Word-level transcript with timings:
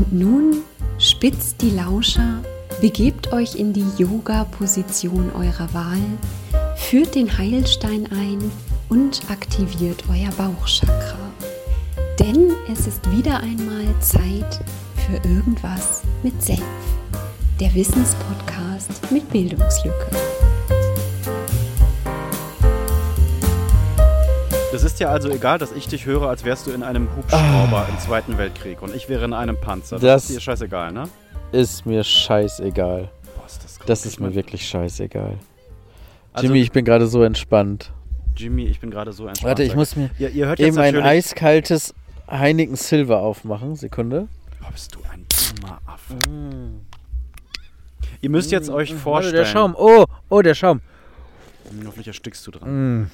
Und 0.00 0.14
nun 0.14 0.62
spitzt 0.98 1.60
die 1.60 1.72
Lauscher, 1.72 2.40
begebt 2.80 3.34
euch 3.34 3.54
in 3.54 3.74
die 3.74 3.84
Yoga-Position 3.98 5.30
eurer 5.34 5.74
Wahl, 5.74 6.00
führt 6.74 7.14
den 7.14 7.36
Heilstein 7.36 8.08
ein 8.10 8.38
und 8.88 9.20
aktiviert 9.28 10.02
euer 10.08 10.30
Bauchchakra. 10.38 11.18
Denn 12.18 12.50
es 12.72 12.86
ist 12.86 13.12
wieder 13.12 13.40
einmal 13.40 13.84
Zeit 14.00 14.64
für 15.06 15.16
irgendwas 15.28 16.00
mit 16.22 16.42
Senf. 16.42 16.62
Der 17.60 17.74
Wissenspodcast 17.74 19.12
mit 19.12 19.30
Bildungslücke. 19.30 20.39
Das 24.72 24.84
ist 24.84 25.00
ja 25.00 25.08
also 25.10 25.28
egal, 25.30 25.58
dass 25.58 25.72
ich 25.72 25.88
dich 25.88 26.06
höre, 26.06 26.28
als 26.28 26.44
wärst 26.44 26.66
du 26.66 26.70
in 26.70 26.82
einem 26.82 27.08
Hubschrauber 27.16 27.86
im 27.88 27.98
Zweiten 27.98 28.38
Weltkrieg 28.38 28.82
und 28.82 28.94
ich 28.94 29.08
wäre 29.08 29.24
in 29.24 29.32
einem 29.32 29.60
Panzer. 29.60 29.96
Das, 29.96 30.02
Das- 30.02 30.30
ist 30.30 30.36
dir 30.36 30.40
scheißegal, 30.40 30.92
ne? 30.92 31.08
Ist 31.52 31.84
mir 31.86 32.04
scheißegal. 32.04 33.10
Boah, 33.34 33.46
ist 33.46 33.64
das, 33.64 33.78
Das 33.84 34.06
ist 34.06 34.20
mir 34.20 34.32
wirklich 34.34 34.66
scheißegal. 34.68 35.36
Also, 36.32 36.46
Jimmy, 36.46 36.60
ich 36.60 36.70
bin 36.70 36.84
gerade 36.84 37.08
so 37.08 37.24
entspannt. 37.24 37.90
Jimmy, 38.36 38.66
ich 38.66 38.78
bin 38.78 38.90
gerade 38.92 39.12
so 39.12 39.26
entspannt. 39.26 39.48
Warte, 39.48 39.64
ich 39.64 39.74
muss 39.74 39.96
mir 39.96 40.10
Ihr, 40.20 40.30
ihr 40.30 40.58
eben 40.60 40.78
ein 40.78 40.96
eiskaltes 40.96 41.92
Heineken 42.30 42.76
Silver 42.76 43.18
aufmachen. 43.18 43.74
Sekunde. 43.74 44.28
Oh, 44.62 44.70
bist 44.70 44.94
du 44.94 45.00
ein 45.12 45.26
dummer 45.60 45.80
Affe. 45.86 46.16
Ihr 48.20 48.30
müsst 48.30 48.52
jetzt 48.52 48.70
euch 48.70 48.90
Warte, 48.90 49.02
vorstellen... 49.02 49.34
der 49.34 49.44
Schaum. 49.46 49.74
Oh, 49.76 50.04
oh, 50.28 50.42
der 50.42 50.54
Schaum. 50.54 50.80
Hoffentlich 51.84 52.06
erstickst 52.06 52.46
du 52.46 52.52
dran. 52.52 53.00
Mm. 53.00 53.10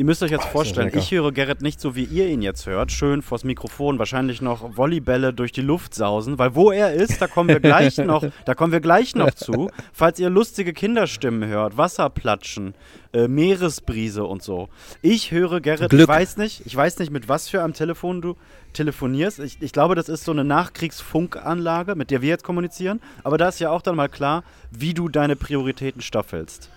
Ihr 0.00 0.06
müsst 0.06 0.22
euch 0.22 0.30
jetzt 0.30 0.44
das 0.44 0.52
vorstellen, 0.52 0.90
ich 0.94 1.10
höre 1.10 1.30
Gerrit 1.30 1.60
nicht 1.60 1.78
so, 1.78 1.94
wie 1.94 2.04
ihr 2.04 2.26
ihn 2.26 2.40
jetzt 2.40 2.64
hört. 2.64 2.90
Schön 2.90 3.20
vors 3.20 3.44
Mikrofon, 3.44 3.98
wahrscheinlich 3.98 4.40
noch 4.40 4.74
Volleybälle 4.74 5.34
durch 5.34 5.52
die 5.52 5.60
Luft 5.60 5.94
sausen, 5.94 6.38
weil 6.38 6.54
wo 6.54 6.70
er 6.70 6.94
ist, 6.94 7.20
da 7.20 7.26
kommen 7.26 7.50
wir 7.50 7.60
gleich 7.60 7.98
noch, 7.98 8.24
da 8.46 8.54
kommen 8.54 8.72
wir 8.72 8.80
gleich 8.80 9.14
noch 9.14 9.30
zu. 9.32 9.70
Falls 9.92 10.18
ihr 10.18 10.30
lustige 10.30 10.72
Kinderstimmen 10.72 11.46
hört, 11.46 11.76
Wasserplatschen, 11.76 12.72
äh, 13.12 13.28
Meeresbrise 13.28 14.24
und 14.24 14.42
so. 14.42 14.70
Ich 15.02 15.32
höre 15.32 15.60
Gerrit, 15.60 15.90
Glück. 15.90 16.00
ich 16.00 16.08
weiß 16.08 16.38
nicht, 16.38 16.62
ich 16.64 16.74
weiß 16.74 16.98
nicht, 16.98 17.12
mit 17.12 17.28
was 17.28 17.50
für 17.50 17.62
einem 17.62 17.74
Telefon 17.74 18.22
du 18.22 18.36
telefonierst. 18.72 19.40
Ich, 19.40 19.60
ich 19.60 19.72
glaube, 19.74 19.96
das 19.96 20.08
ist 20.08 20.24
so 20.24 20.32
eine 20.32 20.44
Nachkriegsfunkanlage, 20.44 21.94
mit 21.94 22.10
der 22.10 22.22
wir 22.22 22.30
jetzt 22.30 22.44
kommunizieren. 22.44 23.02
Aber 23.22 23.36
da 23.36 23.50
ist 23.50 23.60
ja 23.60 23.70
auch 23.70 23.82
dann 23.82 23.96
mal 23.96 24.08
klar, 24.08 24.44
wie 24.70 24.94
du 24.94 25.10
deine 25.10 25.36
Prioritäten 25.36 26.00
staffelst. 26.00 26.70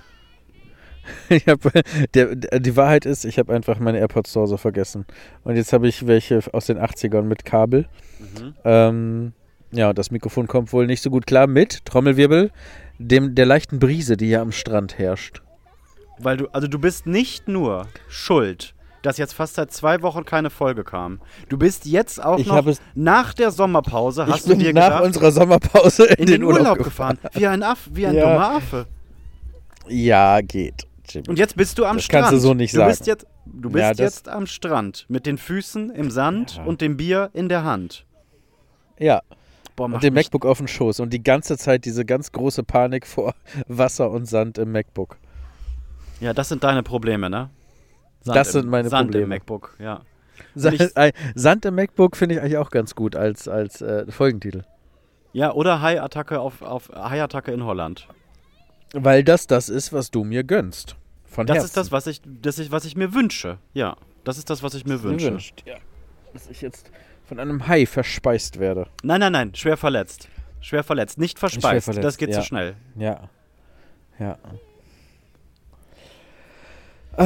Ich 1.29 1.47
hab, 1.47 1.59
der, 2.13 2.35
die 2.35 2.75
Wahrheit 2.75 3.05
ist, 3.05 3.25
ich 3.25 3.39
habe 3.39 3.53
einfach 3.53 3.79
meine 3.79 3.99
AirPods 3.99 4.31
zu 4.31 4.41
Hause 4.41 4.57
vergessen. 4.57 5.05
Und 5.43 5.55
jetzt 5.55 5.73
habe 5.73 5.87
ich 5.87 6.07
welche 6.07 6.41
aus 6.53 6.65
den 6.67 6.77
80ern 6.77 7.23
mit 7.23 7.45
Kabel. 7.45 7.87
Mhm. 8.19 8.53
Ähm, 8.63 9.33
ja, 9.71 9.93
das 9.93 10.11
Mikrofon 10.11 10.47
kommt 10.47 10.71
wohl 10.73 10.85
nicht 10.85 11.01
so 11.01 11.09
gut 11.09 11.25
klar 11.25 11.47
mit, 11.47 11.85
Trommelwirbel, 11.85 12.51
dem, 12.99 13.35
der 13.35 13.45
leichten 13.45 13.79
Brise, 13.79 14.17
die 14.17 14.27
hier 14.27 14.41
am 14.41 14.51
Strand 14.51 14.97
herrscht. 14.97 15.41
Weil 16.19 16.37
du, 16.37 16.47
also 16.53 16.67
du 16.67 16.77
bist 16.79 17.07
nicht 17.07 17.47
nur 17.47 17.87
schuld, 18.07 18.75
dass 19.01 19.17
jetzt 19.17 19.33
fast 19.33 19.55
seit 19.55 19.71
zwei 19.71 20.01
Wochen 20.01 20.25
keine 20.25 20.49
Folge 20.49 20.83
kam. 20.83 21.19
Du 21.49 21.57
bist 21.57 21.85
jetzt 21.85 22.23
auch 22.23 22.37
Ich 22.37 22.47
noch 22.47 22.65
nach 22.95 23.33
der 23.33 23.51
Sommerpause, 23.51 24.27
hast 24.27 24.47
du 24.47 24.55
dir 24.55 24.73
nach 24.73 24.85
gedacht, 24.85 25.03
unserer 25.05 25.31
Sommerpause 25.31 26.05
in, 26.05 26.15
in 26.19 26.25
den 26.27 26.43
Urlaub 26.43 26.77
gefahren. 26.77 27.17
Wie 27.33 27.47
ein 27.47 27.63
Aff, 27.63 27.89
wie 27.91 28.05
ein 28.05 28.15
Ja. 28.15 28.21
dummer 28.31 28.55
Affe. 28.55 28.85
Ja, 29.87 30.39
geht. 30.41 30.87
Jimmy. 31.13 31.27
Und 31.29 31.39
jetzt 31.39 31.55
bist 31.55 31.77
du 31.77 31.85
am 31.85 31.97
Das 31.97 32.05
Strand. 32.05 32.25
kannst 32.25 32.33
du 32.33 32.39
so 32.39 32.53
nicht 32.53 32.75
du 32.75 32.83
Bist 32.85 33.05
sagen. 33.05 33.09
jetzt, 33.09 33.27
du 33.45 33.69
bist 33.69 33.81
Ja, 33.99 34.05
jetzt 34.05 34.27
am 34.29 34.45
Strand 34.47 35.05
mit 35.09 35.25
den 35.25 35.37
Füßen 35.37 35.89
im 35.91 36.09
Sand 36.11 36.57
Ja. 36.57 36.63
und 36.63 36.81
dem 36.81 36.97
Bier 36.97 37.29
in 37.33 37.49
der 37.49 37.63
Hand. 37.63 38.05
Ja, 38.99 39.21
Boah, 39.75 39.85
und 39.85 40.01
mich- 40.03 40.11
MacBook 40.13 40.45
auf 40.45 40.59
den 40.59 40.67
Schoß 40.67 40.99
und 40.99 41.11
die 41.11 41.23
ganze 41.23 41.57
Zeit 41.57 41.85
diese 41.85 42.05
ganz 42.05 42.31
große 42.31 42.63
Panik 42.63 43.07
vor 43.07 43.33
Wasser 43.67 44.11
und 44.11 44.25
Sand 44.27 44.57
im 44.57 44.71
MacBook. 44.71 45.17
Ja, 46.19 46.33
das 46.33 46.49
sind 46.49 46.63
deine 46.63 46.83
Probleme, 46.83 47.29
ne? 47.29 47.49
Das 48.25 48.49
im, 48.49 48.61
sind 48.61 48.69
meine 48.69 48.89
Sand 48.89 49.07
Probleme. 49.09 49.23
im 49.23 49.29
MacBook, 49.29 49.75
ja. 49.79 50.01
Sa 50.55 50.71
ich- 50.71 50.79
äh, 50.95 51.11
Sand 51.35 51.65
im 51.65 51.75
MacBook 51.75 52.15
finde 52.15 52.35
ich 52.35 52.41
eigentlich 52.41 52.57
auch 52.57 52.69
ganz 52.71 52.95
gut 52.95 53.15
als, 53.15 53.47
als 53.47 53.81
äh, 53.81 54.09
Folgentitel. 54.11 54.63
Ja, 55.33 55.51
oder 55.51 55.81
Hai-Attacke 55.81 56.39
auf, 56.39 56.61
auf 56.61 56.89
Hai-Attacke 56.93 57.51
in 57.51 57.63
Holland. 57.65 58.07
Weil 58.93 59.23
das 59.23 59.47
das 59.47 59.67
ist, 59.69 59.91
was 59.91 60.11
du 60.11 60.23
mir 60.23 60.43
gönnst. 60.43 60.95
Von 61.33 61.47
Das 61.47 61.55
Herzen. 61.55 61.65
ist 61.65 61.77
das, 61.77 61.91
was 61.91 62.05
ich, 62.07 62.21
das 62.23 62.59
ich, 62.59 62.71
was 62.71 62.85
ich 62.85 62.95
mir 62.95 63.13
wünsche. 63.13 63.57
Ja, 63.73 63.97
das 64.23 64.37
ist 64.37 64.49
das, 64.51 64.61
was 64.61 64.75
ich 64.75 64.85
mir 64.85 64.97
dir 64.97 65.03
wünsche. 65.03 65.31
wünscht. 65.31 65.63
Ja. 65.65 65.77
Dass 66.31 66.47
ich 66.47 66.61
jetzt 66.61 66.91
von 67.25 67.39
einem 67.39 67.67
Hai 67.67 67.87
verspeist 67.87 68.59
werde. 68.59 68.87
Nein, 69.01 69.19
nein, 69.19 69.31
nein, 69.31 69.55
schwer 69.55 69.75
verletzt. 69.75 70.29
Schwer 70.61 70.83
verletzt, 70.83 71.17
nicht 71.17 71.39
verspeist. 71.39 71.85
verletzt, 71.85 72.05
das 72.05 72.17
geht 72.17 72.29
ja. 72.29 72.39
zu 72.39 72.45
schnell. 72.45 72.75
Ja. 72.95 73.29
Ja. 74.19 74.37
Ah. 77.17 77.25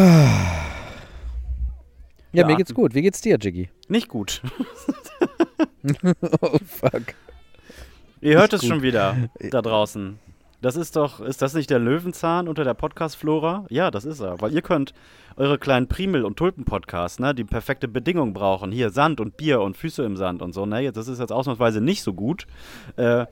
Ja, 2.32 2.42
Ja. 2.42 2.48
mir 2.48 2.56
geht's 2.56 2.74
gut. 2.74 2.94
Wie 2.94 3.02
geht's 3.02 3.22
dir, 3.22 3.38
Jiggy? 3.38 3.70
Nicht 3.90 4.08
gut. 4.08 4.42
oh, 6.42 6.58
fuck. 6.66 7.14
Ihr 8.22 8.38
hört 8.38 8.52
Nicht 8.52 8.54
es 8.54 8.62
gut. 8.62 8.70
schon 8.70 8.82
wieder 8.82 9.30
da 9.52 9.62
draußen. 9.62 10.20
Das 10.60 10.76
ist 10.76 10.96
doch, 10.96 11.20
ist 11.20 11.44
das 11.44 11.54
nicht 11.54 11.70
der 11.70 11.78
Löwenzahn 11.78 12.48
unter 12.48 12.64
der 12.64 12.74
Podcast-Flora? 12.74 13.66
Ja, 13.70 13.92
das 13.92 14.06
ist 14.06 14.22
er. 14.22 14.42
Weil 14.42 14.54
ihr 14.54 14.64
könnt 14.64 14.94
eure 15.36 15.60
kleinen 15.60 15.88
Primel- 15.88 16.26
und 16.26 16.38
Tulpen-Podcasts, 16.38 17.20
ne, 17.20 17.36
die 17.36 17.44
perfekte 17.44 17.88
Bedingung 17.88 18.34
brauchen. 18.34 18.72
Hier 18.72 18.90
Sand 18.90 19.20
und 19.20 19.38
Bier 19.38 19.62
und 19.62 19.78
Füße 19.78 20.04
im 20.04 20.18
Sand 20.18 20.42
und 20.42 20.54
so, 20.54 20.66
ne? 20.66 20.80
Jetzt, 20.80 20.96
das 20.96 21.08
ist 21.08 21.20
jetzt 21.20 21.32
ausnahmsweise 21.32 21.80
nicht 21.80 22.02
so 22.02 22.14
gut. 22.14 22.48
Äh, 22.96 23.28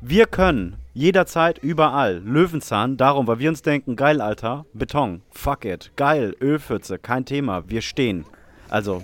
wir 0.00 0.26
können 0.26 0.76
jederzeit 0.92 1.58
überall 1.58 2.22
Löwenzahn, 2.24 2.96
darum, 2.96 3.26
weil 3.26 3.40
wir 3.40 3.48
uns 3.48 3.62
denken, 3.62 3.96
geil, 3.96 4.20
Alter, 4.20 4.64
Beton, 4.74 5.22
fuck 5.30 5.64
it, 5.64 5.90
geil, 5.96 6.36
Ölpfütze, 6.40 6.98
kein 6.98 7.24
Thema, 7.24 7.68
wir 7.68 7.80
stehen. 7.80 8.26
Also, 8.68 9.02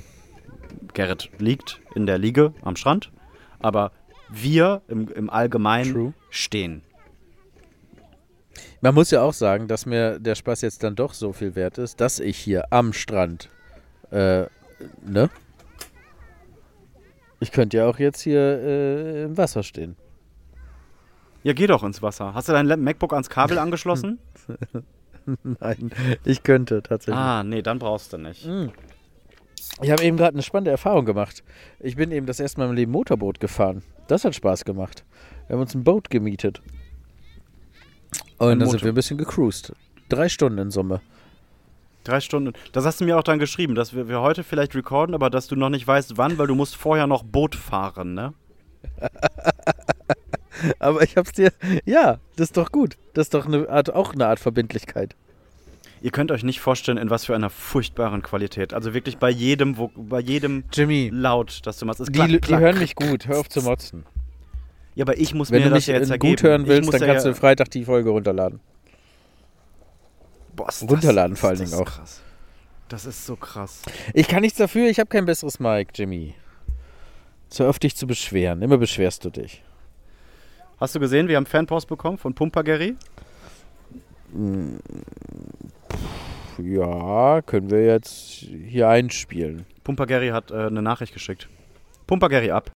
Gerrit 0.94 1.30
liegt 1.38 1.80
in 1.96 2.06
der 2.06 2.18
Liege 2.18 2.52
am 2.62 2.76
Strand, 2.76 3.10
aber 3.58 3.90
wir 4.28 4.82
im, 4.86 5.08
im 5.08 5.30
Allgemeinen 5.30 5.92
True. 5.92 6.12
stehen. 6.28 6.82
Man 8.82 8.94
muss 8.94 9.10
ja 9.10 9.22
auch 9.22 9.34
sagen, 9.34 9.68
dass 9.68 9.84
mir 9.84 10.18
der 10.18 10.34
Spaß 10.34 10.62
jetzt 10.62 10.82
dann 10.82 10.94
doch 10.94 11.12
so 11.12 11.32
viel 11.32 11.54
wert 11.54 11.76
ist, 11.78 12.00
dass 12.00 12.18
ich 12.18 12.38
hier 12.38 12.72
am 12.72 12.92
Strand, 12.92 13.50
äh, 14.10 14.46
ne? 15.04 15.28
Ich 17.40 17.52
könnte 17.52 17.78
ja 17.78 17.86
auch 17.86 17.98
jetzt 17.98 18.20
hier 18.20 18.40
äh, 18.40 19.24
im 19.24 19.36
Wasser 19.36 19.62
stehen. 19.62 19.96
Ja, 21.42 21.54
geh 21.54 21.66
doch 21.66 21.82
ins 21.82 22.02
Wasser. 22.02 22.34
Hast 22.34 22.48
du 22.48 22.52
dein 22.52 22.66
MacBook 22.66 23.12
ans 23.12 23.30
Kabel 23.30 23.58
angeschlossen? 23.58 24.18
Nein, 25.42 25.90
ich 26.24 26.42
könnte 26.42 26.82
tatsächlich. 26.82 27.16
ah, 27.16 27.42
nee, 27.42 27.62
dann 27.62 27.78
brauchst 27.78 28.12
du 28.12 28.18
nicht. 28.18 28.48
Ich 29.82 29.90
habe 29.90 30.02
eben 30.02 30.16
gerade 30.16 30.34
eine 30.34 30.42
spannende 30.42 30.70
Erfahrung 30.70 31.04
gemacht. 31.04 31.42
Ich 31.78 31.96
bin 31.96 32.10
eben 32.10 32.26
das 32.26 32.40
erste 32.40 32.60
Mal 32.60 32.68
im 32.68 32.74
Leben 32.74 32.92
Motorboot 32.92 33.40
gefahren. 33.40 33.82
Das 34.08 34.24
hat 34.24 34.34
Spaß 34.34 34.64
gemacht. 34.64 35.04
Wir 35.46 35.54
haben 35.54 35.62
uns 35.62 35.74
ein 35.74 35.84
Boot 35.84 36.10
gemietet. 36.10 36.60
Und 38.40 38.58
dann 38.58 38.70
sind 38.70 38.82
wir 38.82 38.92
ein 38.92 38.94
bisschen 38.94 39.18
gecruised. 39.18 39.72
Drei 40.08 40.28
Stunden 40.28 40.58
in 40.58 40.70
Summe. 40.70 41.00
Drei 42.04 42.20
Stunden. 42.20 42.54
Das 42.72 42.86
hast 42.86 43.00
du 43.00 43.04
mir 43.04 43.18
auch 43.18 43.22
dann 43.22 43.38
geschrieben, 43.38 43.74
dass 43.74 43.94
wir, 43.94 44.08
wir 44.08 44.20
heute 44.22 44.42
vielleicht 44.44 44.74
recorden, 44.74 45.14
aber 45.14 45.28
dass 45.28 45.46
du 45.46 45.56
noch 45.56 45.68
nicht 45.68 45.86
weißt, 45.86 46.16
wann, 46.16 46.38
weil 46.38 46.46
du 46.46 46.54
musst 46.54 46.76
vorher 46.76 47.06
noch 47.06 47.22
Boot 47.22 47.54
fahren, 47.54 48.14
ne? 48.14 48.32
Aber 50.78 51.02
ich 51.02 51.16
hab's 51.16 51.32
dir. 51.32 51.52
Ja, 51.84 52.18
das 52.36 52.48
ist 52.48 52.56
doch 52.56 52.72
gut. 52.72 52.96
Das 53.14 53.26
ist 53.26 53.34
doch 53.34 53.46
eine 53.46 53.68
Art, 53.68 53.94
auch 53.94 54.14
eine 54.14 54.26
Art 54.26 54.40
Verbindlichkeit. 54.40 55.14
Ihr 56.02 56.10
könnt 56.10 56.32
euch 56.32 56.42
nicht 56.42 56.60
vorstellen, 56.60 56.96
in 56.96 57.10
was 57.10 57.26
für 57.26 57.34
einer 57.34 57.50
furchtbaren 57.50 58.22
Qualität. 58.22 58.72
Also 58.72 58.94
wirklich 58.94 59.18
bei 59.18 59.30
jedem, 59.30 59.76
wo, 59.76 59.90
bei 59.94 60.20
jedem 60.20 60.64
Jimmy, 60.72 61.10
Laut, 61.12 61.60
das 61.64 61.78
du 61.78 61.86
machst. 61.86 62.00
ist 62.00 62.08
die, 62.08 62.18
klack, 62.18 62.42
die 62.46 62.56
hören 62.56 62.78
mich 62.78 62.94
gut. 62.94 63.26
Hör 63.26 63.40
auf 63.40 63.48
zu 63.48 63.60
motzen. 63.62 64.04
Ja, 64.94 65.04
aber 65.04 65.16
ich 65.18 65.34
muss 65.34 65.50
Wenn 65.50 65.58
mir 65.60 65.64
du 65.64 65.70
das 65.70 65.78
mich 65.78 65.86
ja 65.88 65.94
jetzt 65.94 66.10
ergeben. 66.10 66.32
gut 66.34 66.42
hören 66.42 66.66
willst, 66.66 66.92
dann 66.92 67.00
ja 67.00 67.06
kannst 67.06 67.26
du 67.26 67.34
Freitag 67.34 67.70
die 67.70 67.84
Folge 67.84 68.10
runterladen. 68.10 68.60
Boah, 70.56 70.68
ist 70.68 70.82
das- 70.82 70.90
runterladen 70.90 71.36
vor 71.36 71.52
ist 71.52 71.60
allen 71.60 71.70
das 71.70 71.78
Dingen 71.78 71.82
auch. 71.88 71.92
Krass. 71.94 72.20
Das 72.88 73.06
ist 73.06 73.24
so 73.24 73.36
krass. 73.36 73.82
Ich 74.14 74.26
kann 74.26 74.40
nichts 74.40 74.58
dafür, 74.58 74.88
ich 74.90 74.98
habe 74.98 75.08
kein 75.08 75.24
besseres 75.24 75.60
Mic, 75.60 75.90
Jimmy. 75.94 76.34
So 77.48 77.66
auf 77.68 77.78
dich 77.78 77.94
zu 77.96 78.06
beschweren. 78.06 78.62
Immer 78.62 78.78
beschwerst 78.78 79.24
du 79.24 79.30
dich. 79.30 79.62
Hast 80.80 80.94
du 80.94 81.00
gesehen, 81.00 81.28
wir 81.28 81.36
haben 81.36 81.46
Fanpost 81.46 81.86
bekommen 81.88 82.18
von 82.18 82.34
Pumper 82.34 82.64
Gary? 82.64 82.96
Ja, 86.58 87.42
können 87.42 87.70
wir 87.70 87.84
jetzt 87.84 88.44
hier 88.66 88.88
einspielen. 88.88 89.66
Pumper 89.84 90.06
Gary 90.06 90.28
hat 90.28 90.50
äh, 90.50 90.66
eine 90.66 90.82
Nachricht 90.82 91.12
geschickt. 91.14 91.48
Pumper 92.06 92.28
Gary 92.28 92.50
ab. 92.50 92.70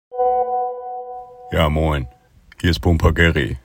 Ja, 1.52 1.68
moin. 1.68 2.08
Hier 2.62 2.72
ist 2.72 2.80
Pumper 2.80 3.12
Gary. 3.12 3.58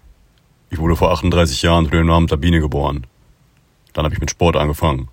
Ich 0.70 0.78
wurde 0.78 0.96
vor 0.96 1.12
38 1.12 1.62
Jahren 1.62 1.84
unter 1.84 1.98
dem 1.98 2.08
Namen 2.08 2.26
Sabine 2.26 2.58
geboren. 2.58 3.06
Dann 3.92 4.04
habe 4.04 4.12
ich 4.12 4.20
mit 4.20 4.28
Sport 4.28 4.56
angefangen. 4.56 5.06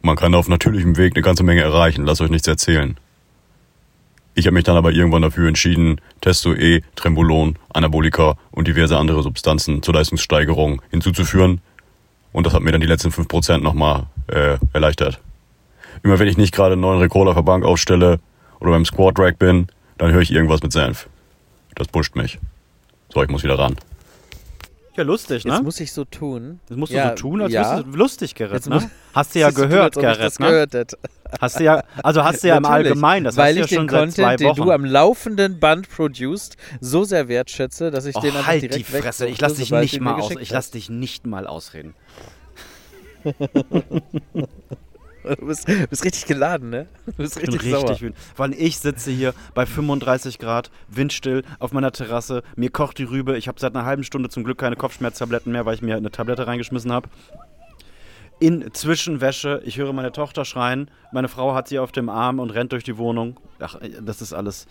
Man 0.00 0.16
kann 0.16 0.34
auf 0.34 0.48
natürlichem 0.48 0.96
Weg 0.96 1.14
eine 1.14 1.22
ganze 1.22 1.42
Menge 1.42 1.60
erreichen, 1.60 2.06
lasst 2.06 2.22
euch 2.22 2.30
nichts 2.30 2.48
erzählen. 2.48 2.96
Ich 4.34 4.46
habe 4.46 4.54
mich 4.54 4.64
dann 4.64 4.78
aber 4.78 4.92
irgendwann 4.92 5.20
dafür 5.20 5.48
entschieden, 5.48 6.00
Testo 6.22 6.54
E, 6.54 6.80
Trembolon, 6.96 7.58
Anabolika 7.74 8.38
und 8.52 8.66
diverse 8.66 8.96
andere 8.96 9.22
Substanzen 9.22 9.82
zur 9.82 9.92
Leistungssteigerung 9.92 10.80
hinzuzuführen. 10.90 11.60
Und 12.32 12.46
das 12.46 12.54
hat 12.54 12.62
mir 12.62 12.72
dann 12.72 12.80
die 12.80 12.86
letzten 12.86 13.10
5% 13.10 13.58
nochmal 13.58 14.06
äh, 14.28 14.56
erleichtert. 14.72 15.20
Immer 16.02 16.18
wenn 16.18 16.28
ich 16.28 16.38
nicht 16.38 16.54
gerade 16.54 16.72
einen 16.72 16.80
neuen 16.80 17.00
Rekord 17.00 17.28
auf 17.28 17.34
der 17.34 17.42
Bank 17.42 17.66
aufstelle 17.66 18.18
oder 18.60 18.70
beim 18.70 18.86
Squat 18.86 19.18
Rack 19.18 19.38
bin, 19.38 19.66
dann 19.98 20.10
höre 20.10 20.22
ich 20.22 20.32
irgendwas 20.32 20.62
mit 20.62 20.72
Senf. 20.72 21.06
Das 21.74 21.88
pusht 21.88 22.14
mich. 22.16 22.38
So, 23.12 23.22
ich 23.22 23.28
muss 23.28 23.42
wieder 23.42 23.58
ran. 23.58 23.76
Ja, 24.96 25.04
lustig, 25.04 25.44
ne? 25.44 25.52
Jetzt 25.52 25.62
muss 25.62 25.78
ich 25.80 25.92
so 25.92 26.04
tun. 26.04 26.60
Das 26.68 26.76
musst 26.76 26.92
du 26.92 26.96
Ja, 26.96 27.10
so 27.10 27.14
tun, 27.14 27.40
als 27.40 27.52
ja. 27.52 27.62
wärst 27.62 27.86
du 27.86 27.96
lustig, 27.96 28.34
Gerrit, 28.34 28.66
ne? 28.66 28.90
Hast 29.14 29.34
du 29.34 29.38
ja 29.38 29.50
du, 29.50 29.54
gehört, 29.56 29.96
ich 29.96 30.02
Gerrit, 30.02 30.20
das 30.20 30.38
ne? 30.38 30.46
gehört 30.46 30.74
hätte. 30.74 30.98
Hast 31.40 31.60
du 31.60 31.64
ja, 31.64 31.84
also 32.02 32.24
hast 32.24 32.42
du 32.42 32.48
ja 32.48 32.56
im 32.56 32.64
Allgemeinen, 32.64 33.24
das 33.24 33.36
Weil 33.36 33.54
hast 33.54 33.60
du 33.60 33.64
ich 33.64 33.70
ja 33.70 33.76
schon 33.78 33.86
den 33.86 34.10
seit 34.10 34.12
zwei 34.12 34.22
Content, 34.22 34.40
den 34.40 34.48
Wochen. 34.48 34.62
du 34.62 34.70
am 34.72 34.84
laufenden 34.84 35.60
Band 35.60 35.88
produced, 35.88 36.56
so 36.80 37.04
sehr 37.04 37.28
wertschätze, 37.28 37.90
dass 37.92 38.04
ich 38.04 38.16
Och, 38.16 38.20
den 38.20 38.32
einfach 38.32 38.48
halt 38.48 38.62
direkt 38.62 38.78
die 38.78 38.84
Fresse, 38.84 39.26
ich 39.28 39.40
lass 39.40 39.54
dich 39.54 39.70
nicht 39.70 39.96
du 39.98 40.02
mal 40.02 40.20
aus, 40.20 40.32
ich 40.40 40.50
lass 40.50 40.70
dich 40.72 40.90
nicht 40.90 41.24
mal 41.26 41.46
ausreden. 41.46 41.94
Du 45.22 45.46
bist, 45.46 45.66
bist 45.90 46.04
richtig 46.04 46.26
geladen, 46.26 46.70
ne? 46.70 46.86
Du 47.06 47.12
bist 47.12 47.36
Ich 47.36 47.42
bin 47.42 47.52
richtig, 47.54 47.72
richtig 47.74 47.88
sauer. 47.88 48.00
wütend. 48.00 48.16
Weil 48.36 48.52
ich 48.54 48.78
sitze 48.78 49.10
hier 49.10 49.34
bei 49.54 49.66
35 49.66 50.38
Grad, 50.38 50.70
windstill, 50.88 51.42
auf 51.58 51.72
meiner 51.72 51.92
Terrasse, 51.92 52.42
mir 52.56 52.70
kocht 52.70 52.98
die 52.98 53.04
Rübe, 53.04 53.36
ich 53.36 53.48
habe 53.48 53.60
seit 53.60 53.74
einer 53.74 53.84
halben 53.84 54.04
Stunde 54.04 54.28
zum 54.28 54.44
Glück 54.44 54.58
keine 54.58 54.76
Kopfschmerztabletten 54.76 55.52
mehr, 55.52 55.66
weil 55.66 55.74
ich 55.74 55.82
mir 55.82 55.96
eine 55.96 56.10
Tablette 56.10 56.46
reingeschmissen 56.46 56.92
habe. 56.92 57.08
In 58.38 58.72
Zwischenwäsche, 58.72 59.60
ich 59.66 59.76
höre 59.76 59.92
meine 59.92 60.12
Tochter 60.12 60.46
schreien, 60.46 60.90
meine 61.12 61.28
Frau 61.28 61.54
hat 61.54 61.68
sie 61.68 61.78
auf 61.78 61.92
dem 61.92 62.08
Arm 62.08 62.38
und 62.38 62.50
rennt 62.50 62.72
durch 62.72 62.84
die 62.84 62.96
Wohnung. 62.96 63.38
Ach, 63.58 63.76
das 64.00 64.22
ist 64.22 64.32
alles. 64.32 64.66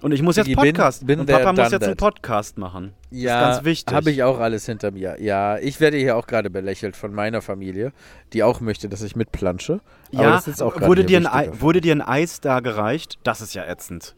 Und 0.00 0.12
ich 0.12 0.22
muss 0.22 0.36
jetzt 0.36 0.46
Digi, 0.46 0.60
bin- 0.60 0.74
Podcast. 0.74 1.06
bin 1.06 1.20
und 1.20 1.26
Papa 1.26 1.52
muss 1.52 1.72
jetzt 1.72 1.82
einen. 1.82 1.96
Podcast 1.96 2.56
machen. 2.56 2.92
Ja, 3.10 3.40
das 3.40 3.48
ist 3.50 3.56
ganz 3.56 3.64
wichtig. 3.64 3.94
habe 3.94 4.10
ich 4.12 4.22
auch 4.22 4.38
alles 4.38 4.64
hinter 4.66 4.92
mir. 4.92 5.20
Ja, 5.20 5.58
ich 5.58 5.80
werde 5.80 5.96
hier 5.96 6.16
auch 6.16 6.26
gerade 6.28 6.50
belächelt 6.50 6.94
von 6.94 7.12
meiner 7.12 7.42
Familie, 7.42 7.92
die 8.32 8.44
auch 8.44 8.60
möchte, 8.60 8.88
dass 8.88 9.02
ich 9.02 9.16
mitplansche. 9.16 9.80
Aber 10.14 10.22
ja, 10.22 10.30
das 10.30 10.46
ist 10.46 10.62
auch 10.62 10.74
gerade 10.74 10.86
wurde, 10.86 11.04
dir. 11.04 11.34
Ei, 11.34 11.50
wurde 11.52 11.80
dir 11.80 11.94
ein 11.96 12.02
Eis 12.02 12.40
da 12.40 12.60
gereicht? 12.60 13.18
Das 13.24 13.40
ist 13.40 13.54
ja 13.54 13.64
ätzend. 13.66 14.14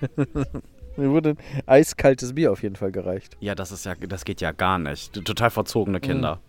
Mir 0.96 1.10
wurde 1.10 1.30
ein 1.30 1.38
eiskaltes 1.66 2.34
Bier 2.34 2.52
auf 2.52 2.62
jeden 2.62 2.76
Fall 2.76 2.92
gereicht. 2.92 3.36
Ja, 3.40 3.54
das 3.54 3.72
ist 3.72 3.86
ja, 3.86 3.94
das 3.94 4.24
geht 4.24 4.40
ja 4.40 4.52
gar 4.52 4.78
nicht. 4.78 5.24
Total 5.24 5.50
verzogene 5.50 6.00
Kinder. 6.00 6.40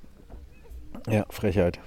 Ja, 1.08 1.26
Frechheit. 1.30 1.80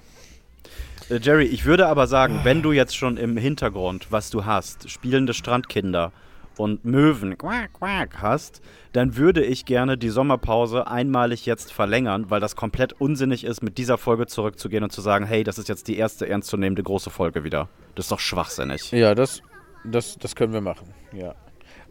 Äh, 1.11 1.19
Jerry, 1.21 1.45
ich 1.45 1.65
würde 1.65 1.87
aber 1.87 2.07
sagen, 2.07 2.41
wenn 2.45 2.63
du 2.63 2.73
jetzt 2.73 2.97
schon 2.97 3.17
im 3.17 3.37
Hintergrund, 3.37 4.07
was 4.11 4.31
du 4.31 4.45
hast, 4.45 4.89
spielende 4.89 5.35
Strandkinder 5.35 6.13
und 6.58 6.85
Möwen 6.85 7.37
quack, 7.38 7.73
quack 7.75 8.23
hast, 8.23 8.61
dann 8.93 9.17
würde 9.17 9.44
ich 9.44 9.64
gerne 9.64 9.99
die 9.99 10.08
Sommerpause 10.08 10.87
einmalig 10.87 11.47
jetzt 11.47 11.73
verlängern, 11.73 12.26
weil 12.31 12.41
das 12.41 12.56
komplett 12.56 12.93
unsinnig 12.94 13.44
ist, 13.44 13.62
mit 13.62 13.79
dieser 13.79 13.99
Folge 13.99 14.26
zurückzugehen 14.26 14.82
und 14.85 14.91
zu 14.91 15.00
sagen, 15.00 15.26
hey, 15.26 15.44
das 15.44 15.58
ist 15.58 15.69
jetzt 15.69 15.88
die 15.88 15.97
erste 15.97 16.29
ernstzunehmende 16.29 16.82
große 16.82 17.11
Folge 17.11 17.44
wieder. 17.44 17.69
Das 17.94 18.06
ist 18.06 18.12
doch 18.12 18.20
schwachsinnig. 18.20 18.91
Ja, 18.93 19.14
das, 19.14 19.43
das, 19.85 20.17
das 20.19 20.35
können 20.35 20.53
wir 20.53 20.61
machen. 20.61 20.88
Ja. 21.12 21.35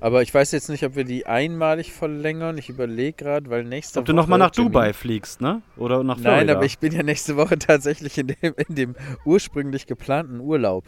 Aber 0.02 0.22
ich 0.22 0.34
weiß 0.34 0.52
jetzt 0.52 0.70
nicht, 0.70 0.84
ob 0.84 0.96
wir 0.96 1.06
die 1.06 1.26
einmalig 1.26 1.94
verlängern. 1.94 2.58
Ich 2.58 2.70
überlege 2.70 3.14
gerade, 3.14 3.50
weil 3.50 3.64
nächste 3.64 4.00
Ob 4.00 4.06
du 4.06 4.12
Woche. 4.12 4.18
nochmal 4.18 4.40
nach 4.40 4.52
Termin- 4.52 4.72
Dubai 4.72 4.94
fliegst, 4.94 5.40
ne? 5.40 5.62
Oder 5.78 6.04
nach 6.04 6.20
Florida? 6.20 6.36
Nein, 6.44 6.50
aber 6.50 6.66
ich 6.66 6.80
bin 6.80 6.92
ja 6.92 7.02
nächste 7.02 7.38
Woche 7.38 7.58
tatsächlich 7.60 8.18
in 8.18 8.28
dem, 8.28 8.54
in 8.68 8.76
dem 8.76 8.96
ursprünglich 9.24 9.88
geplanten 9.88 10.42
Urlaub, 10.42 10.84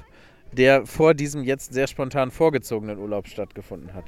der 0.51 0.85
vor 0.85 1.13
diesem 1.13 1.43
jetzt 1.43 1.73
sehr 1.73 1.87
spontan 1.87 2.31
vorgezogenen 2.31 2.97
Urlaub 2.97 3.27
stattgefunden 3.27 3.93
hat. 3.93 4.05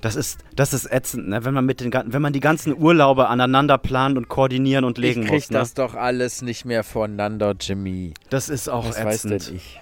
Das 0.00 0.14
ist, 0.14 0.44
das 0.54 0.72
ist 0.72 0.90
ätzend, 0.92 1.28
ne? 1.28 1.44
wenn, 1.44 1.54
man 1.54 1.66
mit 1.66 1.80
den, 1.80 1.92
wenn 1.92 2.22
man 2.22 2.32
die 2.32 2.40
ganzen 2.40 2.76
Urlaube 2.76 3.28
aneinander 3.28 3.78
planen 3.78 4.16
und 4.16 4.28
koordinieren 4.28 4.84
und 4.84 4.96
legen 4.96 5.22
ich 5.22 5.28
krieg 5.28 5.40
muss. 5.40 5.50
Ne? 5.50 5.58
das 5.58 5.74
doch 5.74 5.94
alles 5.94 6.42
nicht 6.42 6.64
mehr 6.64 6.84
voneinander, 6.84 7.54
Jimmy. 7.58 8.14
Das 8.30 8.48
ist 8.48 8.68
auch 8.68 8.88
Was 8.88 9.04
weiß 9.04 9.24
ätzend. 9.24 9.48
denn 9.48 9.56
ich? 9.56 9.80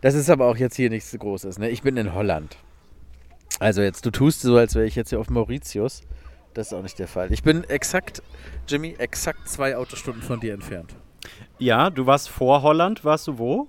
Das 0.00 0.14
ist 0.14 0.30
aber 0.30 0.46
auch 0.46 0.56
jetzt 0.56 0.76
hier 0.76 0.90
nichts 0.90 1.14
Großes. 1.18 1.58
Ne? 1.58 1.68
Ich 1.68 1.82
bin 1.82 1.96
in 1.96 2.14
Holland. 2.14 2.56
Also 3.58 3.82
jetzt, 3.82 4.06
du 4.06 4.10
tust 4.10 4.40
so, 4.40 4.56
als 4.56 4.74
wäre 4.74 4.86
ich 4.86 4.94
jetzt 4.94 5.10
hier 5.10 5.20
auf 5.20 5.28
Mauritius. 5.28 6.02
Das 6.54 6.68
ist 6.68 6.72
auch 6.72 6.82
nicht 6.82 6.98
der 6.98 7.08
Fall. 7.08 7.32
Ich 7.32 7.42
bin 7.42 7.64
exakt, 7.64 8.22
Jimmy, 8.66 8.94
exakt 8.98 9.48
zwei 9.48 9.76
Autostunden 9.76 10.22
von 10.22 10.40
dir 10.40 10.54
entfernt. 10.54 10.94
Ja, 11.58 11.90
du 11.90 12.06
warst 12.06 12.28
vor 12.28 12.62
Holland, 12.62 13.04
warst 13.04 13.26
du 13.26 13.38
wo? 13.38 13.68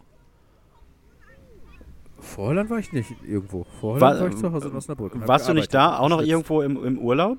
Vor 2.21 2.47
Holland 2.47 2.69
war 2.69 2.79
ich 2.79 2.91
nicht 2.93 3.11
irgendwo. 3.25 3.65
Vor 3.79 3.99
War- 4.01 4.19
war 4.19 4.27
ich 4.27 4.35
zu 4.35 4.51
Hause 4.51 4.69
in 4.69 4.75
Osnabrück. 4.75 5.13
und 5.15 5.21
hab 5.21 5.27
Warst 5.27 5.47
du 5.49 5.53
nicht 5.53 5.73
da, 5.73 5.97
auch 5.99 6.09
noch 6.09 6.21
irgendwo 6.21 6.61
im, 6.61 6.83
im 6.83 6.97
Urlaub? 6.99 7.37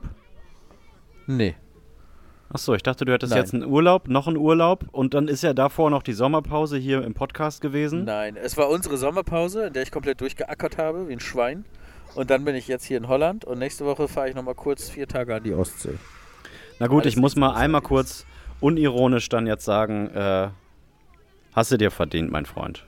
Nee. 1.26 1.54
Achso, 2.52 2.74
ich 2.74 2.82
dachte, 2.82 3.04
du 3.04 3.12
hättest 3.12 3.30
Nein. 3.30 3.42
jetzt 3.42 3.54
einen 3.54 3.64
Urlaub, 3.64 4.08
noch 4.08 4.26
einen 4.26 4.36
Urlaub 4.36 4.84
und 4.90 5.14
dann 5.14 5.28
ist 5.28 5.42
ja 5.42 5.54
davor 5.54 5.88
noch 5.90 6.02
die 6.02 6.12
Sommerpause 6.14 6.76
hier 6.78 7.04
im 7.04 7.14
Podcast 7.14 7.60
gewesen. 7.60 8.04
Nein, 8.04 8.36
es 8.36 8.56
war 8.56 8.68
unsere 8.68 8.96
Sommerpause, 8.96 9.66
in 9.68 9.72
der 9.72 9.84
ich 9.84 9.92
komplett 9.92 10.20
durchgeackert 10.20 10.76
habe, 10.76 11.08
wie 11.08 11.12
ein 11.12 11.20
Schwein. 11.20 11.64
Und 12.16 12.30
dann 12.30 12.44
bin 12.44 12.56
ich 12.56 12.66
jetzt 12.66 12.84
hier 12.84 12.96
in 12.98 13.06
Holland 13.06 13.44
und 13.44 13.60
nächste 13.60 13.84
Woche 13.84 14.08
fahre 14.08 14.28
ich 14.30 14.34
nochmal 14.34 14.56
kurz 14.56 14.88
vier 14.90 15.06
Tage 15.06 15.32
an 15.36 15.44
die 15.44 15.54
Ostsee. 15.54 15.94
Na 16.80 16.88
gut, 16.88 17.02
Alles 17.02 17.14
ich 17.14 17.20
muss 17.20 17.36
mal 17.36 17.54
einmal 17.54 17.82
kurz 17.82 18.26
unironisch 18.60 19.28
dann 19.28 19.46
jetzt 19.46 19.64
sagen, 19.64 20.08
äh, 20.08 20.48
hast 21.52 21.70
du 21.70 21.76
dir 21.76 21.92
verdient, 21.92 22.32
mein 22.32 22.46
Freund. 22.46 22.84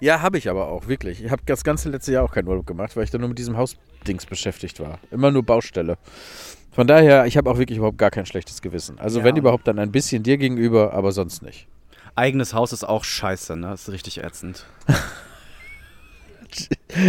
Ja, 0.00 0.20
habe 0.22 0.38
ich 0.38 0.48
aber 0.50 0.68
auch, 0.68 0.88
wirklich. 0.88 1.24
Ich 1.24 1.30
habe 1.30 1.42
das 1.46 1.64
ganze 1.64 1.88
letzte 1.88 2.12
Jahr 2.12 2.24
auch 2.24 2.32
keinen 2.32 2.48
Urlaub 2.48 2.66
gemacht, 2.66 2.96
weil 2.96 3.04
ich 3.04 3.10
dann 3.10 3.20
nur 3.20 3.28
mit 3.28 3.38
diesem 3.38 3.56
Hausdings 3.56 4.26
beschäftigt 4.26 4.80
war. 4.80 4.98
Immer 5.10 5.30
nur 5.30 5.42
Baustelle. 5.42 5.96
Von 6.72 6.86
daher, 6.86 7.26
ich 7.26 7.36
habe 7.36 7.50
auch 7.50 7.58
wirklich 7.58 7.78
überhaupt 7.78 7.96
gar 7.98 8.10
kein 8.10 8.26
schlechtes 8.26 8.60
Gewissen. 8.60 8.98
Also 8.98 9.20
Ja. 9.20 9.24
wenn 9.24 9.36
überhaupt, 9.36 9.66
dann 9.66 9.78
ein 9.78 9.92
bisschen 9.92 10.22
dir 10.22 10.36
gegenüber, 10.36 10.92
aber 10.92 11.12
sonst 11.12 11.42
nicht. 11.42 11.66
Eigenes 12.14 12.52
Haus 12.54 12.72
ist 12.72 12.84
auch 12.84 13.04
scheiße, 13.04 13.56
ne? 13.56 13.72
ist 13.74 13.88
richtig 13.90 14.22
ätzend. 14.22 14.66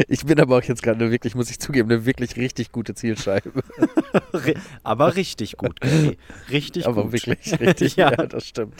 Ich 0.07 0.25
bin 0.25 0.39
aber 0.39 0.57
auch 0.57 0.63
jetzt 0.63 0.81
gerade 0.81 0.99
eine 0.99 1.11
wirklich, 1.11 1.35
muss 1.35 1.51
ich 1.51 1.59
zugeben, 1.59 1.91
eine 1.91 2.05
wirklich 2.05 2.35
richtig 2.35 2.71
gute 2.71 2.95
Zielscheibe. 2.95 3.51
Aber 4.83 5.15
richtig 5.15 5.57
gut, 5.57 5.79
Gary. 5.81 6.17
Richtig 6.49 6.87
aber 6.87 7.03
gut. 7.03 7.13
wirklich 7.13 7.59
richtig, 7.59 7.95
ja. 7.95 8.11
ja, 8.11 8.25
das 8.25 8.47
stimmt. 8.47 8.73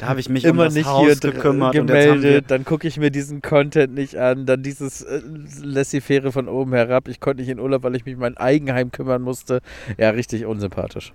da 0.00 0.06
habe 0.06 0.20
ich 0.20 0.28
mich 0.28 0.44
Immer 0.44 0.68
um 0.68 0.72
nicht 0.72 0.86
Haus 0.86 1.04
hier 1.04 1.16
gekümmert 1.16 1.72
gemeldet, 1.72 2.44
dann 2.48 2.64
gucke 2.64 2.86
ich 2.86 2.98
mir 2.98 3.10
diesen 3.10 3.42
Content 3.42 3.94
nicht 3.94 4.16
an, 4.16 4.46
dann 4.46 4.62
dieses 4.62 5.02
äh, 5.02 5.20
Laissez-faire 5.62 6.30
von 6.30 6.48
oben 6.48 6.72
herab. 6.74 7.08
Ich 7.08 7.20
konnte 7.20 7.42
nicht 7.42 7.50
in 7.50 7.58
Urlaub, 7.58 7.82
weil 7.82 7.96
ich 7.96 8.04
mich 8.04 8.14
um 8.14 8.20
mein 8.20 8.36
Eigenheim 8.36 8.92
kümmern 8.92 9.22
musste. 9.22 9.60
Ja, 9.98 10.10
richtig 10.10 10.46
unsympathisch. 10.46 11.12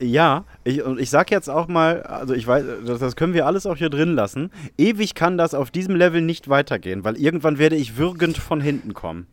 Ja, 0.00 0.44
ich, 0.62 0.82
und 0.82 1.00
ich 1.00 1.10
sag 1.10 1.30
jetzt 1.32 1.48
auch 1.50 1.66
mal, 1.66 2.02
also 2.04 2.32
ich 2.34 2.46
weiß, 2.46 2.64
das, 2.86 3.00
das 3.00 3.16
können 3.16 3.34
wir 3.34 3.46
alles 3.46 3.66
auch 3.66 3.76
hier 3.76 3.90
drin 3.90 4.14
lassen. 4.14 4.50
Ewig 4.76 5.14
kann 5.16 5.36
das 5.36 5.54
auf 5.54 5.72
diesem 5.72 5.96
Level 5.96 6.20
nicht 6.20 6.48
weitergehen, 6.48 7.02
weil 7.02 7.16
irgendwann 7.16 7.58
werde 7.58 7.74
ich 7.74 7.96
würgend 7.96 8.38
von 8.38 8.60
hinten 8.60 8.94
kommen. 8.94 9.26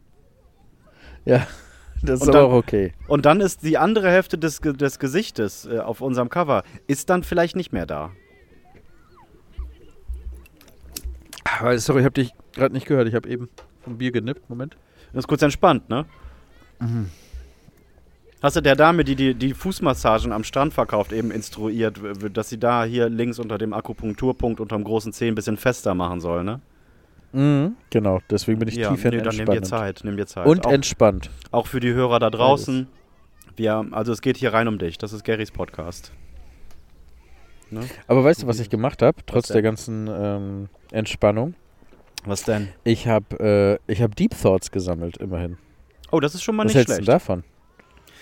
Ja, 1.24 1.45
das 2.01 2.22
ist 2.22 2.27
dann- 2.34 2.45
auch 2.45 2.53
okay. 2.53 2.93
Und 3.07 3.25
dann 3.27 3.41
ist 3.41 3.62
die 3.63 3.77
andere 3.77 4.10
Hälfte 4.10 4.39
des, 4.39 4.60
des 4.60 4.98
Gesichtes 4.98 5.65
äh, 5.67 5.79
auf 5.79 6.01
unserem 6.01 6.29
Cover, 6.29 6.63
ist 6.88 7.12
dann 7.12 7.24
vielleicht 7.24 7.55
nicht 7.55 7.72
mehr 7.72 7.86
da. 7.86 8.12
Aber 11.60 11.77
sorry, 11.77 12.00
ich 12.00 12.05
habe 12.05 12.13
dich 12.13 12.34
gerade 12.53 12.74
nicht 12.74 12.88
gehört. 12.88 13.07
Ich 13.07 13.15
habe 13.15 13.29
eben 13.29 13.50
vom 13.84 13.98
Bier 13.98 14.12
genippt. 14.12 14.50
Moment. 14.50 14.75
Das 15.13 15.24
ist 15.24 15.27
kurz 15.27 15.41
entspannt, 15.41 15.89
ne? 15.89 16.05
Hast 18.46 18.56
du 18.56 18.62
der 18.62 18.75
Dame, 18.75 19.04
die, 19.04 19.16
die 19.16 19.34
die 19.34 19.56
Fußmassagen 19.56 20.32
am 20.32 20.44
Strand 20.44 20.72
verkauft, 20.72 21.12
eben 21.12 21.32
instruiert, 21.32 22.00
dass 22.32 22.48
sie 22.48 22.60
da 22.60 22.84
hier 22.84 23.10
links 23.10 23.40
unter 23.40 23.58
dem 23.58 23.74
Akupunkturpunkt 23.74 24.60
unterm 24.60 24.84
großen 24.84 25.12
Zeh 25.14 25.30
ein 25.30 25.34
bisschen 25.34 25.58
fester 25.58 25.96
machen 25.96 26.22
soll, 26.22 26.44
ne? 26.44 26.62
Mhm. 27.32 27.75
Genau, 27.90 28.20
deswegen 28.30 28.60
bin 28.60 28.68
ich 28.68 28.75
ja, 28.75 28.92
tief 28.92 29.04
nee, 29.04 29.18
dann 29.18 29.36
nimm 29.36 29.48
dir. 29.48 29.64
Zeit, 29.64 30.02
nimm 30.04 30.16
dir 30.16 30.28
Zeit. 30.28 30.46
Und 30.46 30.64
auch, 30.68 30.72
entspannt. 30.72 31.32
auch 31.50 31.66
für 31.66 31.80
die 31.80 31.92
Hörer 31.92 32.20
da 32.20 32.30
draußen. 32.30 32.88
Wir, 33.56 33.84
also 33.90 34.12
es 34.12 34.22
geht 34.22 34.38
hier 34.38 34.54
rein 34.54 34.68
um 34.68 34.78
dich. 34.78 35.00
Das 35.00 35.12
ist 35.12 35.24
Garys 35.24 35.50
Podcast. 35.50 36.12
Ne? 37.72 37.82
Aber 38.06 38.24
weißt 38.24 38.44
du, 38.44 38.48
was 38.48 38.60
ich 38.60 38.70
gemacht 38.70 39.02
habe, 39.02 39.18
trotz 39.25 39.48
der 39.48 39.64
ganzen 39.64 40.08
ähm, 40.08 40.70
Entspannung? 40.92 41.56
Was 42.25 42.44
denn? 42.44 42.68
Ich 42.84 43.08
habe 43.08 43.80
äh, 43.88 43.92
ich 43.92 44.04
hab 44.04 44.16
Deep 44.16 44.40
Thoughts 44.40 44.70
gesammelt, 44.70 45.18
immerhin. 45.18 45.58
Oh, 46.12 46.20
das 46.20 46.36
ist 46.36 46.44
schon 46.44 46.56
mal 46.56 46.66
was 46.66 46.70
nicht 46.70 46.75
hältst 46.75 46.94
schlecht. 46.94 47.08
du 47.08 47.12
davon? 47.12 47.44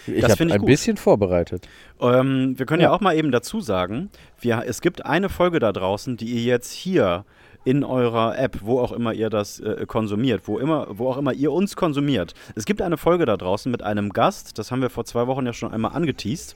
Ich 0.07 0.21
Das 0.21 0.31
habe 0.39 0.51
ein 0.51 0.59
gut. 0.59 0.67
bisschen 0.67 0.97
vorbereitet. 0.97 1.67
Ähm, 2.01 2.57
wir 2.57 2.65
können 2.65 2.81
ja. 2.81 2.89
Ja. 2.89 2.95
auch 2.95 3.01
mal 3.01 3.15
eben 3.15 3.31
dazu 3.31 3.61
sagen, 3.61 4.09
wir, 4.39 4.63
es 4.65 4.81
gibt 4.81 5.05
eine 5.05 5.29
Folge 5.29 5.59
da 5.59 5.71
draußen, 5.71 6.17
die 6.17 6.25
ihr 6.25 6.41
jetzt 6.43 6.71
hier 6.71 7.25
in 7.65 7.83
eurer 7.83 8.37
App, 8.37 8.57
wo 8.61 8.79
auch 8.79 8.91
immer 8.91 9.13
ihr 9.13 9.29
das 9.29 9.59
äh, 9.61 9.85
konsumiert, 9.87 10.41
wo, 10.45 10.57
immer, 10.59 10.87
wo 10.89 11.07
auch 11.09 11.17
immer 11.17 11.31
ihr 11.33 11.51
uns 11.51 11.75
konsumiert. 11.75 12.33
Es 12.55 12.65
gibt 12.65 12.81
eine 12.81 12.97
Folge 12.97 13.25
da 13.25 13.37
draußen 13.37 13.71
mit 13.71 13.81
einem 13.83 14.09
Gast, 14.09 14.57
das 14.57 14.71
haben 14.71 14.81
wir 14.81 14.89
vor 14.89 15.05
zwei 15.05 15.27
Wochen 15.27 15.45
ja 15.45 15.53
schon 15.53 15.71
einmal 15.71 15.93
angeteased. 15.93 16.55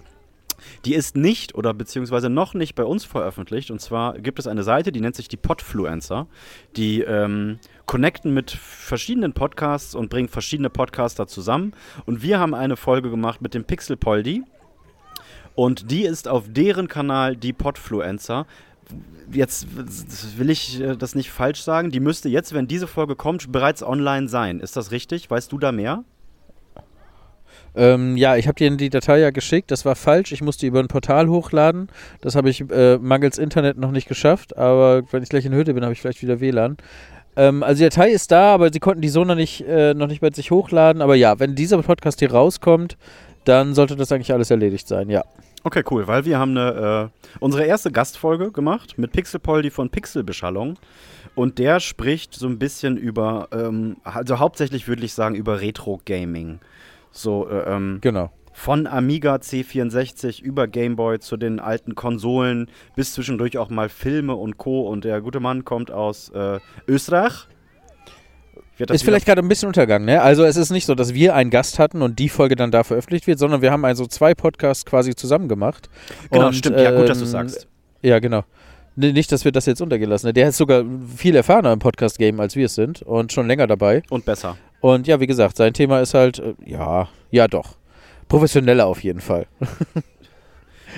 Die 0.85 0.93
ist 0.93 1.15
nicht 1.15 1.55
oder 1.55 1.73
beziehungsweise 1.73 2.29
noch 2.29 2.53
nicht 2.53 2.75
bei 2.75 2.83
uns 2.83 3.05
veröffentlicht. 3.05 3.71
Und 3.71 3.79
zwar 3.79 4.19
gibt 4.19 4.39
es 4.39 4.47
eine 4.47 4.63
Seite, 4.63 4.91
die 4.91 5.01
nennt 5.01 5.15
sich 5.15 5.27
die 5.27 5.37
Podfluencer. 5.37 6.27
Die 6.75 7.01
ähm, 7.01 7.59
connecten 7.85 8.33
mit 8.33 8.51
verschiedenen 8.51 9.33
Podcasts 9.33 9.95
und 9.95 10.09
bringen 10.09 10.29
verschiedene 10.29 10.69
Podcaster 10.69 11.27
zusammen. 11.27 11.73
Und 12.05 12.21
wir 12.21 12.39
haben 12.39 12.53
eine 12.53 12.77
Folge 12.77 13.09
gemacht 13.09 13.41
mit 13.41 13.53
dem 13.53 13.63
Pixelpoldi. 13.63 14.43
Und 15.55 15.89
die 15.89 16.03
ist 16.03 16.27
auf 16.27 16.45
deren 16.47 16.87
Kanal 16.87 17.35
die 17.35 17.53
Podfluencer. 17.53 18.45
Jetzt 19.31 19.67
will 20.37 20.49
ich 20.49 20.79
äh, 20.79 20.95
das 20.95 21.15
nicht 21.15 21.31
falsch 21.31 21.61
sagen. 21.61 21.89
Die 21.91 21.99
müsste 21.99 22.29
jetzt, 22.29 22.53
wenn 22.53 22.67
diese 22.67 22.87
Folge 22.87 23.15
kommt, 23.15 23.51
bereits 23.51 23.83
online 23.83 24.29
sein. 24.29 24.59
Ist 24.59 24.77
das 24.77 24.91
richtig? 24.91 25.29
Weißt 25.29 25.51
du 25.51 25.57
da 25.57 25.71
mehr? 25.71 26.03
Ähm, 27.77 28.17
ja, 28.17 28.35
ich 28.35 28.47
habe 28.47 28.55
dir 28.55 28.69
die 28.75 28.89
Datei 28.89 29.19
ja 29.19 29.29
geschickt. 29.29 29.71
Das 29.71 29.85
war 29.85 29.95
falsch. 29.95 30.31
Ich 30.31 30.41
musste 30.41 30.65
über 30.65 30.79
ein 30.79 30.87
Portal 30.87 31.29
hochladen. 31.29 31.89
Das 32.21 32.35
habe 32.35 32.49
ich 32.49 32.69
äh, 32.71 32.97
mangels 32.97 33.37
Internet 33.37 33.77
noch 33.77 33.91
nicht 33.91 34.07
geschafft. 34.07 34.57
Aber 34.57 35.03
wenn 35.11 35.23
ich 35.23 35.29
gleich 35.29 35.45
in 35.45 35.53
Hütte 35.53 35.73
bin, 35.73 35.83
habe 35.83 35.93
ich 35.93 36.01
vielleicht 36.01 36.21
wieder 36.21 36.39
WLAN. 36.39 36.77
Ähm, 37.35 37.61
also 37.61 37.83
die 37.83 37.89
Datei 37.89 38.09
ist 38.09 38.31
da, 38.31 38.53
aber 38.53 38.73
sie 38.73 38.79
konnten 38.79 39.01
die 39.01 39.09
so 39.09 39.23
noch 39.23 39.35
nicht, 39.35 39.61
äh, 39.61 39.93
noch 39.93 40.07
nicht 40.07 40.21
bei 40.21 40.31
sich 40.31 40.49
hochladen. 40.49 41.01
Aber 41.01 41.15
ja, 41.15 41.39
wenn 41.39 41.55
dieser 41.55 41.81
Podcast 41.83 42.19
hier 42.19 42.31
rauskommt, 42.31 42.97
dann 43.45 43.75
sollte 43.75 43.95
das 43.95 44.11
eigentlich 44.11 44.33
alles 44.33 44.51
erledigt 44.51 44.87
sein, 44.87 45.09
ja. 45.09 45.23
Okay, 45.63 45.83
cool, 45.91 46.07
weil 46.07 46.25
wir 46.25 46.39
haben 46.39 46.57
eine, 46.57 47.11
äh, 47.11 47.27
unsere 47.39 47.65
erste 47.65 47.91
Gastfolge 47.91 48.51
gemacht 48.51 48.97
mit 48.97 49.11
Pixelpoldi 49.11 49.69
von 49.69 49.89
Pixelbeschallung. 49.89 50.77
Und 51.35 51.59
der 51.59 51.79
spricht 51.79 52.33
so 52.33 52.47
ein 52.47 52.57
bisschen 52.57 52.97
über, 52.97 53.49
ähm, 53.51 53.97
also 54.03 54.39
hauptsächlich 54.39 54.87
würde 54.87 55.05
ich 55.05 55.13
sagen, 55.13 55.35
über 55.35 55.61
Retro-Gaming. 55.61 56.59
So, 57.11 57.47
äh, 57.49 57.73
ähm, 57.75 57.99
Genau. 58.01 58.31
von 58.53 58.87
Amiga 58.87 59.35
C64 59.35 60.41
über 60.41 60.67
Gameboy 60.67 61.19
zu 61.19 61.37
den 61.37 61.59
alten 61.59 61.95
Konsolen 61.95 62.69
bis 62.95 63.13
zwischendurch 63.13 63.57
auch 63.57 63.69
mal 63.69 63.89
Filme 63.89 64.35
und 64.35 64.57
Co. 64.57 64.87
Und 64.87 65.03
der 65.03 65.21
gute 65.21 65.39
Mann 65.39 65.65
kommt 65.65 65.91
aus 65.91 66.29
äh, 66.29 66.59
Österreich. 66.87 67.47
Ist 68.79 69.03
vielleicht 69.03 69.25
gerade 69.25 69.41
ein 69.41 69.47
bisschen 69.47 69.67
untergangen, 69.67 70.05
ne? 70.05 70.21
Also 70.21 70.43
es 70.43 70.55
ist 70.55 70.69
nicht 70.69 70.85
so, 70.85 70.93
dass 70.93 71.15
wir 71.15 71.33
einen 71.33 71.49
Gast 71.49 71.79
hatten 71.79 72.03
und 72.03 72.19
die 72.19 72.29
Folge 72.29 72.55
dann 72.55 72.69
da 72.69 72.83
veröffentlicht 72.83 73.25
wird, 73.25 73.39
sondern 73.39 73.63
wir 73.63 73.71
haben 73.71 73.83
also 73.85 74.05
zwei 74.05 74.35
Podcasts 74.35 74.85
quasi 74.85 75.15
zusammen 75.15 75.47
gemacht. 75.47 75.89
Genau, 76.29 76.47
Und, 76.47 76.53
stimmt. 76.53 76.79
Ja, 76.79 76.91
gut, 76.91 77.09
dass 77.09 77.17
du 77.17 77.25
ähm, 77.25 77.31
sagst. 77.31 77.67
Ja, 78.03 78.19
genau. 78.19 78.43
Nicht, 78.95 79.31
dass 79.31 79.45
wir 79.45 79.51
das 79.51 79.65
jetzt 79.65 79.81
untergelassen. 79.81 80.31
Der 80.33 80.49
ist 80.49 80.57
sogar 80.57 80.83
viel 81.15 81.35
erfahrener 81.35 81.71
im 81.73 81.79
Podcast-Game, 81.79 82.39
als 82.39 82.55
wir 82.55 82.65
es 82.67 82.75
sind 82.75 83.01
und 83.01 83.31
schon 83.31 83.47
länger 83.47 83.65
dabei. 83.67 84.03
Und 84.09 84.25
besser. 84.25 84.57
Und 84.79 85.07
ja, 85.07 85.19
wie 85.19 85.27
gesagt, 85.27 85.57
sein 85.57 85.73
Thema 85.73 86.01
ist 86.01 86.13
halt, 86.13 86.39
äh, 86.39 86.53
ja, 86.65 87.09
ja 87.31 87.47
doch. 87.47 87.77
Professioneller 88.27 88.85
auf 88.85 89.03
jeden 89.03 89.21
Fall. 89.21 89.47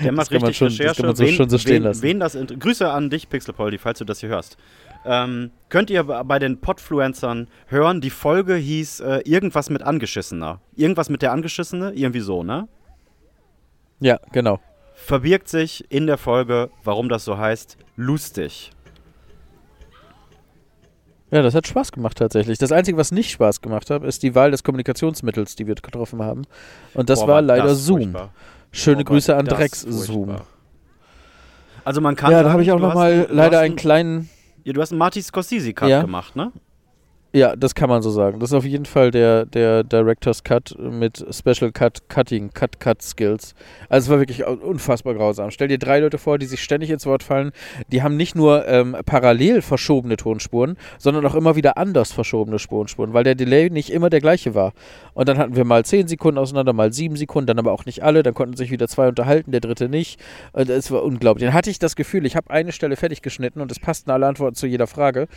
Der 0.02 0.12
macht 0.12 0.30
richtig 0.30 0.56
schon- 0.56 0.68
das 0.68 0.78
Recherche. 0.78 1.02
man 1.02 1.16
so 1.16 1.24
wen, 1.24 1.34
schon 1.34 1.50
so 1.50 1.58
stehen 1.58 1.74
wen, 1.76 1.82
lassen. 1.82 2.02
Wen 2.02 2.20
das 2.20 2.36
Grüße 2.58 2.90
an 2.90 3.10
dich, 3.10 3.28
Pixelpoldi, 3.28 3.78
falls 3.78 3.98
du 3.98 4.04
das 4.04 4.20
hier 4.20 4.28
hörst. 4.30 4.56
Ähm, 5.04 5.50
könnt 5.68 5.90
ihr 5.90 6.04
bei 6.04 6.38
den 6.38 6.60
Podfluencern 6.60 7.48
hören, 7.66 8.00
die 8.00 8.10
Folge 8.10 8.54
hieß 8.54 9.00
äh, 9.00 9.20
irgendwas 9.24 9.70
mit 9.70 9.82
Angeschissener. 9.82 10.60
Irgendwas 10.74 11.08
mit 11.08 11.22
der 11.22 11.32
Angeschissene, 11.32 11.92
irgendwie 11.92 12.20
so, 12.20 12.42
ne? 12.42 12.68
Ja, 14.00 14.18
genau. 14.32 14.60
Verbirgt 14.94 15.48
sich 15.48 15.84
in 15.90 16.06
der 16.06 16.18
Folge, 16.18 16.70
warum 16.84 17.08
das 17.08 17.24
so 17.24 17.38
heißt, 17.38 17.78
lustig. 17.96 18.70
Ja, 21.30 21.42
das 21.42 21.54
hat 21.54 21.66
Spaß 21.66 21.92
gemacht 21.92 22.18
tatsächlich. 22.18 22.58
Das 22.58 22.72
Einzige, 22.72 22.96
was 22.96 23.12
nicht 23.12 23.30
Spaß 23.30 23.60
gemacht 23.60 23.88
hat, 23.90 24.02
ist 24.02 24.22
die 24.22 24.34
Wahl 24.34 24.50
des 24.50 24.64
Kommunikationsmittels, 24.64 25.54
die 25.54 25.66
wir 25.66 25.76
getroffen 25.76 26.22
haben. 26.22 26.42
Und 26.94 27.08
das 27.08 27.20
Boah, 27.20 27.28
war 27.28 27.42
leider 27.42 27.64
das 27.68 27.84
Zoom. 27.84 28.00
furchtbar. 28.02 28.30
Schöne 28.72 29.04
Boah, 29.04 29.12
Grüße 29.12 29.36
an 29.36 29.46
Drecks-Zoom. 29.46 30.26
furchtbar. 30.26 30.46
Also 31.84 32.00
man 32.00 32.16
kann 32.16 32.32
Ja, 32.32 32.42
da 32.42 32.50
habe 32.52 32.62
ich 32.62 32.70
auch 32.72 32.78
nochmal 32.78 33.26
leider 33.30 33.60
einen 33.60 33.76
kleinen 33.76 34.28
Ja, 34.64 34.72
du 34.72 34.80
hast 34.82 34.92
einen 34.92 34.98
Marty 34.98 35.22
Scorsese-Cut 35.22 35.88
Ja. 35.88 36.02
gemacht, 36.02 36.36
ne? 36.36 36.52
Ja, 37.32 37.54
das 37.54 37.76
kann 37.76 37.88
man 37.88 38.02
so 38.02 38.10
sagen. 38.10 38.40
Das 38.40 38.50
ist 38.50 38.54
auf 38.54 38.64
jeden 38.64 38.86
Fall 38.86 39.12
der, 39.12 39.46
der 39.46 39.84
Director's 39.84 40.42
Cut 40.42 40.76
mit 40.78 41.24
Special 41.30 41.70
Cut 41.70 42.08
Cutting, 42.08 42.50
Cut 42.52 42.80
Cut 42.80 43.02
Skills. 43.02 43.54
Also 43.88 44.06
es 44.06 44.10
war 44.10 44.18
wirklich 44.18 44.44
unfassbar 44.44 45.14
grausam. 45.14 45.52
Stell 45.52 45.68
dir 45.68 45.78
drei 45.78 46.00
Leute 46.00 46.18
vor, 46.18 46.38
die 46.38 46.46
sich 46.46 46.60
ständig 46.60 46.90
ins 46.90 47.06
Wort 47.06 47.22
fallen. 47.22 47.52
Die 47.92 48.02
haben 48.02 48.16
nicht 48.16 48.34
nur 48.34 48.66
ähm, 48.66 48.96
parallel 49.06 49.62
verschobene 49.62 50.16
Tonspuren, 50.16 50.76
sondern 50.98 51.24
auch 51.24 51.36
immer 51.36 51.54
wieder 51.54 51.76
anders 51.76 52.10
verschobene 52.10 52.56
Tonspuren, 52.56 53.12
weil 53.12 53.22
der 53.22 53.36
Delay 53.36 53.70
nicht 53.70 53.90
immer 53.90 54.10
der 54.10 54.20
gleiche 54.20 54.56
war. 54.56 54.72
Und 55.14 55.28
dann 55.28 55.38
hatten 55.38 55.54
wir 55.54 55.64
mal 55.64 55.84
zehn 55.84 56.08
Sekunden 56.08 56.38
auseinander, 56.38 56.72
mal 56.72 56.92
sieben 56.92 57.14
Sekunden, 57.14 57.46
dann 57.46 57.60
aber 57.60 57.70
auch 57.70 57.86
nicht 57.86 58.02
alle. 58.02 58.24
Dann 58.24 58.34
konnten 58.34 58.56
sich 58.56 58.72
wieder 58.72 58.88
zwei 58.88 59.06
unterhalten, 59.06 59.52
der 59.52 59.60
dritte 59.60 59.88
nicht. 59.88 60.18
Und 60.52 60.68
es 60.68 60.90
war 60.90 61.04
unglaublich. 61.04 61.46
Dann 61.46 61.54
hatte 61.54 61.70
ich 61.70 61.78
das 61.78 61.94
Gefühl, 61.94 62.26
ich 62.26 62.34
habe 62.34 62.50
eine 62.50 62.72
Stelle 62.72 62.96
fertig 62.96 63.22
geschnitten 63.22 63.60
und 63.60 63.70
es 63.70 63.78
passten 63.78 64.10
alle 64.10 64.26
Antworten 64.26 64.56
zu 64.56 64.66
jeder 64.66 64.88
Frage. 64.88 65.28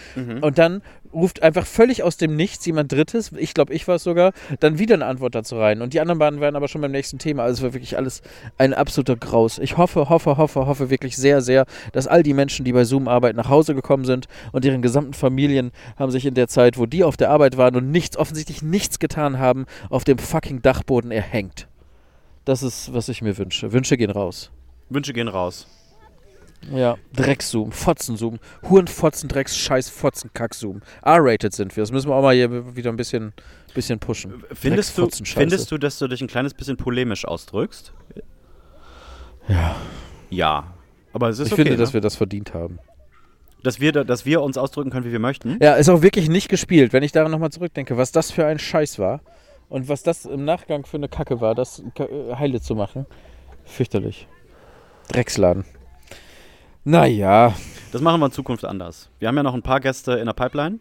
Und 0.42 0.58
dann 0.58 0.82
ruft 1.14 1.44
einfach 1.44 1.68
völlig 1.68 1.83
aus 2.04 2.18
dem 2.18 2.36
Nichts 2.36 2.66
jemand 2.66 2.92
Drittes, 2.92 3.32
ich 3.38 3.54
glaube, 3.54 3.74
ich 3.74 3.88
war 3.88 3.96
es 3.96 4.04
sogar, 4.04 4.34
dann 4.60 4.80
wieder 4.80 4.96
eine 4.96 5.06
Antwort 5.06 5.36
dazu 5.36 5.58
rein. 5.58 5.82
Und 5.82 5.94
die 5.94 6.00
anderen 6.00 6.20
beiden 6.20 6.40
waren 6.40 6.56
aber 6.56 6.68
schon 6.68 6.82
beim 6.82 6.92
nächsten 6.92 7.20
Thema. 7.20 7.44
Also 7.44 7.60
es 7.60 7.64
war 7.64 7.74
wirklich 7.74 7.98
alles 7.98 8.22
ein 8.58 8.74
absoluter 8.74 9.16
Graus. 9.16 9.60
Ich 9.60 9.78
hoffe, 9.78 10.10
hoffe, 10.10 10.38
hoffe, 10.38 10.66
hoffe 10.66 10.90
wirklich 10.90 11.18
sehr, 11.18 11.42
sehr, 11.42 11.66
dass 11.92 12.08
all 12.08 12.24
die 12.24 12.34
Menschen, 12.34 12.66
die 12.66 12.74
bei 12.74 12.86
Zoom 12.86 13.08
arbeiten, 13.08 13.38
nach 13.38 13.50
Hause 13.50 13.76
gekommen 13.76 14.06
sind 14.06 14.28
und 14.52 14.66
ihren 14.66 14.82
gesamten 14.82 15.14
Familien 15.14 15.72
haben 15.98 16.12
sich 16.12 16.26
in 16.26 16.34
der 16.34 16.48
Zeit, 16.48 16.78
wo 16.78 16.86
die 16.86 17.04
auf 17.04 17.18
der 17.18 17.30
Arbeit 17.30 17.58
waren 17.58 17.76
und 17.76 17.92
nichts, 17.92 18.18
offensichtlich 18.18 18.62
nichts 18.62 19.00
getan 19.00 19.40
haben, 19.40 19.66
auf 19.90 20.04
dem 20.04 20.18
fucking 20.18 20.62
Dachboden 20.62 21.12
erhängt. 21.12 21.68
Das 22.46 22.64
ist, 22.64 22.94
was 22.94 23.10
ich 23.10 23.22
mir 23.22 23.38
wünsche. 23.38 23.72
Wünsche 23.72 23.98
gehen 23.98 24.12
raus. 24.12 24.52
Wünsche 24.90 25.14
gehen 25.14 25.28
raus. 25.28 25.68
Ja, 26.72 26.98
Dreckszoom, 27.16 27.72
Fotzenzoom, 27.72 28.40
Hurenfotzen, 28.70 29.28
Drecks, 29.30 29.58
Scheiß, 29.58 29.90
Fotzen, 29.90 30.30
Kackzoom. 30.34 30.82
R-rated 31.04 31.54
sind 31.54 31.76
wir. 31.76 31.84
Das 31.84 31.92
müssen 31.92 32.10
wir 32.10 32.16
auch 32.16 32.22
mal 32.22 32.34
hier 32.36 32.76
wieder 32.76 32.90
ein 32.92 32.96
bisschen, 32.96 33.34
bisschen 33.74 34.00
pushen. 34.00 34.44
Findest 34.54 34.98
du, 34.98 35.02
Drecksfotzen-Scheiße. 35.04 35.40
findest 35.40 35.72
du, 35.72 35.78
dass 35.78 36.00
du 36.00 36.08
dich 36.08 36.22
ein 36.22 36.28
kleines 36.28 36.54
bisschen 36.54 36.78
polemisch 36.78 37.26
ausdrückst? 37.26 37.94
Ja. 39.48 39.76
Ja. 40.30 40.74
Aber 41.12 41.30
es 41.30 41.40
ist 41.40 41.48
Ich 41.48 41.54
okay, 41.54 41.64
finde, 41.64 41.72
ne? 41.78 41.78
dass 41.84 41.94
wir 41.94 42.02
das 42.02 42.16
verdient 42.16 42.54
haben. 42.54 42.80
dass, 43.62 43.80
wir, 43.80 43.92
da- 43.92 44.04
dass 44.04 44.26
wir 44.26 44.42
uns 44.42 44.58
ausdrücken 44.58 44.90
können, 44.90 45.06
wie 45.06 45.12
wir 45.12 45.20
möchten. 45.20 45.58
Ja, 45.62 45.76
ist 45.76 45.90
auch 45.90 46.02
wirklich 46.02 46.30
nicht 46.30 46.50
gespielt. 46.50 46.92
Wenn 46.94 47.04
ich 47.04 47.12
daran 47.12 47.32
nochmal 47.32 47.52
zurückdenke, 47.52 47.98
was 47.98 48.12
das 48.12 48.32
für 48.32 48.46
ein 48.46 48.58
Scheiß 48.60 49.00
war 49.00 49.22
und 49.70 49.90
was 49.90 50.04
das 50.04 50.26
im 50.26 50.44
Nachgang 50.46 50.86
für 50.86 50.98
eine 50.98 51.08
Kacke 51.10 51.40
war, 51.42 51.56
das 51.56 51.84
äh, 51.98 52.36
heile 52.36 52.62
zu 52.62 52.76
machen. 52.76 53.06
Fürchterlich. 53.66 54.28
Drecksladen. 55.10 55.66
Naja. 56.84 57.54
Das 57.92 58.02
machen 58.02 58.20
wir 58.20 58.28
in 58.28 58.32
Zukunft 58.32 58.66
anders. 58.66 59.10
Wir 59.20 59.28
haben 59.28 59.38
ja 59.38 59.44
noch 59.44 59.54
ein 59.54 59.62
paar 59.62 59.80
Gäste 59.80 60.14
in 60.14 60.26
der 60.26 60.34
Pipeline. 60.34 60.80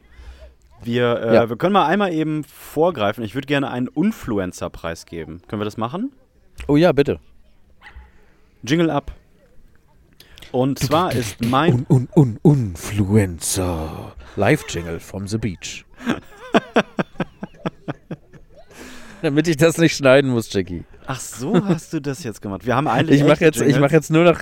Wir, 0.82 1.20
äh, 1.20 1.34
Ja. 1.34 1.48
wir 1.48 1.56
können 1.56 1.72
mal 1.72 1.86
einmal 1.86 2.12
eben 2.12 2.42
vorgreifen. 2.44 3.22
Ich 3.22 3.34
würde 3.34 3.46
gerne 3.46 3.70
einen 3.70 3.86
Influencer-Preis 3.86 5.06
geben. 5.06 5.42
Können 5.46 5.60
wir 5.60 5.64
das 5.64 5.76
machen? 5.76 6.12
Oh 6.66 6.76
ja, 6.76 6.92
bitte. 6.92 7.20
Jingle 8.64 8.90
ab. 8.90 9.12
Und 10.50 10.78
zwar 10.78 11.12
ist 11.12 11.42
mein. 11.44 11.86
Un, 11.88 12.08
un, 12.14 12.38
un, 12.42 12.66
Influencer. 12.70 14.14
Live-Jingle 14.36 15.00
from 15.00 15.26
the 15.26 15.38
beach. 15.38 15.84
Damit 19.22 19.46
ich 19.48 19.56
das 19.56 19.78
nicht 19.78 19.96
schneiden 19.96 20.30
muss, 20.30 20.52
Jackie. 20.52 20.84
Ach 21.06 21.20
so, 21.20 21.64
hast 21.64 21.92
du 21.92 22.00
das 22.00 22.24
jetzt 22.24 22.42
gemacht. 22.42 22.66
Wir 22.66 22.74
haben 22.74 22.88
eigentlich. 22.88 23.20
Ich 23.20 23.26
mache 23.26 23.44
jetzt, 23.44 23.60
ich 23.60 23.78
mach 23.78 23.90
jetzt 23.90 24.10
nur 24.10 24.24
noch. 24.24 24.40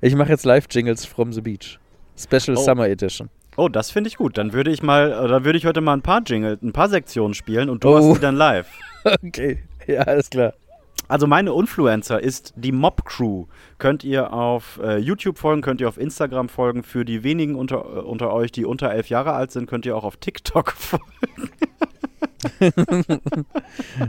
Ich 0.00 0.14
mache 0.14 0.28
jetzt 0.30 0.44
Live-Jingles 0.44 1.04
from 1.06 1.32
the 1.32 1.40
beach. 1.40 1.78
Special 2.16 2.56
Oh. 2.56 2.60
Summer 2.62 2.88
Edition. 2.88 3.28
Oh, 3.56 3.68
das 3.68 3.90
finde 3.90 4.08
ich 4.08 4.16
gut. 4.16 4.36
Dann 4.38 4.52
würde 4.52 4.70
ich 4.70 4.82
mal, 4.82 5.12
äh, 5.12 5.28
dann 5.28 5.44
würde 5.44 5.56
ich 5.58 5.66
heute 5.66 5.80
mal 5.80 5.92
ein 5.94 6.02
paar 6.02 6.22
Jingle, 6.26 6.58
ein 6.62 6.72
paar 6.72 6.88
Sektionen 6.88 7.34
spielen 7.34 7.68
und 7.70 7.84
du 7.84 7.88
Oh. 7.88 7.96
hast 7.96 8.16
die 8.16 8.20
dann 8.20 8.36
live. 8.36 8.66
Okay. 9.22 9.62
Ja, 9.86 10.00
alles 10.00 10.30
klar. 10.30 10.54
Also 11.08 11.26
meine 11.26 11.52
Influencer 11.52 12.22
ist 12.22 12.54
die 12.56 12.72
Mob 12.72 13.04
Crew. 13.04 13.44
Könnt 13.76 14.02
ihr 14.02 14.32
auf 14.32 14.80
äh, 14.82 14.96
YouTube 14.96 15.36
folgen, 15.36 15.60
könnt 15.60 15.82
ihr 15.82 15.88
auf 15.88 15.98
Instagram 15.98 16.48
folgen. 16.48 16.82
Für 16.82 17.04
die 17.04 17.22
wenigen 17.22 17.54
unter, 17.54 17.76
äh, 17.84 18.00
unter 18.00 18.32
euch, 18.32 18.50
die 18.50 18.64
unter 18.64 18.90
elf 18.90 19.10
Jahre 19.10 19.34
alt 19.34 19.50
sind, 19.52 19.66
könnt 19.68 19.84
ihr 19.84 19.94
auch 19.94 20.04
auf 20.04 20.16
TikTok 20.16 20.72
folgen. 20.76 21.50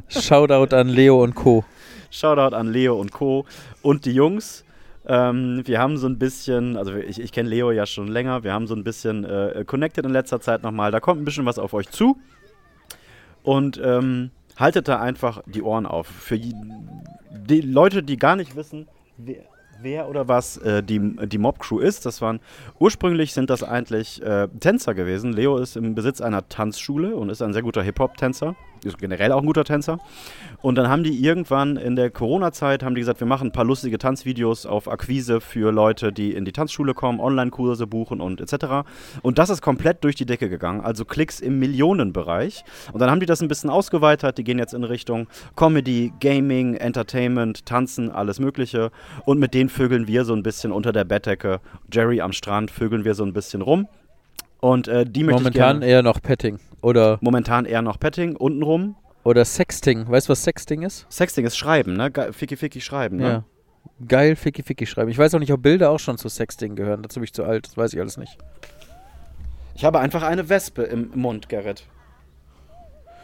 Shoutout 0.08 0.74
an 0.76 0.88
Leo 0.88 1.22
und 1.24 1.36
Co. 1.36 1.66
Shoutout 2.10 2.56
an 2.56 2.68
Leo 2.72 2.96
und 3.00 3.12
Co. 3.12 3.46
und 3.82 4.06
die 4.06 4.14
Jungs. 4.14 4.64
Ähm, 5.08 5.62
wir 5.66 5.80
haben 5.80 5.98
so 5.98 6.08
ein 6.08 6.18
bisschen, 6.18 6.78
also 6.78 6.96
ich, 6.96 7.20
ich 7.20 7.32
kenne 7.32 7.50
Leo 7.50 7.72
ja 7.72 7.86
schon 7.86 8.08
länger, 8.08 8.44
wir 8.44 8.54
haben 8.54 8.68
so 8.68 8.76
ein 8.76 8.84
bisschen 8.84 9.24
äh, 9.24 9.64
connected 9.66 10.06
in 10.06 10.12
letzter 10.12 10.42
Zeit 10.42 10.64
nochmal. 10.64 10.92
Da 10.92 11.00
kommt 11.00 11.22
ein 11.22 11.26
bisschen 11.26 11.46
was 11.46 11.60
auf 11.60 11.74
euch 11.74 11.90
zu. 11.90 12.18
Und 13.44 13.80
ähm, 13.84 14.32
haltet 14.58 14.88
da 14.88 15.00
einfach 15.00 15.44
die 15.46 15.62
Ohren 15.62 15.86
auf. 15.86 16.08
Für 16.08 16.40
die 16.40 17.62
Leute, 17.62 18.02
die 18.02 18.18
gar 18.18 18.36
nicht 18.36 18.56
wissen, 18.56 18.88
wer, 19.18 19.44
wer 19.82 20.10
oder 20.10 20.28
was 20.28 20.58
äh, 20.58 20.82
die, 20.82 21.00
die 21.28 21.38
Mob-Crew 21.38 21.80
ist, 21.80 22.06
das 22.06 22.22
waren, 22.22 22.40
ursprünglich 22.80 23.34
sind 23.34 23.50
das 23.50 23.64
eigentlich 23.64 24.22
äh, 24.24 24.48
Tänzer 24.60 24.96
gewesen. 24.96 25.34
Leo 25.34 25.58
ist 25.58 25.78
im 25.78 25.94
Besitz 25.94 26.22
einer 26.22 26.48
Tanzschule 26.50 27.16
und 27.16 27.30
ist 27.30 27.42
ein 27.42 27.54
sehr 27.54 27.62
guter 27.62 27.84
Hip-Hop-Tänzer. 27.84 28.56
Ist 28.86 28.98
generell 28.98 29.32
auch 29.32 29.42
ein 29.42 29.46
guter 29.46 29.64
Tänzer. 29.64 30.00
Und 30.62 30.76
dann 30.76 30.90
haben 30.90 31.04
die 31.04 31.24
irgendwann 31.24 31.78
in 31.78 31.96
der 31.96 32.10
Corona-Zeit, 32.10 32.84
haben 32.84 32.96
die 32.96 33.02
gesagt, 33.02 33.20
wir 33.20 33.28
machen 33.28 33.50
ein 33.50 33.52
paar 33.52 33.66
lustige 33.66 33.98
Tanzvideos 33.98 34.66
auf 34.66 34.88
Akquise 34.88 35.42
für 35.42 35.72
Leute, 35.72 36.12
die 36.12 36.34
in 36.34 36.46
die 36.46 36.52
Tanzschule 36.52 36.94
kommen, 36.94 37.20
Online-Kurse 37.20 37.88
buchen 37.88 38.22
und 38.22 38.42
etc. 38.42 38.88
Und 39.22 39.38
das 39.38 39.50
ist 39.50 39.62
komplett 39.62 40.04
durch 40.04 40.16
die 40.16 40.26
Decke 40.26 40.50
gegangen, 40.50 40.82
also 40.82 41.06
Klicks 41.06 41.40
im 41.40 41.60
Millionenbereich. 41.60 42.64
Und 42.94 43.00
dann 43.00 43.10
haben 43.10 43.20
die 43.20 43.26
das 43.26 43.42
ein 43.42 43.48
bisschen 43.48 43.70
ausgeweitet, 43.70 44.38
die 44.38 44.44
gehen 44.44 44.60
jetzt 44.60 44.74
in 44.74 44.84
Richtung 44.84 45.28
Comedy, 45.56 46.14
Gaming, 46.20 46.76
Entertainment, 46.76 47.66
Tanzen, 47.66 48.12
alles 48.12 48.40
Mögliche. 48.40 48.92
Und 49.26 49.40
mit 49.40 49.54
denen 49.54 49.70
vögeln 49.70 50.08
wir 50.08 50.26
so 50.26 50.34
ein 50.34 50.44
bisschen 50.44 50.72
unter 50.72 50.92
der 50.92 51.04
Bettdecke. 51.04 51.60
Jerry 51.92 52.22
am 52.22 52.34
Strand 52.34 52.72
vögeln 52.72 53.06
wir 53.06 53.16
so 53.16 53.24
ein 53.24 53.34
bisschen 53.34 53.62
rum. 53.62 53.88
Und 54.60 54.88
äh, 54.88 55.06
die 55.06 55.24
möchte 55.24 55.44
Momentan 55.44 55.78
ich 55.78 55.82
gerne, 55.82 55.88
eher 55.88 56.02
noch 56.02 56.22
Petting. 56.22 56.60
Oder, 56.86 57.18
momentan 57.22 57.66
eher 57.66 57.82
noch 57.82 58.00
Petting, 58.00 58.36
untenrum. 58.36 58.96
oder 59.24 59.44
Sexting. 59.44 60.08
Weißt 60.08 60.28
du, 60.28 60.32
was 60.34 60.44
Sexting 60.44 60.84
ist? 60.84 61.08
Sexting 61.10 61.44
ist 61.44 61.58
Schreiben, 61.58 61.98
ne? 61.98 62.12
Ge 62.12 62.32
Ficky 62.32 62.56
Ficky 62.56 62.80
Schreiben, 62.80 63.18
ne? 63.18 63.28
Ja. 63.28 63.44
Geil, 64.08 64.36
Ficky 64.36 64.62
Ficky 64.62 64.86
schreiben. 64.86 65.10
Ich 65.10 65.18
weiß 65.18 65.34
auch 65.34 65.40
nicht, 65.40 65.52
ob 65.52 65.64
Bilder 65.64 65.90
auch 65.90 65.98
schon 66.00 66.20
zu 66.20 66.30
Sexting 66.30 66.76
gehören. 66.76 67.02
Dazu 67.02 67.16
bin 67.16 67.24
ich 67.24 67.34
zu 67.34 67.44
alt. 67.44 67.66
Das 67.66 67.76
weiß 67.76 67.94
ich 67.94 68.00
alles 68.00 68.18
nicht. 68.18 68.38
Ich 69.74 69.84
habe 69.84 70.00
einfach 70.00 70.22
eine 70.22 70.48
Wespe 70.48 70.84
im 70.84 71.10
Mund, 71.16 71.50
Gerrit. 71.50 71.88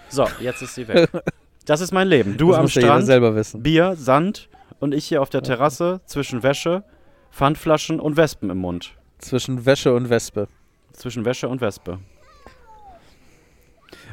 So, 0.10 0.25
jetzt 0.39 0.63
ist 0.63 0.74
sie 0.75 0.88
weg. 0.88 1.10
Das 1.65 1.80
ist 1.80 1.91
mein 1.91 2.08
Leben. 2.08 2.38
Du 2.38 2.50
das 2.50 2.58
am 2.58 2.68
Strand, 2.68 3.06
selber 3.06 3.36
wissen. 3.36 3.62
Bier, 3.62 3.96
Sand 3.96 4.50
und 4.80 4.96
ich 4.96 5.06
hier 5.06 5.22
auf 5.22 5.30
der 5.30 5.44
Terrasse 5.44 6.01
zwischen 6.08 6.41
Wäsche, 6.41 6.84
Pfandflaschen 7.32 8.00
und 8.00 8.18
Wespen 8.18 8.50
im 8.50 8.58
Mund. 8.58 8.96
Zwischen 9.20 9.63
Wäsche 9.63 9.94
und 9.94 10.10
Wespe. 10.10 10.48
Zwischen 10.94 11.24
Wäsche 11.24 11.48
und 11.48 11.62
Wespe. 11.62 12.00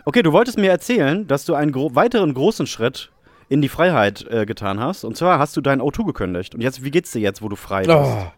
Okay, 0.08 0.22
du 0.22 0.32
wolltest 0.32 0.56
mir 0.56 0.70
erzählen, 0.70 1.26
dass 1.26 1.44
du 1.44 1.52
einen 1.52 1.70
gro 1.70 1.94
weiteren 1.94 2.32
großen 2.32 2.66
Schritt 2.66 3.10
in 3.50 3.60
die 3.60 3.68
Freiheit 3.68 4.24
äh, 4.30 4.46
getan 4.46 4.80
hast. 4.80 5.04
Und 5.04 5.18
zwar 5.18 5.38
hast 5.38 5.54
du 5.54 5.60
dein 5.60 5.82
O2 5.82 6.06
gekündigt. 6.06 6.54
Und 6.54 6.62
jetzt, 6.62 6.82
wie 6.82 6.90
geht's 6.90 7.12
dir 7.12 7.18
jetzt, 7.18 7.42
wo 7.42 7.50
du 7.50 7.56
frei 7.56 7.82
bist? 7.82 7.94
Oh. 7.94 8.32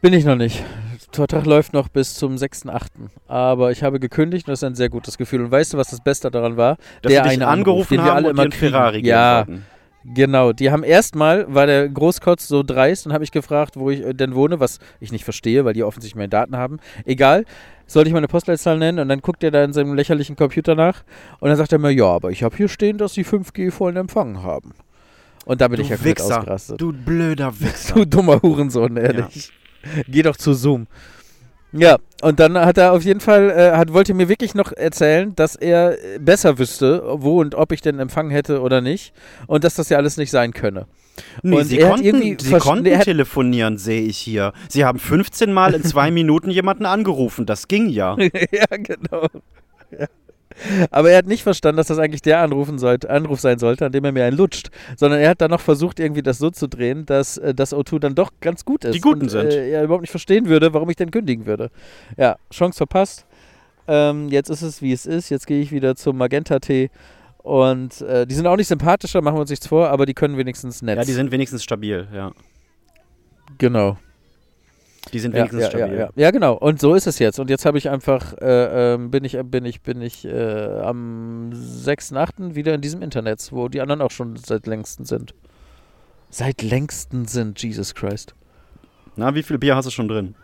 Bin 0.00 0.14
ich 0.14 0.24
noch 0.24 0.34
nicht. 0.34 0.64
Der 1.08 1.14
Vertrag 1.14 1.44
läuft 1.44 1.74
noch 1.74 1.88
bis 1.88 2.14
zum 2.14 2.36
6.8. 2.36 2.86
Aber 3.28 3.70
ich 3.70 3.82
habe 3.82 4.00
gekündigt 4.00 4.48
und 4.48 4.52
das 4.52 4.60
ist 4.60 4.64
ein 4.64 4.74
sehr 4.74 4.88
gutes 4.88 5.18
Gefühl. 5.18 5.42
Und 5.42 5.50
weißt 5.50 5.74
du, 5.74 5.76
was 5.76 5.90
das 5.90 6.02
Beste 6.02 6.30
daran 6.30 6.56
war? 6.56 6.78
Dass 7.02 7.12
der 7.12 7.24
eine 7.24 7.48
Anruf, 7.48 7.58
angerufen 7.58 7.98
wir 7.98 8.04
haben 8.04 8.16
alle 8.16 8.30
und 8.30 8.38
immer. 8.38 8.50
Ferrari 8.50 9.06
Ja, 9.06 9.46
wollten. 9.46 9.66
Genau, 10.14 10.52
die 10.52 10.70
haben 10.70 10.84
erstmal, 10.84 11.52
war 11.52 11.66
der 11.66 11.88
Großkotz 11.88 12.46
so 12.46 12.62
dreist 12.62 13.06
und 13.06 13.12
habe 13.12 13.24
ich 13.24 13.32
gefragt, 13.32 13.76
wo 13.76 13.90
ich 13.90 14.04
äh, 14.04 14.14
denn 14.14 14.34
wohne, 14.34 14.60
was 14.60 14.78
ich 15.00 15.10
nicht 15.10 15.24
verstehe, 15.24 15.64
weil 15.64 15.74
die 15.74 15.82
offensichtlich 15.82 16.16
meine 16.16 16.28
Daten 16.28 16.56
haben. 16.56 16.78
Egal, 17.04 17.44
sollte 17.86 18.08
ich 18.08 18.14
meine 18.14 18.28
Postleitzahl 18.28 18.78
nennen 18.78 18.98
und 19.00 19.08
dann 19.08 19.20
guckt 19.20 19.42
er 19.42 19.50
da 19.50 19.64
in 19.64 19.72
seinem 19.72 19.94
lächerlichen 19.94 20.36
Computer 20.36 20.74
nach 20.74 21.02
und 21.40 21.48
dann 21.48 21.56
sagt 21.56 21.72
er 21.72 21.78
mir, 21.78 21.90
ja, 21.90 22.06
aber 22.06 22.30
ich 22.30 22.42
habe 22.42 22.56
hier 22.56 22.68
stehen, 22.68 22.98
dass 22.98 23.14
sie 23.14 23.24
5G 23.24 23.70
vollen 23.70 23.96
Empfang 23.96 24.42
haben. 24.42 24.74
Und 25.44 25.60
da 25.60 25.68
bin 25.68 25.80
ich 25.80 25.88
ja 25.88 25.96
komplett 25.96 26.18
Wichser. 26.18 26.38
ausgerastet. 26.38 26.80
Du 26.80 26.92
blöder 26.92 27.58
Wichser. 27.60 27.94
Du 27.94 28.04
dummer 28.04 28.40
Hurensohn, 28.42 28.96
ehrlich. 28.96 29.52
Geh 30.08 30.22
doch 30.22 30.36
zu 30.36 30.54
Zoom. 30.54 30.86
Ja, 31.72 31.98
und 32.22 32.40
dann 32.40 32.56
hat 32.56 32.78
er 32.78 32.92
auf 32.92 33.02
jeden 33.02 33.20
Fall, 33.20 33.50
äh, 33.50 33.76
hat, 33.76 33.92
wollte 33.92 34.14
mir 34.14 34.28
wirklich 34.28 34.54
noch 34.54 34.72
erzählen, 34.72 35.34
dass 35.36 35.56
er 35.56 35.92
äh, 35.92 36.18
besser 36.18 36.58
wüsste, 36.58 37.02
wo 37.06 37.40
und 37.40 37.54
ob 37.54 37.72
ich 37.72 37.82
denn 37.82 37.98
Empfang 37.98 38.30
hätte 38.30 38.60
oder 38.60 38.80
nicht. 38.80 39.12
Und 39.46 39.64
dass 39.64 39.74
das 39.74 39.88
ja 39.88 39.98
alles 39.98 40.16
nicht 40.16 40.30
sein 40.30 40.52
könne. 40.52 40.86
Nee, 41.42 41.56
Und 41.56 41.64
sie 41.64 41.78
konnten, 41.78 42.38
sie 42.38 42.58
konnten 42.58 42.86
er 42.86 43.00
telefonieren, 43.00 43.78
sehe 43.78 44.02
ich 44.02 44.18
hier. 44.18 44.52
Sie 44.68 44.84
haben 44.84 44.98
15 44.98 45.52
Mal 45.52 45.74
in 45.74 45.82
zwei 45.82 46.10
Minuten 46.12 46.50
jemanden 46.50 46.86
angerufen. 46.86 47.46
Das 47.46 47.68
ging 47.68 47.88
ja. 47.88 48.16
ja, 48.18 48.66
genau. 48.70 49.26
Ja. 49.90 50.06
Aber 50.90 51.10
er 51.10 51.18
hat 51.18 51.26
nicht 51.26 51.42
verstanden, 51.42 51.76
dass 51.76 51.88
das 51.88 51.98
eigentlich 51.98 52.22
der 52.22 52.40
Anrufen 52.40 52.78
sollte, 52.78 53.10
Anruf 53.10 53.40
sein 53.40 53.58
sollte, 53.58 53.86
an 53.86 53.92
dem 53.92 54.04
er 54.04 54.12
mir 54.12 54.24
einen 54.24 54.36
lutscht. 54.36 54.70
Sondern 54.96 55.20
er 55.20 55.30
hat 55.30 55.40
dann 55.40 55.50
noch 55.50 55.60
versucht, 55.60 56.00
irgendwie 56.00 56.22
das 56.22 56.38
so 56.38 56.50
zu 56.50 56.68
drehen, 56.68 57.06
dass 57.06 57.38
äh, 57.38 57.54
das 57.54 57.74
O2 57.74 57.98
dann 57.98 58.14
doch 58.14 58.30
ganz 58.40 58.64
gut 58.64 58.84
ist. 58.84 58.94
Die 58.94 59.00
Guten 59.00 59.22
und, 59.22 59.28
sind. 59.30 59.52
Äh, 59.52 59.70
er 59.70 59.84
überhaupt 59.84 60.02
nicht 60.02 60.10
verstehen 60.10 60.46
würde, 60.46 60.72
warum 60.74 60.90
ich 60.90 60.96
denn 60.96 61.10
kündigen 61.10 61.46
würde. 61.46 61.70
Ja, 62.16 62.36
Chance 62.52 62.76
verpasst. 62.78 63.26
Ähm, 63.88 64.28
jetzt 64.28 64.50
ist 64.50 64.62
es, 64.62 64.82
wie 64.82 64.92
es 64.92 65.06
ist. 65.06 65.30
Jetzt 65.30 65.46
gehe 65.46 65.60
ich 65.60 65.72
wieder 65.72 65.94
zum 65.96 66.16
Magenta-T. 66.16 66.90
Und 67.38 68.00
äh, 68.00 68.26
die 68.26 68.34
sind 68.34 68.46
auch 68.48 68.56
nicht 68.56 68.66
sympathischer, 68.66 69.22
machen 69.22 69.36
wir 69.36 69.42
uns 69.42 69.50
nichts 69.50 69.68
vor, 69.68 69.88
aber 69.88 70.04
die 70.04 70.14
können 70.14 70.36
wenigstens 70.36 70.82
nett. 70.82 70.96
Ja, 70.96 71.04
die 71.04 71.12
sind 71.12 71.30
wenigstens 71.30 71.62
stabil, 71.62 72.08
ja. 72.12 72.32
Genau. 73.58 73.98
Die 75.12 75.18
sind 75.18 75.34
wenigstens 75.34 75.62
ja, 75.62 75.70
ja, 75.70 75.78
stabil. 75.78 75.98
ja. 75.98 76.10
ja, 76.14 76.30
genau. 76.30 76.54
Und 76.54 76.80
so 76.80 76.94
ist 76.94 77.06
es 77.06 77.18
jetzt. 77.18 77.38
Und 77.38 77.48
jetzt 77.48 77.64
habe 77.64 77.78
ich 77.78 77.88
einfach, 77.88 78.32
äh, 78.38 78.94
ähm, 78.94 79.10
bin 79.10 79.24
ich, 79.24 79.38
bin 79.44 79.64
ich, 79.64 79.82
bin 79.82 80.02
ich 80.02 80.24
äh, 80.24 80.80
am 80.80 81.50
6.8. 81.52 82.54
wieder 82.54 82.74
in 82.74 82.80
diesem 82.80 83.02
Internet, 83.02 83.48
wo 83.52 83.68
die 83.68 83.80
anderen 83.80 84.02
auch 84.02 84.10
schon 84.10 84.36
seit 84.36 84.66
längsten 84.66 85.04
sind. 85.04 85.34
Seit 86.30 86.62
längsten 86.62 87.26
sind, 87.26 87.62
Jesus 87.62 87.94
Christ. 87.94 88.34
Na, 89.14 89.34
wie 89.34 89.42
viel 89.42 89.58
Bier 89.58 89.76
hast 89.76 89.86
du 89.86 89.90
schon 89.90 90.08
drin? 90.08 90.34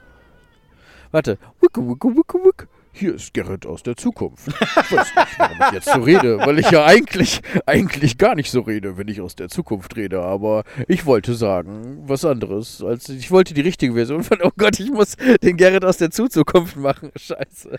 Warte. 1.10 1.38
Wicke, 1.60 1.86
wicke, 1.86 2.08
wicke, 2.08 2.38
wicke. 2.38 2.68
Hier 2.94 3.14
ist 3.14 3.32
Gerrit 3.32 3.64
aus 3.64 3.82
der 3.82 3.96
Zukunft. 3.96 4.48
Ich 4.48 4.92
weiß 4.92 5.14
nicht, 5.16 5.38
warum 5.38 5.56
ich 5.66 5.72
jetzt 5.72 5.92
so 5.92 6.00
rede, 6.00 6.38
weil 6.38 6.58
ich 6.58 6.70
ja 6.70 6.84
eigentlich, 6.84 7.40
eigentlich 7.64 8.18
gar 8.18 8.34
nicht 8.34 8.50
so 8.50 8.60
rede, 8.60 8.98
wenn 8.98 9.08
ich 9.08 9.22
aus 9.22 9.34
der 9.34 9.48
Zukunft 9.48 9.96
rede. 9.96 10.20
Aber 10.20 10.64
ich 10.88 11.06
wollte 11.06 11.34
sagen, 11.34 12.02
was 12.06 12.24
anderes. 12.24 12.82
Als 12.82 13.08
ich 13.08 13.30
wollte 13.30 13.54
die 13.54 13.62
richtige 13.62 13.94
Version 13.94 14.22
von, 14.22 14.38
oh 14.42 14.50
Gott, 14.58 14.78
ich 14.78 14.90
muss 14.90 15.16
den 15.42 15.56
Gerrit 15.56 15.84
aus 15.84 15.96
der 15.96 16.10
Zukunft 16.10 16.76
machen. 16.76 17.10
Scheiße. 17.16 17.78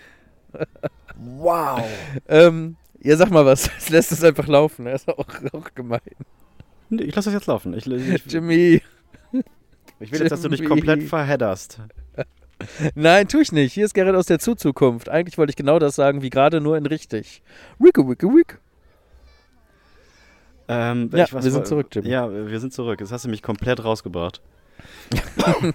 Wow. 1.16 1.84
Ähm, 2.28 2.76
ja, 3.02 3.16
sag 3.16 3.30
mal 3.30 3.46
was. 3.46 3.68
Jetzt 3.68 3.90
lässt 3.90 4.12
es 4.12 4.24
einfach 4.24 4.48
laufen. 4.48 4.88
Er 4.88 4.96
ist 4.96 5.08
auch, 5.08 5.28
auch 5.54 5.74
gemein. 5.76 6.02
Ich 6.90 7.16
lasse 7.16 7.30
das 7.30 7.34
jetzt 7.40 7.48
laufen. 7.48 7.74
Ich, 7.74 7.86
ich, 7.86 8.26
Jimmy. 8.26 8.82
ich 10.00 10.12
will 10.12 10.22
jetzt, 10.22 10.32
dass 10.32 10.42
du 10.42 10.50
dich 10.50 10.60
Jimmy. 10.60 10.70
komplett 10.70 11.04
verhedderst. 11.04 11.80
Nein, 12.96 13.28
tue 13.28 13.42
ich 13.42 13.52
nicht. 13.52 13.74
Hier 13.74 13.86
ist 13.86 13.94
Gerrit 13.94 14.16
aus 14.16 14.26
der 14.26 14.40
Zukunft. 14.40 15.10
Eigentlich 15.10 15.38
wollte 15.38 15.52
ich 15.52 15.56
genau 15.56 15.80
das 15.80 15.96
sagen, 15.96 16.22
wie 16.22 16.30
gerade, 16.30 16.62
nur 16.62 16.78
in 16.78 16.86
richtig. 16.86 17.42
Wicke, 17.80 18.08
wicke, 18.08 18.28
wick. 18.28 18.60
Ähm, 20.68 21.10
Ja, 21.14 21.26
wir 21.32 21.42
sind 21.42 21.68
zurück, 21.68 21.88
Jimmy. 21.92 22.10
Ja, 22.10 22.32
wir 22.32 22.60
sind 22.60 22.74
zurück. 22.74 23.00
Jetzt 23.00 23.12
hast 23.12 23.26
du 23.26 23.30
mich 23.30 23.42
komplett 23.42 23.84
rausgebracht. 23.84 24.42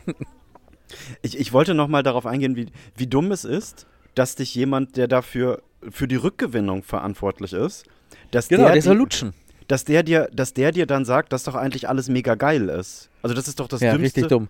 ich, 1.22 1.38
ich 1.38 1.52
wollte 1.52 1.74
noch 1.74 1.88
mal 1.88 2.02
darauf 2.02 2.26
eingehen, 2.26 2.56
wie, 2.56 2.66
wie 2.96 3.06
dumm 3.06 3.30
es 3.32 3.44
ist, 3.44 3.86
dass 4.14 4.34
dich 4.34 4.54
jemand, 4.54 4.96
der 4.96 5.08
dafür 5.08 5.62
für 5.90 6.08
die 6.08 6.16
Rückgewinnung 6.16 6.82
verantwortlich 6.82 7.52
ist, 7.52 7.84
dass 8.30 8.48
Genau, 8.48 8.64
der, 8.64 8.72
der 8.72 8.82
soll 8.82 8.96
lutschen. 8.96 9.32
dass 9.68 9.84
der 9.84 10.02
dir, 10.02 10.28
dass 10.32 10.54
der 10.54 10.72
dir 10.72 10.86
dann 10.86 11.04
sagt, 11.04 11.32
dass 11.32 11.44
doch 11.44 11.54
eigentlich 11.54 11.88
alles 11.88 12.08
mega 12.08 12.34
geil 12.34 12.68
ist. 12.68 13.10
Also 13.22 13.34
das 13.34 13.46
ist 13.46 13.60
doch 13.60 13.68
das 13.68 13.80
ja, 13.80 13.92
Dümmste. 13.92 14.04
richtig 14.20 14.28
dumm. 14.28 14.48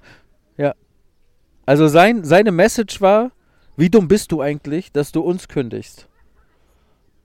Also 1.68 1.86
sein, 1.86 2.24
seine 2.24 2.50
Message 2.50 3.02
war, 3.02 3.30
wie 3.76 3.90
dumm 3.90 4.08
bist 4.08 4.32
du 4.32 4.40
eigentlich, 4.40 4.90
dass 4.90 5.12
du 5.12 5.20
uns 5.20 5.48
kündigst? 5.48 6.08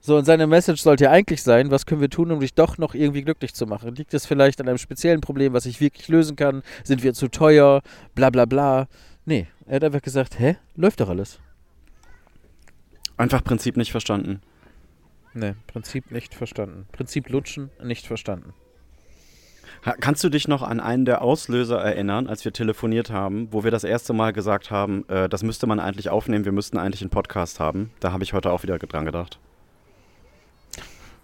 So, 0.02 0.18
und 0.18 0.26
seine 0.26 0.48
Message 0.48 0.82
sollte 0.82 1.06
ja 1.06 1.12
eigentlich 1.12 1.42
sein, 1.42 1.72
was 1.72 1.86
können 1.86 2.02
wir 2.02 2.10
tun, 2.10 2.30
um 2.30 2.42
dich 2.42 2.54
doch 2.54 2.78
noch 2.78 2.94
irgendwie 2.94 3.22
glücklich 3.22 3.54
zu 3.54 3.66
machen? 3.68 3.96
Liegt 3.96 4.14
es 4.14 4.26
vielleicht 4.26 4.60
an 4.60 4.68
einem 4.68 4.80
speziellen 4.80 5.22
Problem, 5.22 5.54
was 5.54 5.66
ich 5.66 5.80
wirklich 5.80 6.10
lösen 6.10 6.36
kann? 6.36 6.62
Sind 6.84 7.04
wir 7.04 7.14
zu 7.14 7.30
teuer? 7.30 7.82
Bla 8.16 8.32
bla 8.32 8.44
bla. 8.44 8.90
Nee, 9.24 9.48
er 9.66 9.78
hat 9.78 9.86
einfach 9.86 10.02
gesagt, 10.02 10.38
hä? 10.38 10.58
Läuft 10.76 11.00
doch 11.00 11.08
alles. 11.08 11.40
Einfach 13.16 13.46
Prinzip 13.46 13.78
nicht 13.78 13.92
verstanden. 13.92 14.42
Nee, 15.34 15.54
Prinzip 15.68 16.12
nicht 16.12 16.36
verstanden. 16.36 16.86
Prinzip 16.92 17.30
lutschen, 17.30 17.70
nicht 17.82 18.08
verstanden. 18.08 18.54
Kannst 20.00 20.24
du 20.24 20.30
dich 20.30 20.48
noch 20.48 20.64
an 20.64 20.80
einen 20.80 21.04
der 21.04 21.22
Auslöser 21.22 21.78
erinnern, 21.78 22.28
als 22.28 22.46
wir 22.46 22.54
telefoniert 22.54 23.12
haben, 23.12 23.50
wo 23.52 23.66
wir 23.66 23.72
das 23.72 23.84
erste 23.84 24.14
Mal 24.14 24.32
gesagt 24.32 24.72
haben, 24.72 25.08
äh, 25.10 25.28
das 25.28 25.44
müsste 25.44 25.68
man 25.68 25.80
eigentlich 25.82 26.10
aufnehmen, 26.10 26.46
wir 26.46 26.54
müssten 26.54 26.78
eigentlich 26.78 27.02
einen 27.02 27.10
Podcast 27.10 27.60
haben? 27.60 27.92
Da 28.00 28.14
habe 28.14 28.24
ich 28.24 28.32
heute 28.32 28.52
auch 28.52 28.64
wieder 28.64 28.80
dran 28.80 29.06
gedacht. 29.06 29.40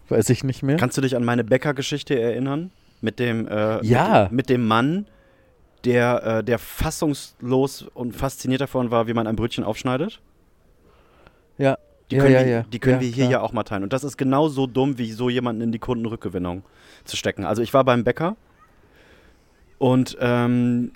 Weiß 0.10 0.30
ich 0.30 0.44
nicht 0.44 0.62
mehr. 0.62 0.76
Kannst 0.76 0.98
du 0.98 1.02
dich 1.02 1.16
an 1.16 1.24
meine 1.24 1.46
Bäcker-Geschichte 1.46 2.20
erinnern? 2.20 2.72
Mit 3.00 3.20
dem, 3.20 3.48
äh, 3.48 3.84
Ja. 3.86 4.24
mit, 4.24 4.32
mit 4.32 4.50
dem 4.50 4.68
Mann, 4.68 5.06
der, 5.86 6.24
äh, 6.40 6.44
der 6.44 6.60
fassungslos 6.60 7.84
und 7.94 8.14
fasziniert 8.14 8.60
davon 8.60 8.92
war, 8.92 9.08
wie 9.08 9.14
man 9.14 9.26
ein 9.26 9.38
Brötchen 9.38 9.64
aufschneidet? 9.64 10.20
Ja. 11.58 11.78
Die 12.12 12.16
ja, 12.16 12.24
können, 12.24 12.34
ja, 12.34 12.40
wir, 12.42 12.48
ja. 12.50 12.62
Die 12.64 12.80
können 12.80 12.96
ja, 12.96 13.02
wir 13.02 13.10
hier 13.10 13.26
ja 13.28 13.42
auch 13.42 13.54
mal 13.54 13.64
teilen. 13.64 13.84
Und 13.84 13.94
das 13.94 14.04
ist 14.04 14.18
genauso 14.18 14.68
dumm, 14.68 14.98
wie 14.98 15.12
so 15.12 15.30
jemanden 15.30 15.62
in 15.62 15.72
die 15.72 15.80
Kundenrückgewinnung 15.80 16.64
zu 17.06 17.16
stecken. 17.16 17.46
Also 17.46 17.62
ich 17.62 17.74
war 17.74 17.86
beim 17.86 18.04
Bäcker 18.04 18.36
und 19.80 20.18
ähm, 20.20 20.92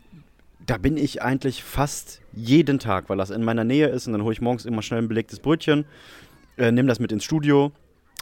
da 0.66 0.78
bin 0.78 0.98
ich 0.98 1.22
eigentlich 1.22 1.64
fast 1.64 2.22
jeden 2.34 2.80
Tag, 2.80 3.10
weil 3.10 3.18
das 3.18 3.32
in 3.32 3.44
meiner 3.44 3.64
Nähe 3.64 3.88
ist 3.88 4.08
und 4.08 4.14
dann 4.14 4.24
hole 4.24 4.34
ich 4.34 4.42
morgens 4.42 4.66
immer 4.66 4.82
schnell 4.82 5.02
ein 5.02 5.08
belegtes 5.08 5.40
Brötchen, 5.40 5.86
äh, 6.58 6.72
nehme 6.72 6.88
das 6.88 7.00
mit 7.00 7.12
ins 7.12 7.24
Studio 7.24 7.72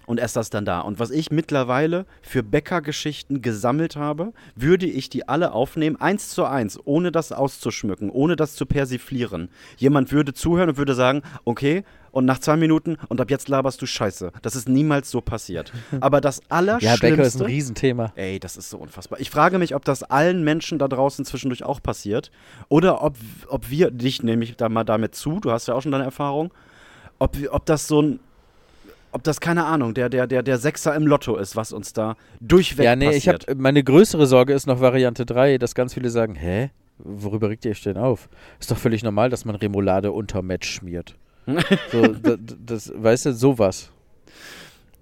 und 0.05 0.19
esse 0.19 0.35
das 0.35 0.49
dann 0.49 0.65
da. 0.65 0.81
Und 0.81 0.99
was 0.99 1.11
ich 1.11 1.31
mittlerweile 1.31 2.05
für 2.21 2.43
Bäckergeschichten 2.43 3.41
gesammelt 3.41 3.95
habe, 3.95 4.33
würde 4.55 4.85
ich 4.85 5.09
die 5.09 5.27
alle 5.27 5.51
aufnehmen, 5.51 5.95
eins 5.99 6.29
zu 6.29 6.45
eins, 6.45 6.79
ohne 6.85 7.11
das 7.11 7.31
auszuschmücken, 7.31 8.09
ohne 8.09 8.35
das 8.35 8.55
zu 8.55 8.65
persiflieren. 8.65 9.49
Jemand 9.77 10.11
würde 10.11 10.33
zuhören 10.33 10.69
und 10.69 10.77
würde 10.77 10.95
sagen, 10.95 11.21
okay, 11.43 11.83
und 12.11 12.25
nach 12.25 12.39
zwei 12.39 12.57
Minuten 12.57 12.97
und 13.07 13.21
ab 13.21 13.29
jetzt 13.29 13.49
laberst 13.49 13.81
du 13.81 13.85
Scheiße. 13.85 14.31
Das 14.41 14.55
ist 14.55 14.67
niemals 14.67 15.09
so 15.11 15.21
passiert. 15.21 15.71
Aber 15.99 16.21
das 16.21 16.37
Ja, 16.49 16.57
Allerschlimmste... 16.57 17.07
Bäcker 17.07 17.23
ist 17.23 17.41
ein 17.41 17.45
Riesenthema. 17.47 18.11
Ey, 18.15 18.39
das 18.39 18.57
ist 18.57 18.69
so 18.69 18.77
unfassbar. 18.77 19.19
Ich 19.19 19.29
frage 19.29 19.57
mich, 19.59 19.75
ob 19.75 19.85
das 19.85 20.03
allen 20.03 20.43
Menschen 20.43 20.79
da 20.79 20.87
draußen 20.87 21.25
zwischendurch 21.25 21.63
auch 21.63 21.81
passiert. 21.81 22.31
Oder 22.69 23.03
ob, 23.03 23.15
ob 23.47 23.69
wir, 23.69 23.91
dich 23.91 24.23
nehme 24.23 24.43
ich 24.43 24.55
da 24.57 24.69
mal 24.69 24.83
damit 24.83 25.15
zu, 25.15 25.39
du 25.39 25.51
hast 25.51 25.67
ja 25.67 25.73
auch 25.73 25.81
schon 25.81 25.91
deine 25.91 26.03
Erfahrung, 26.03 26.53
ob, 27.19 27.37
ob 27.51 27.65
das 27.65 27.87
so 27.87 28.01
ein, 28.01 28.19
ob 29.11 29.23
das, 29.23 29.39
keine 29.41 29.65
Ahnung, 29.65 29.93
der, 29.93 30.09
der, 30.09 30.27
der, 30.27 30.41
der 30.43 30.57
Sechser 30.57 30.95
im 30.95 31.05
Lotto 31.05 31.35
ist, 31.37 31.55
was 31.55 31.73
uns 31.73 31.93
da 31.93 32.15
durchweg 32.39 32.85
Ja, 32.85 32.95
nee, 32.95 33.09
ich 33.09 33.25
passiert. 33.25 33.47
habe 33.49 33.61
meine 33.61 33.83
größere 33.83 34.25
Sorge 34.25 34.53
ist 34.53 34.67
noch 34.67 34.79
Variante 34.79 35.25
3, 35.25 35.57
dass 35.57 35.75
ganz 35.75 35.93
viele 35.93 36.09
sagen, 36.09 36.35
hä? 36.35 36.71
Worüber 37.03 37.49
regt 37.49 37.65
ihr 37.65 37.71
euch 37.71 37.81
denn 37.81 37.97
auf? 37.97 38.29
Ist 38.59 38.69
doch 38.69 38.77
völlig 38.77 39.03
normal, 39.03 39.29
dass 39.29 39.43
man 39.43 39.55
Remoulade 39.55 40.11
unter 40.11 40.41
Match 40.43 40.69
schmiert. 40.69 41.15
So, 41.91 42.07
das, 42.07 42.37
das, 42.65 42.93
weißt 42.95 43.27
du, 43.27 43.33
sowas. 43.33 43.91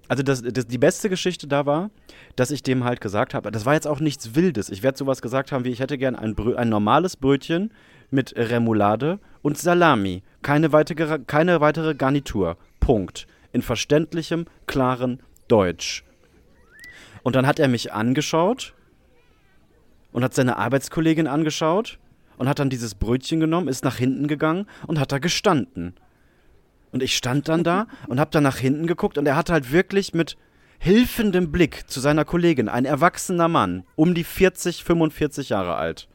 Also 0.08 0.22
das, 0.22 0.42
das, 0.42 0.66
die 0.66 0.78
beste 0.78 1.08
Geschichte 1.08 1.46
da 1.46 1.66
war, 1.66 1.90
dass 2.34 2.50
ich 2.50 2.62
dem 2.62 2.84
halt 2.84 3.00
gesagt 3.00 3.32
habe, 3.34 3.50
das 3.50 3.64
war 3.64 3.74
jetzt 3.74 3.86
auch 3.86 4.00
nichts 4.00 4.34
Wildes. 4.34 4.68
Ich 4.68 4.82
werde 4.82 4.98
sowas 4.98 5.22
gesagt 5.22 5.52
haben, 5.52 5.64
wie 5.64 5.70
ich 5.70 5.80
hätte 5.80 5.98
gern 5.98 6.16
ein, 6.16 6.34
Brö 6.34 6.56
ein 6.56 6.68
normales 6.68 7.16
Brötchen 7.16 7.72
mit 8.10 8.34
Remoulade 8.36 9.20
und 9.42 9.56
Salami. 9.56 10.22
Keine 10.42 10.72
weitere, 10.72 11.20
keine 11.20 11.60
weitere 11.60 11.94
Garnitur. 11.94 12.56
Punkt. 12.80 13.26
In 13.52 13.62
verständlichem, 13.62 14.46
klaren 14.66 15.22
Deutsch. 15.48 16.04
Und 17.22 17.36
dann 17.36 17.46
hat 17.46 17.58
er 17.58 17.68
mich 17.68 17.92
angeschaut 17.92 18.74
und 20.12 20.24
hat 20.24 20.34
seine 20.34 20.56
Arbeitskollegin 20.56 21.26
angeschaut 21.26 21.98
und 22.36 22.48
hat 22.48 22.58
dann 22.58 22.70
dieses 22.70 22.94
Brötchen 22.94 23.38
genommen, 23.38 23.68
ist 23.68 23.84
nach 23.84 23.96
hinten 23.96 24.26
gegangen 24.26 24.66
und 24.86 24.98
hat 24.98 25.12
da 25.12 25.18
gestanden. 25.18 25.94
Und 26.92 27.02
ich 27.02 27.16
stand 27.16 27.48
dann 27.48 27.64
da 27.64 27.86
und 28.08 28.18
hab 28.18 28.30
dann 28.30 28.42
nach 28.42 28.56
hinten 28.56 28.86
geguckt 28.86 29.18
und 29.18 29.26
er 29.26 29.36
hat 29.36 29.50
halt 29.50 29.72
wirklich 29.72 30.12
mit 30.12 30.36
hilfendem 30.78 31.52
Blick 31.52 31.88
zu 31.88 32.00
seiner 32.00 32.24
Kollegin, 32.24 32.68
ein 32.68 32.84
erwachsener 32.84 33.48
Mann, 33.48 33.84
um 33.96 34.14
die 34.14 34.24
40, 34.24 34.82
45 34.82 35.50
Jahre 35.50 35.76
alt, 35.76 36.08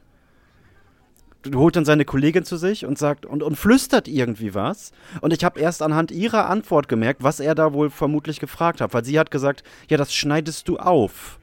holt 1.53 1.75
dann 1.75 1.85
seine 1.85 2.03
Kollegin 2.03 2.43
zu 2.43 2.57
sich 2.57 2.85
und 2.85 2.97
sagt 2.97 3.25
und, 3.25 3.43
und 3.43 3.55
flüstert 3.55 4.07
irgendwie 4.07 4.55
was. 4.55 4.91
Und 5.21 5.33
ich 5.33 5.43
habe 5.43 5.59
erst 5.59 5.83
anhand 5.83 6.11
ihrer 6.11 6.49
Antwort 6.49 6.87
gemerkt, 6.87 7.23
was 7.23 7.39
er 7.39 7.53
da 7.53 7.73
wohl 7.73 7.91
vermutlich 7.91 8.39
gefragt 8.39 8.81
hat, 8.81 8.93
weil 8.93 9.05
sie 9.05 9.19
hat 9.19 9.29
gesagt, 9.29 9.63
ja, 9.87 9.97
das 9.97 10.13
schneidest 10.13 10.67
du 10.67 10.77
auf. 10.77 11.39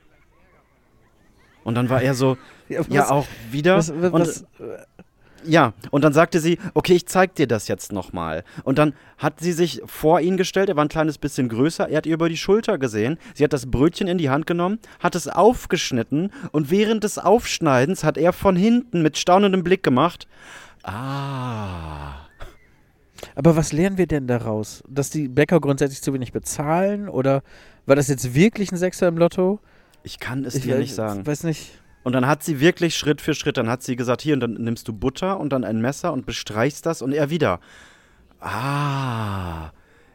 Und 1.63 1.77
dann 1.77 1.89
war 1.89 2.03
er 2.03 2.15
so, 2.15 2.37
ja, 2.69 3.09
auch 3.09 3.27
wieder. 3.53 3.77
Was, 3.77 3.93
was, 3.95 4.11
und, 4.13 4.21
was, 4.21 4.45
ja, 5.45 5.73
und 5.91 6.05
dann 6.05 6.13
sagte 6.13 6.41
sie, 6.41 6.59
okay, 6.75 6.95
ich 6.95 7.07
zeig 7.07 7.35
dir 7.35 7.47
das 7.47 7.69
jetzt 7.69 7.93
nochmal. 7.93 8.45
Und 8.65 8.79
dann 8.79 8.95
hat 9.19 9.41
sie 9.41 9.53
sich 9.53 9.83
vor 9.87 10.21
ihn 10.21 10.37
gestellt, 10.37 10.69
er 10.69 10.77
war 10.77 10.85
ein 10.85 10.89
kleines 10.89 11.19
bisschen 11.19 11.49
größer, 11.49 11.89
er 11.89 11.99
hat 11.99 12.07
ihr 12.07 12.15
über 12.15 12.29
die 12.29 12.37
Schulter 12.37 12.79
gesehen, 12.79 13.19
sie 13.35 13.45
hat 13.45 13.53
das 13.53 13.71
Brötchen 13.71 14.09
in 14.09 14.19
die 14.19 14.31
Hand 14.31 14.47
genommen, 14.47 14.79
hat 15.01 15.15
es 15.15 15.29
aufgeschnitten 15.29 16.33
und 16.53 16.71
während 16.71 17.05
des 17.05 17.19
Aufschneidens 17.19 18.05
hat 18.05 18.19
er 18.19 18.33
von 18.33 18.57
hinten 18.57 19.03
mit 19.03 19.19
staunendem 19.19 19.63
Blick 19.63 19.83
gemacht, 19.83 20.27
ah, 20.83 22.27
aber 23.35 23.57
was 23.57 23.73
lernen 23.73 23.99
wir 23.99 24.07
denn 24.07 24.27
daraus? 24.27 24.83
Dass 24.89 25.11
die 25.11 25.29
Bäcker 25.29 25.61
grundsätzlich 25.61 26.03
zu 26.03 26.13
wenig 26.13 26.33
bezahlen? 26.33 27.09
Oder 27.09 27.43
war 27.87 27.95
das 27.95 28.09
jetzt 28.09 28.35
wirklich 28.35 28.73
ein 28.73 28.77
Sechser 28.77 29.09
im 29.09 29.17
Lotto? 29.17 29.61
ich 30.05 30.19
kann 30.19 30.45
es 30.45 30.55
ich 30.55 30.63
dir 30.63 30.79
nicht 30.79 30.95
sagen. 30.95 31.27
weiß 31.27 31.45
nicht. 31.45 31.79
Und 32.03 32.13
dann 32.13 32.27
hat 32.27 32.43
sie 32.43 32.61
wirklich 32.61 32.97
Schritt 32.97 33.21
für 33.21 33.35
Schritt, 33.35 33.57
dann 33.57 33.69
hat 33.69 33.83
sie 33.83 33.97
gesagt, 33.97 34.23
hier, 34.23 34.35
und 34.35 34.41
dann 34.41 34.55
nimmst 34.55 34.89
du 34.89 34.93
Butter 34.93 35.39
und 35.39 35.51
dann 35.51 35.65
ein 35.65 35.81
Messer 35.81 36.13
und 36.13 36.27
bestreichst 36.27 36.85
das 36.85 37.03
und 37.03 37.13
er 37.13 37.31
wieder. 37.31 37.61
Ah. 38.41 39.71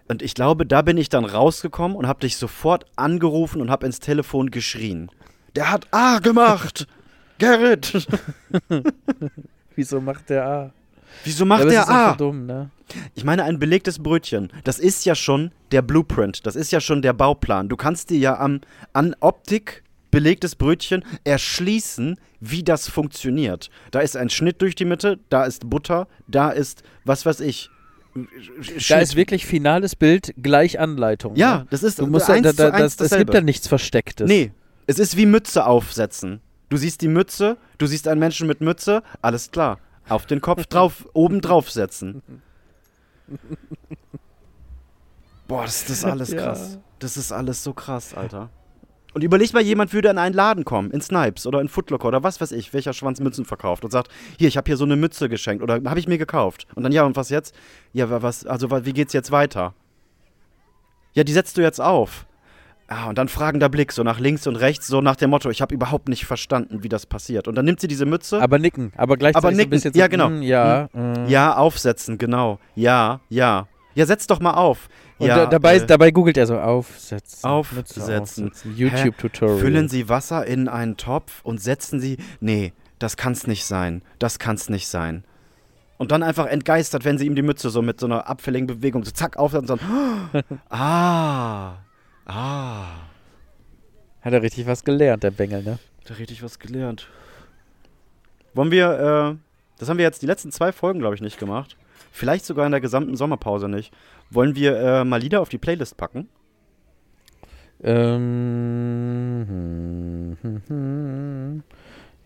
Und 0.09 0.21
ich 0.21 0.33
glaube, 0.33 0.65
da 0.65 0.81
bin 0.81 0.97
ich 0.97 1.09
dann 1.09 1.25
rausgekommen 1.25 1.95
und 1.95 2.07
habe 2.07 2.21
dich 2.21 2.37
sofort 2.37 2.85
angerufen 2.95 3.61
und 3.61 3.69
habe 3.69 3.85
ins 3.85 3.99
Telefon 3.99 4.51
geschrien. 4.51 5.09
Der 5.55 5.71
hat 5.71 5.87
A 5.91 6.19
gemacht! 6.19 6.87
Gerrit! 7.37 8.07
Wieso 9.75 10.01
macht 10.01 10.29
der 10.29 10.45
A? 10.45 10.71
Wieso 11.23 11.45
macht 11.45 11.69
der 11.69 11.87
A? 11.89 12.15
dumm, 12.15 12.45
ne? 12.45 12.69
Ich 13.15 13.23
meine, 13.23 13.43
ein 13.43 13.59
belegtes 13.59 13.99
Brötchen, 13.99 14.51
das 14.63 14.79
ist 14.79 15.05
ja 15.05 15.13
schon 15.13 15.51
der 15.71 15.81
Blueprint, 15.81 16.45
das 16.45 16.55
ist 16.55 16.71
ja 16.71 16.79
schon 16.79 17.01
der 17.01 17.13
Bauplan. 17.13 17.69
Du 17.69 17.75
kannst 17.75 18.09
dir 18.09 18.17
ja 18.17 18.39
am, 18.39 18.61
an 18.93 19.15
Optik 19.19 19.83
belegtes 20.17 20.55
Brötchen 20.55 21.05
erschließen, 21.25 22.19
wie 22.39 22.63
das 22.63 22.89
funktioniert. 22.89 23.69
Da 23.91 23.99
ist 23.99 24.17
ein 24.17 24.31
Schnitt 24.31 24.63
durch 24.63 24.73
die 24.73 24.85
Mitte, 24.85 25.19
da 25.29 25.45
ist 25.45 25.69
Butter, 25.69 26.07
da 26.27 26.49
ist, 26.49 26.81
was 27.05 27.23
weiß 27.27 27.41
ich. 27.41 27.69
Da 28.15 28.23
Schnitt. 28.79 29.01
ist 29.03 29.15
wirklich 29.15 29.45
finales 29.45 29.95
Bild 29.95 30.33
gleich 30.41 30.79
Anleitung. 30.79 31.35
Ja, 31.35 31.59
ne? 31.59 31.67
das 31.69 31.83
ist 31.83 31.99
Du 31.99 32.07
musst 32.07 32.27
eins 32.31 32.43
da, 32.43 32.51
da, 32.51 32.71
zu 32.71 32.73
eins 32.73 32.95
das, 32.97 33.11
es 33.11 33.17
gibt 33.19 33.31
da 33.31 33.41
nichts 33.41 33.67
Verstecktes. 33.67 34.27
Nee, 34.27 34.51
es 34.87 34.97
ist 34.97 35.17
wie 35.17 35.27
Mütze 35.27 35.67
aufsetzen. 35.67 36.41
Du 36.69 36.77
siehst 36.77 37.01
die 37.01 37.07
Mütze, 37.09 37.57
du 37.77 37.85
siehst 37.85 38.07
einen 38.07 38.19
Menschen 38.19 38.47
mit 38.47 38.59
Mütze, 38.59 39.03
alles 39.21 39.51
klar. 39.51 39.79
Auf 40.09 40.25
den 40.25 40.41
Kopf 40.41 40.65
drauf, 40.69 41.07
oben 41.13 41.41
drauf 41.41 41.69
setzen. 41.69 42.23
Boah, 45.47 45.63
das, 45.63 45.87
ist 45.89 46.03
alles 46.03 46.31
Ja. 46.31 46.41
krass. 46.41 46.79
Das 46.99 47.17
ist 47.17 47.31
alles 47.31 47.63
so 47.63 47.73
krass, 47.73 48.15
Alter. 48.15 48.49
Und 49.13 49.23
überleg 49.23 49.53
mal, 49.53 49.63
jemand 49.63 49.93
würde 49.93 50.09
in 50.09 50.17
einen 50.17 50.35
Laden 50.35 50.63
kommen, 50.65 50.91
in 50.91 51.01
Snipes 51.01 51.47
oder 51.47 51.59
in 51.61 51.69
Footlocker 51.69 52.07
oder 52.07 52.23
was 52.23 52.39
weiß 52.39 52.51
ich, 52.51 52.73
welcher 52.73 52.93
Schwanz 52.93 53.19
Mützen 53.19 53.45
verkauft 53.45 53.83
und 53.83 53.89
sagt, 53.91 54.11
hier, 54.37 54.47
ich 54.47 54.57
habe 54.57 54.65
hier 54.67 54.77
so 54.77 54.85
eine 54.85 54.95
Mütze 54.95 55.27
geschenkt 55.29 55.63
oder 55.63 55.81
habe 55.89 55.99
ich 55.99 56.07
mir 56.07 56.17
gekauft. 56.17 56.67
Und 56.75 56.83
dann, 56.83 56.91
ja, 56.91 57.03
und 57.03 57.15
was 57.15 57.29
jetzt? 57.29 57.55
Ja, 57.93 58.09
wa- 58.09 58.21
was, 58.21 58.45
also 58.45 58.69
wie 58.85 58.93
geht's 58.93 59.13
jetzt 59.13 59.31
weiter? 59.31 59.73
Ja, 61.13 61.23
die 61.23 61.33
setzt 61.33 61.57
du 61.57 61.61
jetzt 61.61 61.81
auf. 61.81 62.25
Ah, 62.89 63.09
und 63.09 63.17
dann 63.17 63.27
fragender 63.27 63.67
Blick, 63.67 63.91
so 63.91 64.03
nach 64.03 64.19
links 64.19 64.47
und 64.47 64.55
rechts, 64.55 64.87
so 64.87 65.01
nach 65.01 65.17
dem 65.17 65.29
Motto, 65.31 65.49
ich 65.49 65.61
habe 65.61 65.73
überhaupt 65.75 66.07
nicht 66.07 66.25
verstanden, 66.25 66.83
wie 66.83 66.89
das 66.89 67.05
passiert. 67.05 67.47
Und 67.49 67.55
dann 67.55 67.65
nimmt 67.65 67.81
sie 67.81 67.87
diese 67.89 68.05
Mütze. 68.05 68.41
Aber 68.41 68.59
nicken, 68.59 68.93
aber 68.95 69.17
gleichzeitig 69.17 69.37
Aber 69.45 69.47
so 69.49 69.53
ein 69.53 69.57
nicken, 69.57 69.69
bisschen 69.71 69.93
ja, 69.93 70.07
genau. 70.07 70.29
mm, 70.29 70.41
ja, 70.43 70.89
mm. 70.93 71.27
ja, 71.27 71.55
aufsetzen, 71.57 72.17
genau. 72.17 72.59
Ja, 72.75 73.19
ja. 73.29 73.67
Ja, 73.97 74.05
setz 74.05 74.27
doch 74.27 74.39
mal 74.39 74.53
auf. 74.53 74.89
Und 75.17 75.25
ja, 75.25 75.37
da, 75.37 75.45
dabei, 75.47 75.77
äh, 75.77 75.85
dabei 75.87 76.11
googelt 76.11 76.37
er 76.37 76.45
so 76.45 76.59
aufsetzen. 76.59 77.49
Aufsetzen. 77.49 78.03
Aufsetzen, 78.03 78.51
YouTube-Tutorial. 78.75 79.57
Füllen 79.57 79.89
Sie 79.89 80.07
Wasser 80.07 80.45
in 80.45 80.67
einen 80.67 80.97
Topf 80.97 81.41
und 81.41 81.59
setzen 81.59 81.99
Sie. 81.99 82.17
Nee, 82.39 82.73
das 82.99 83.17
kann's 83.17 83.47
nicht 83.47 83.65
sein. 83.65 84.03
Das 84.19 84.37
kann's 84.37 84.69
nicht 84.69 84.87
sein. 84.87 85.23
Und 85.97 86.11
dann 86.11 86.21
einfach 86.21 86.45
entgeistert, 86.45 87.05
wenn 87.05 87.17
sie 87.17 87.25
ihm 87.25 87.33
die 87.33 87.41
Mütze 87.41 87.71
so 87.71 87.81
mit 87.81 87.99
so 87.99 88.05
einer 88.05 88.29
abfälligen 88.29 88.67
Bewegung 88.67 89.03
so 89.03 89.09
zack 89.09 89.35
aufsetzen 89.37 89.71
und 89.71 89.81
dann. 89.81 90.59
ah. 90.69 91.77
Ah. 92.27 92.83
Hat 94.21 94.31
er 94.31 94.43
richtig 94.43 94.67
was 94.67 94.83
gelernt, 94.83 95.23
der 95.23 95.31
Bengel, 95.31 95.63
ne? 95.63 95.79
Da 96.05 96.13
richtig 96.13 96.43
was 96.43 96.59
gelernt. 96.59 97.07
Wollen 98.53 98.69
wir, 98.69 98.91
äh, 99.35 99.37
das 99.79 99.89
haben 99.89 99.97
wir 99.97 100.05
jetzt 100.05 100.21
die 100.21 100.27
letzten 100.27 100.51
zwei 100.51 100.71
Folgen, 100.71 100.99
glaube 100.99 101.15
ich, 101.15 101.21
nicht 101.21 101.39
gemacht. 101.39 101.77
Vielleicht 102.17 102.45
sogar 102.45 102.65
in 102.65 102.71
der 102.71 102.81
gesamten 102.81 103.15
Sommerpause 103.15 103.69
nicht. 103.69 103.93
Wollen 104.31 104.55
wir 104.55 104.75
äh, 104.75 105.05
mal 105.05 105.21
Lieder 105.21 105.39
auf 105.39 105.49
die 105.49 105.59
Playlist 105.59 105.97
packen? 105.97 106.27
Ähm, 107.83 109.45
hm, 109.47 110.37
hm, 110.41 110.61
hm. 110.67 111.63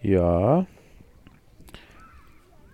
Ja. 0.02 0.66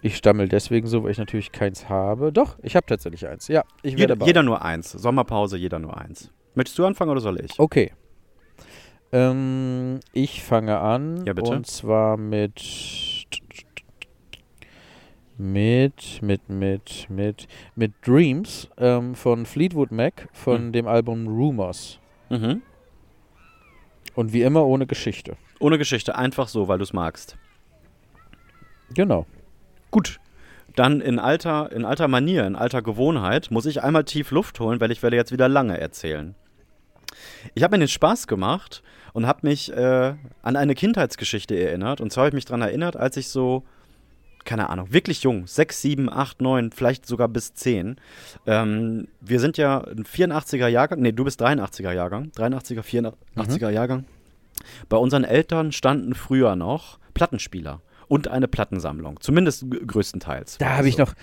Ich 0.03 0.15
stammel 0.15 0.47
deswegen 0.47 0.85
so, 0.85 1.03
weil 1.03 1.09
ich 1.09 1.17
natürlich 1.17 1.51
keins 1.51 1.89
habe. 1.89 2.31
Doch, 2.31 2.59
ich 2.61 2.75
habe 2.75 2.85
tatsächlich 2.85 3.27
eins. 3.27 3.47
Ja, 3.47 3.63
ich 3.81 3.93
werde 3.93 4.01
Jeder, 4.01 4.15
dabei. 4.15 4.27
jeder 4.27 4.43
nur 4.43 4.61
eins. 4.61 4.91
Sommerpause, 4.91 5.57
jeder 5.57 5.79
nur 5.79 5.97
eins. 5.97 6.31
Möchtest 6.53 6.77
du 6.77 6.85
anfangen 6.85 7.09
oder 7.09 7.21
soll 7.21 7.39
ich? 7.43 7.59
Okay. 7.59 7.93
Ähm, 9.11 10.01
ich 10.13 10.43
fange 10.43 10.77
an. 10.77 11.25
Ja, 11.25 11.33
bitte. 11.33 11.49
Und 11.49 11.65
zwar 11.65 12.17
mit. 12.17 13.16
Mit, 15.37 16.21
mit, 16.21 16.49
mit, 16.49 17.07
mit, 17.09 17.47
mit 17.75 17.93
Dreams 18.05 18.69
ähm, 18.77 19.13
von 19.13 19.45
Fleetwood 19.45 19.91
Mac 19.91 20.27
von 20.33 20.57
Hm. 20.57 20.71
dem 20.71 20.87
Album 20.87 21.27
Rumors. 21.27 21.99
Mhm. 22.29 22.61
Und 24.15 24.33
wie 24.33 24.41
immer 24.41 24.65
ohne 24.65 24.87
Geschichte. 24.87 25.37
Ohne 25.59 25.77
Geschichte, 25.77 26.15
einfach 26.15 26.47
so, 26.47 26.67
weil 26.67 26.79
du 26.79 26.83
es 26.83 26.93
magst. 26.93 27.37
Genau. 28.93 29.27
Gut. 29.91 30.19
Dann 30.75 31.01
in 31.01 31.19
alter, 31.19 31.71
in 31.71 31.85
alter 31.85 32.07
Manier, 32.07 32.45
in 32.45 32.55
alter 32.55 32.81
Gewohnheit, 32.81 33.51
muss 33.51 33.65
ich 33.65 33.83
einmal 33.83 34.03
tief 34.03 34.31
Luft 34.31 34.59
holen, 34.59 34.79
weil 34.79 34.91
ich 34.91 35.01
werde 35.03 35.15
jetzt 35.15 35.31
wieder 35.31 35.47
lange 35.49 35.79
erzählen. 35.79 36.35
Ich 37.55 37.63
habe 37.63 37.75
mir 37.75 37.79
den 37.79 37.87
Spaß 37.87 38.27
gemacht 38.27 38.83
und 39.13 39.25
habe 39.27 39.47
mich 39.47 39.71
äh, 39.71 40.13
an 40.41 40.55
eine 40.55 40.75
Kindheitsgeschichte 40.75 41.55
erinnert. 41.59 42.01
Und 42.01 42.11
zwar 42.11 42.23
habe 42.23 42.29
ich 42.29 42.35
mich 42.35 42.45
daran 42.45 42.61
erinnert, 42.61 42.95
als 42.95 43.17
ich 43.17 43.29
so, 43.29 43.63
keine 44.47 44.69
Ahnung, 44.69 44.91
wirklich 44.91 45.21
jung, 45.23 45.45
sechs, 45.45 45.81
sieben, 45.81 46.09
acht, 46.09 46.41
neun, 46.41 46.71
vielleicht 46.71 47.05
sogar 47.05 47.27
bis 47.27 47.53
zehn. 47.53 47.97
Ähm, 48.47 49.07
wir 49.21 49.39
sind 49.39 49.57
ja 49.57 49.81
ein 49.81 50.05
84er 50.05 50.67
Jahrgang, 50.67 51.01
nee, 51.01 51.11
du 51.11 51.25
bist 51.25 51.41
83er 51.43 51.91
Jahrgang, 51.91 52.31
83er, 52.35 53.13
84er 53.35 53.69
Jahrgang. 53.69 54.05
Bei 54.89 54.97
unseren 54.97 55.25
Eltern 55.25 55.71
standen 55.71 56.15
früher 56.15 56.55
noch 56.55 56.97
Plattenspieler 57.13 57.81
und 58.07 58.29
eine 58.29 58.47
Plattensammlung, 58.47 59.19
zumindest 59.19 59.65
größtenteils. 59.85 60.57
Da 60.59 60.77
habe 60.77 60.87
ich 60.87 60.97
noch 60.97 61.13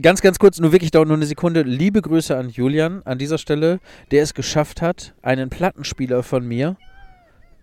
ganz, 0.00 0.20
ganz 0.20 0.38
kurz, 0.38 0.60
nur 0.60 0.70
wirklich 0.70 0.92
dauert 0.92 1.08
nur 1.08 1.16
eine 1.16 1.26
Sekunde. 1.26 1.62
Liebe 1.62 2.00
Grüße 2.00 2.36
an 2.36 2.50
Julian 2.50 3.02
an 3.04 3.18
dieser 3.18 3.38
Stelle, 3.38 3.80
der 4.12 4.22
es 4.22 4.32
geschafft 4.32 4.80
hat, 4.80 5.14
einen 5.22 5.50
Plattenspieler 5.50 6.22
von 6.22 6.46
mir 6.46 6.76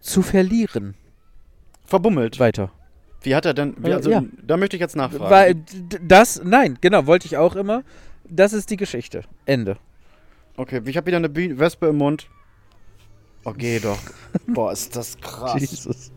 zu 0.01 0.21
verlieren. 0.21 0.95
Verbummelt. 1.85 2.41
Weiter. 2.41 2.71
Wie 3.21 3.35
hat 3.35 3.45
er 3.45 3.53
denn, 3.53 3.75
wie, 3.77 3.89
Äh, 3.89 3.93
also, 3.93 4.09
ja. 4.11 4.23
da 4.43 4.57
möchte 4.57 4.75
ich 4.77 4.81
jetzt 4.81 4.95
nachfragen. 4.95 5.29
Weil 5.29 5.55
das, 6.01 6.41
nein, 6.43 6.77
genau, 6.81 7.05
wollte 7.07 7.25
ich 7.25 7.37
auch 7.37 7.55
immer. 7.55 7.83
Das 8.29 8.53
ist 8.53 8.69
die 8.69 8.77
Geschichte. 8.77 9.23
Ende. 9.45 9.77
Okay, 10.55 10.81
ich 10.85 10.97
habe 10.97 11.07
wieder 11.07 11.17
eine 11.17 11.29
Bi 11.29 11.57
Wespe 11.59 11.87
im 11.87 11.97
Mund. 11.97 12.27
Oh, 13.45 13.53
geh 13.55 13.79
doch. 13.83 13.99
Boah, 14.47 14.71
ist 14.71 14.95
das 14.95 15.17
krass. 15.19 15.59
Jesus. 15.59 16.11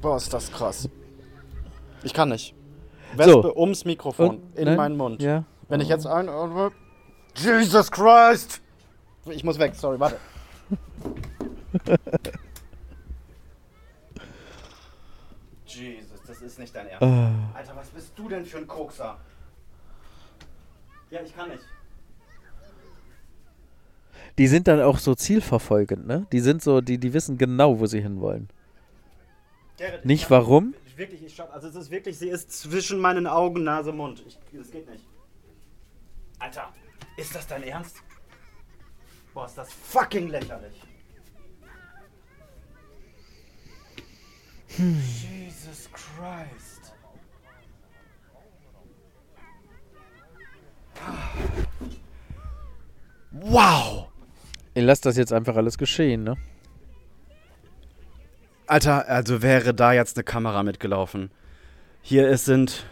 Boah, 0.00 0.16
ist 0.16 0.32
das 0.32 0.50
krass. 0.52 0.88
Ich 2.02 2.12
kann 2.12 2.28
nicht. 2.28 2.54
Wespe 3.16 3.32
So. 3.32 3.56
ums 3.56 3.84
Mikrofon, 3.84 4.28
Und- 4.38 4.58
in 4.58 4.64
nein? 4.66 4.76
meinen 4.76 4.96
Mund. 4.96 5.22
Ja. 5.22 5.44
Wenn 5.68 5.80
ich 5.80 5.88
jetzt 5.88 6.06
ein... 6.06 6.28
Jesus 7.36 7.90
Christ! 7.90 8.60
Ich 9.30 9.42
muss 9.44 9.58
weg, 9.58 9.74
sorry, 9.74 9.98
warte. 9.98 10.18
Jesus, 15.66 16.20
das 16.26 16.33
ist 16.44 16.58
nicht 16.58 16.74
dein 16.74 16.86
Ernst. 16.88 17.02
Ah. 17.02 17.32
Alter, 17.54 17.76
was 17.76 17.88
bist 17.88 18.12
du 18.16 18.28
denn 18.28 18.44
für 18.44 18.58
ein 18.58 18.66
Kokser? 18.66 19.18
Ja, 21.10 21.20
ich 21.22 21.34
kann 21.34 21.50
nicht. 21.50 21.62
Die 24.38 24.48
sind 24.48 24.66
dann 24.66 24.80
auch 24.80 24.98
so 24.98 25.14
zielverfolgend, 25.14 26.06
ne? 26.06 26.26
Die 26.32 26.40
sind 26.40 26.62
so, 26.62 26.80
die, 26.80 26.98
die 26.98 27.12
wissen 27.12 27.38
genau, 27.38 27.78
wo 27.78 27.86
sie 27.86 28.00
hinwollen. 28.00 28.48
Gerrit, 29.76 30.00
ich 30.00 30.04
Nicht 30.04 30.30
warum? 30.30 30.74
Ich, 30.86 30.96
wirklich, 30.96 31.24
ich 31.24 31.34
schaff, 31.34 31.50
also 31.52 31.68
es 31.68 31.74
ist 31.76 31.90
wirklich, 31.90 32.18
sie 32.18 32.28
ist 32.28 32.50
zwischen 32.50 32.98
meinen 32.98 33.26
Augen, 33.26 33.62
Nase, 33.64 33.92
Mund. 33.92 34.24
Ich, 34.26 34.38
das 34.52 34.70
geht 34.70 34.88
nicht. 34.88 35.04
Alter, 36.38 36.72
ist 37.16 37.34
das 37.34 37.46
dein 37.46 37.62
Ernst? 37.62 37.96
Boah, 39.32 39.46
ist 39.46 39.56
das 39.56 39.72
fucking 39.72 40.28
lächerlich. 40.28 40.80
Jesus 45.64 45.88
Christ. 45.92 46.92
Wow. 53.30 54.08
Ihr 54.74 54.82
lasst 54.82 55.06
das 55.06 55.16
jetzt 55.16 55.32
einfach 55.32 55.56
alles 55.56 55.78
geschehen, 55.78 56.24
ne? 56.24 56.36
Alter, 58.66 59.08
also 59.08 59.42
wäre 59.42 59.74
da 59.74 59.92
jetzt 59.92 60.16
eine 60.16 60.24
Kamera 60.24 60.62
mitgelaufen. 60.62 61.30
Hier 62.02 62.28
es 62.28 62.44
sind 62.44 62.86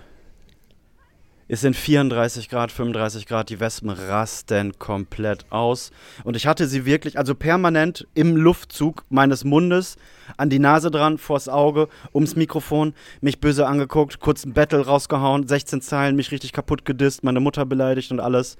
es 1.53 1.61
sind 1.61 1.77
34 1.77 2.49
Grad, 2.49 2.73
35 2.73 3.27
Grad, 3.27 3.51
die 3.51 3.61
Wespen 3.61 3.91
rasten 3.91 4.79
komplett 4.79 5.45
aus. 5.51 5.91
Und 6.25 6.35
ich 6.35 6.47
hatte 6.47 6.67
sie 6.67 6.87
wirklich, 6.87 7.19
also 7.19 7.35
permanent 7.35 8.07
im 8.15 8.37
Luftzug 8.37 9.05
meines 9.11 9.45
Mundes, 9.45 9.97
an 10.39 10.49
die 10.49 10.59
Nase 10.59 10.91
dran, 10.91 11.19
vors 11.19 11.51
Auge, 11.51 11.89
ums 12.15 12.37
Mikrofon, 12.37 12.95
mich 13.21 13.39
böse 13.39 13.67
angeguckt, 13.67 14.19
kurz 14.19 14.47
ein 14.47 14.55
Battle 14.55 14.87
rausgehauen, 14.87 15.47
16 15.47 15.83
Zeilen, 15.83 16.17
mich 16.17 16.31
richtig 16.31 16.55
kaputt 16.55 16.87
gedisst, 16.87 17.23
meine 17.23 17.41
Mutter 17.41 17.67
beleidigt 17.67 18.11
und 18.13 18.21
alles. 18.21 18.57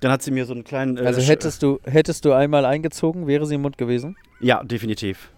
Dann 0.00 0.12
hat 0.12 0.22
sie 0.22 0.30
mir 0.30 0.44
so 0.44 0.52
einen 0.52 0.64
kleinen. 0.64 0.98
äh, 0.98 1.06
Also 1.06 1.22
hättest 1.22 1.62
du, 1.62 1.80
hättest 1.84 2.26
du 2.26 2.32
einmal 2.34 2.66
eingezogen, 2.66 3.26
wäre 3.26 3.46
sie 3.46 3.54
im 3.54 3.62
Mund 3.62 3.78
gewesen? 3.78 4.14
Ja, 4.40 4.62
definitiv. 4.62 5.30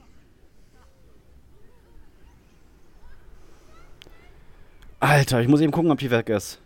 Alter, 5.01 5.41
ich 5.41 5.49
muss 5.49 5.61
eben 5.61 5.73
gucken, 5.73 5.91
ob 5.91 5.99
die 5.99 6.11
weg 6.11 6.29
ist. 6.29 6.61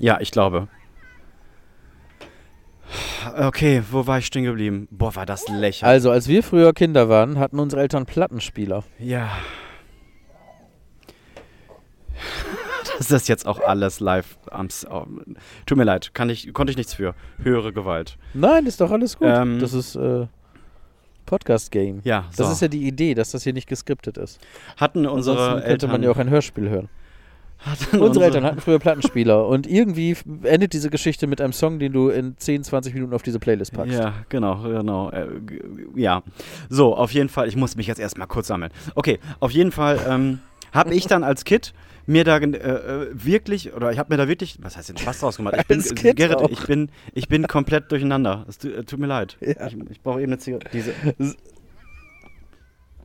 Ja, 0.00 0.20
ich 0.20 0.32
glaube. 0.32 0.68
Okay, 3.36 3.82
wo 3.90 4.06
war 4.06 4.18
ich 4.18 4.26
stehen 4.26 4.44
geblieben? 4.44 4.88
Boah, 4.90 5.14
war 5.14 5.26
das 5.26 5.48
lächerlich. 5.48 5.84
Also, 5.84 6.10
als 6.10 6.28
wir 6.28 6.42
früher 6.42 6.72
Kinder 6.72 7.08
waren, 7.08 7.38
hatten 7.38 7.58
unsere 7.58 7.82
Eltern 7.82 8.04
Plattenspieler. 8.04 8.84
Ja. 8.98 9.30
Das 12.98 13.10
ist 13.10 13.28
jetzt 13.28 13.46
auch 13.46 13.60
alles 13.60 14.00
live. 14.00 14.38
oh, 14.52 15.06
Tut 15.66 15.78
mir 15.78 15.84
leid, 15.84 16.14
kann 16.14 16.30
ich, 16.30 16.52
konnte 16.52 16.70
ich 16.70 16.76
nichts 16.76 16.94
für. 16.94 17.14
Höhere 17.42 17.72
Gewalt. 17.72 18.18
Nein, 18.34 18.66
ist 18.66 18.80
doch 18.80 18.90
alles 18.90 19.18
gut. 19.18 19.28
Ähm, 19.28 19.58
das 19.58 19.72
ist 19.72 19.96
äh, 19.96 20.26
Podcast-Game. 21.24 22.00
Ja, 22.04 22.26
Das 22.36 22.46
so. 22.46 22.52
ist 22.52 22.60
ja 22.62 22.68
die 22.68 22.86
Idee, 22.86 23.14
dass 23.14 23.30
das 23.32 23.42
hier 23.44 23.52
nicht 23.52 23.68
geskriptet 23.68 24.18
ist. 24.18 24.38
hatten 24.76 25.06
unsere 25.06 25.36
Ansonsten 25.36 25.54
könnte 25.54 25.66
Eltern 25.70 25.90
man 25.90 26.02
ja 26.02 26.10
auch 26.10 26.18
ein 26.18 26.30
Hörspiel 26.30 26.68
hören. 26.68 26.88
hatten 27.58 27.98
Unsere 28.00 28.26
Eltern 28.26 28.44
hatten 28.44 28.60
früher 28.60 28.78
Plattenspieler 28.78 29.46
und 29.48 29.66
irgendwie 29.66 30.16
endet 30.42 30.72
diese 30.72 30.90
Geschichte 30.90 31.26
mit 31.26 31.40
einem 31.40 31.52
Song, 31.52 31.78
den 31.78 31.92
du 31.92 32.08
in 32.10 32.36
10, 32.36 32.64
20 32.64 32.94
Minuten 32.94 33.14
auf 33.14 33.22
diese 33.22 33.38
Playlist 33.38 33.72
packst. 33.72 33.94
Ja, 33.98 34.12
genau, 34.28 34.62
genau. 34.62 35.10
Äh, 35.10 35.26
ja. 35.96 36.22
So, 36.68 36.94
auf 36.96 37.12
jeden 37.12 37.28
Fall, 37.28 37.48
ich 37.48 37.56
muss 37.56 37.76
mich 37.76 37.86
jetzt 37.86 38.00
erstmal 38.00 38.26
kurz 38.26 38.48
sammeln. 38.48 38.70
Okay, 38.94 39.18
auf 39.40 39.50
jeden 39.50 39.72
Fall 39.72 39.98
ähm, 40.08 40.40
habe 40.74 40.94
ich 40.94 41.06
dann 41.06 41.24
als 41.24 41.44
Kid 41.44 41.72
mir 42.06 42.24
da 42.24 42.36
äh, 42.36 42.44
äh, 42.44 43.08
wirklich, 43.12 43.72
oder 43.72 43.90
ich 43.92 43.98
habe 43.98 44.12
mir 44.12 44.18
da 44.18 44.28
wirklich, 44.28 44.58
was 44.60 44.76
heißt 44.76 44.90
denn 44.90 44.98
Spaß 44.98 45.20
draus 45.20 45.36
gemacht? 45.38 45.54
Ich 45.58 45.66
bin, 45.66 45.78
Als 45.78 45.94
Kind 45.94 46.16
Gerrit, 46.16 46.36
auch. 46.36 46.50
ich 46.50 46.66
bin, 46.66 46.90
ich 47.14 47.28
bin 47.28 47.46
komplett 47.46 47.90
durcheinander. 47.90 48.44
Es 48.48 48.62
äh, 48.64 48.84
tut 48.84 48.98
mir 48.98 49.06
leid. 49.06 49.38
Ja. 49.40 49.66
Ich, 49.66 49.76
ich 49.90 50.02
brauche 50.02 50.20
eben 50.20 50.32
eine 50.32 50.38
Zigarette. 50.38 50.68
Diese. 50.72 50.92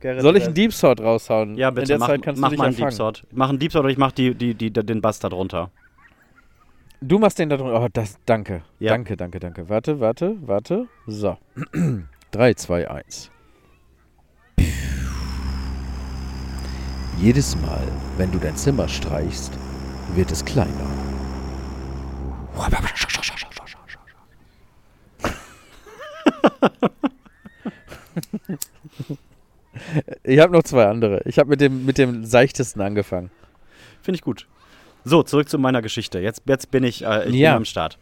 Gerrit, 0.00 0.22
Soll 0.22 0.36
ich 0.36 0.44
einen 0.44 0.54
Deep 0.54 0.72
Sword 0.72 1.00
raushauen? 1.00 1.54
Ja, 1.56 1.68
In 1.68 1.74
bitte, 1.74 1.88
der 1.88 1.98
mach, 1.98 2.08
Zeit 2.08 2.22
kannst 2.22 2.40
mach 2.40 2.48
du 2.48 2.52
dich 2.52 2.58
mal 2.58 2.66
einen. 2.66 2.76
Deep 2.76 2.92
Sword. 2.92 3.26
Mach 3.32 3.48
einen 3.48 3.58
Deep 3.58 3.72
Sword 3.72 3.84
oder 3.84 3.92
ich 3.92 3.98
mach 3.98 4.12
die, 4.12 4.34
die, 4.34 4.54
die, 4.54 4.70
den 4.70 5.00
Bastard 5.00 5.32
runter. 5.32 5.70
Du 7.02 7.18
machst 7.18 7.38
den 7.38 7.48
da 7.48 7.56
drunter. 7.56 7.80
Oh, 7.82 7.88
das, 7.92 8.18
danke. 8.26 8.62
Ja. 8.78 8.92
Danke, 8.92 9.16
danke, 9.16 9.40
danke. 9.40 9.68
Warte, 9.68 10.00
warte, 10.00 10.36
warte. 10.42 10.88
So. 11.06 11.38
3, 12.32 12.54
2, 12.54 12.90
1. 12.90 13.30
Jedes 17.20 17.54
Mal, 17.56 17.86
wenn 18.16 18.30
du 18.32 18.38
dein 18.38 18.56
Zimmer 18.56 18.88
streichst, 18.88 19.52
wird 20.14 20.30
es 20.30 20.44
kleiner. 20.44 20.88
Ich 30.24 30.38
habe 30.38 30.52
noch 30.52 30.62
zwei 30.62 30.86
andere. 30.86 31.22
Ich 31.24 31.38
habe 31.38 31.48
mit 31.50 31.60
dem, 31.60 31.84
mit 31.84 31.98
dem 31.98 32.24
seichtesten 32.24 32.80
angefangen. 32.80 33.30
Finde 34.02 34.16
ich 34.16 34.22
gut. 34.22 34.46
So, 35.04 35.22
zurück 35.22 35.48
zu 35.48 35.58
meiner 35.58 35.82
Geschichte. 35.82 36.18
Jetzt, 36.18 36.42
jetzt 36.46 36.70
bin 36.70 36.84
ich, 36.84 37.04
äh, 37.04 37.28
ich 37.28 37.34
Ja. 37.36 37.50
bin 37.52 37.58
am 37.58 37.64
Start. 37.64 37.98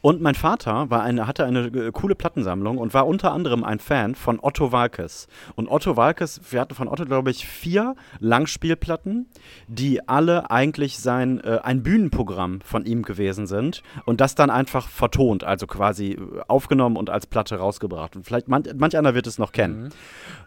Und 0.00 0.20
mein 0.20 0.34
Vater 0.34 0.90
war 0.90 1.02
eine, 1.02 1.26
hatte 1.26 1.44
eine 1.44 1.66
äh, 1.66 1.90
coole 1.92 2.14
Plattensammlung 2.14 2.78
und 2.78 2.94
war 2.94 3.06
unter 3.06 3.32
anderem 3.32 3.64
ein 3.64 3.78
Fan 3.78 4.14
von 4.14 4.38
Otto 4.40 4.72
Walkes. 4.72 5.28
Und 5.54 5.68
Otto 5.68 5.96
Walkes, 5.96 6.40
wir 6.50 6.60
hatten 6.60 6.74
von 6.74 6.88
Otto, 6.88 7.04
glaube 7.04 7.30
ich, 7.30 7.46
vier 7.46 7.94
Langspielplatten, 8.20 9.26
die 9.68 10.08
alle 10.08 10.50
eigentlich 10.50 10.98
sein, 10.98 11.40
äh, 11.40 11.60
ein 11.62 11.82
Bühnenprogramm 11.82 12.60
von 12.60 12.84
ihm 12.84 13.02
gewesen 13.02 13.46
sind 13.46 13.82
und 14.04 14.20
das 14.20 14.34
dann 14.34 14.50
einfach 14.50 14.88
vertont, 14.88 15.44
also 15.44 15.66
quasi 15.66 16.12
äh, 16.12 16.40
aufgenommen 16.48 16.96
und 16.96 17.10
als 17.10 17.26
Platte 17.26 17.56
rausgebracht. 17.56 18.16
Und 18.16 18.24
vielleicht 18.24 18.48
man, 18.48 18.64
manch 18.76 18.96
einer 18.96 19.14
wird 19.14 19.26
es 19.26 19.38
noch 19.38 19.52
kennen. 19.52 19.90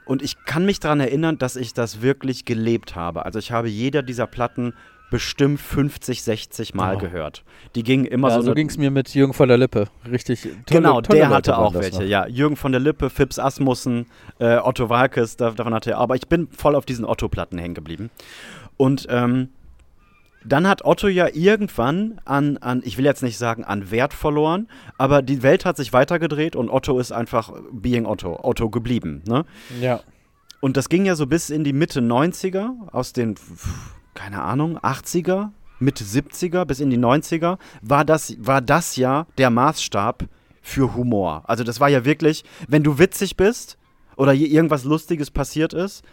Und 0.06 0.22
ich 0.22 0.44
kann 0.46 0.66
mich 0.66 0.80
daran 0.80 1.00
erinnern, 1.00 1.38
dass 1.38 1.56
ich 1.56 1.74
das 1.74 2.02
wirklich 2.02 2.46
gelebt 2.46 2.96
habe. 2.96 3.26
Also 3.26 3.40
ich 3.40 3.52
habe 3.52 3.70
jeder 3.70 4.02
dieser 4.02 4.28
Platten 4.28 4.74
bestimmt 5.10 5.60
50, 5.60 6.22
60 6.24 6.74
Mal 6.76 6.96
Oh. 6.96 7.00
gehört. 7.00 7.44
Die 7.76 7.84
gingen 7.84 8.06
immer 8.06 8.30
Ja, 8.30 8.36
so. 8.36 8.42
so 8.44 8.54
ging 8.54 8.70
es 8.70 8.78
mir 8.78 8.92
mit 8.92 9.14
Jürgen 9.16 9.34
von 9.34 9.48
der 9.50 9.58
Lippe. 9.58 9.88
Richtig 10.10 10.42
tolle, 10.44 10.54
genau, 10.68 11.02
tolle 11.02 11.20
der 11.20 11.28
Leute 11.30 11.36
hatte 11.36 11.58
auch 11.58 11.74
welche. 11.74 12.00
noch. 12.00 12.06
Ja, 12.08 12.28
Jürgen 12.28 12.56
von 12.56 12.72
der 12.72 12.82
Lippe, 12.82 13.10
Fips 13.10 13.40
Asmussen, 13.40 14.06
äh, 14.40 14.58
Otto 14.58 14.90
Walkes, 14.90 15.36
da, 15.38 15.52
davon 15.52 15.74
hatte 15.74 15.92
er. 15.92 15.98
Aber 15.98 16.16
ich 16.16 16.28
bin 16.28 16.48
voll 16.50 16.76
auf 16.76 16.86
diesen 16.86 17.06
Otto-Platten 17.06 17.58
hängen 17.58 17.74
geblieben. 17.76 18.10
Und 18.78 19.08
ähm, 19.10 19.50
dann 20.46 20.68
hat 20.68 20.86
Otto 20.86 21.08
ja 21.10 21.28
irgendwann 21.34 22.22
an, 22.24 22.58
an, 22.58 22.82
ich 22.86 22.98
will 22.98 23.04
jetzt 23.06 23.24
nicht 23.24 23.38
sagen 23.38 23.66
an 23.66 23.92
Wert 23.92 24.14
verloren, 24.14 24.68
aber 24.98 25.22
die 25.22 25.44
Welt 25.44 25.66
hat 25.66 25.76
sich 25.76 25.92
weitergedreht 25.92 26.56
und 26.56 26.70
Otto 26.70 26.98
ist 26.98 27.12
einfach 27.12 27.52
being 27.74 28.06
Otto, 28.06 28.40
Otto 28.42 28.70
geblieben. 28.70 29.22
Ne? 29.28 29.44
Ja. 29.82 30.00
Und 30.62 30.78
das 30.78 30.88
ging 30.88 31.06
ja 31.06 31.16
so 31.16 31.26
bis 31.28 31.50
in 31.50 31.64
die 31.66 31.74
Mitte 31.74 32.00
90er, 32.00 32.70
aus 32.92 33.12
den, 33.12 33.36
keine 34.20 34.42
Ahnung, 34.42 34.78
80er, 34.80 35.50
Mitte 35.80 36.04
70er 36.04 36.66
bis 36.66 36.82
in 36.82 36.90
die 36.90 36.98
90er, 36.98 37.58
war 37.82 38.04
das, 38.04 38.36
war 38.40 38.60
das 38.60 38.98
ja 38.98 39.28
der 39.38 39.50
Maßstab 39.50 40.26
für 40.62 40.94
Humor. 40.94 41.44
Also 41.48 41.64
das 41.64 41.80
war 41.80 41.88
ja 41.88 42.04
wirklich, 42.04 42.44
wenn 42.68 42.84
du 42.84 43.00
witzig 43.00 43.38
bist 43.38 43.78
oder 44.18 44.34
hier 44.34 44.50
irgendwas 44.50 44.84
Lustiges 44.84 45.32
passiert 45.32 45.74
ist, 45.74 46.04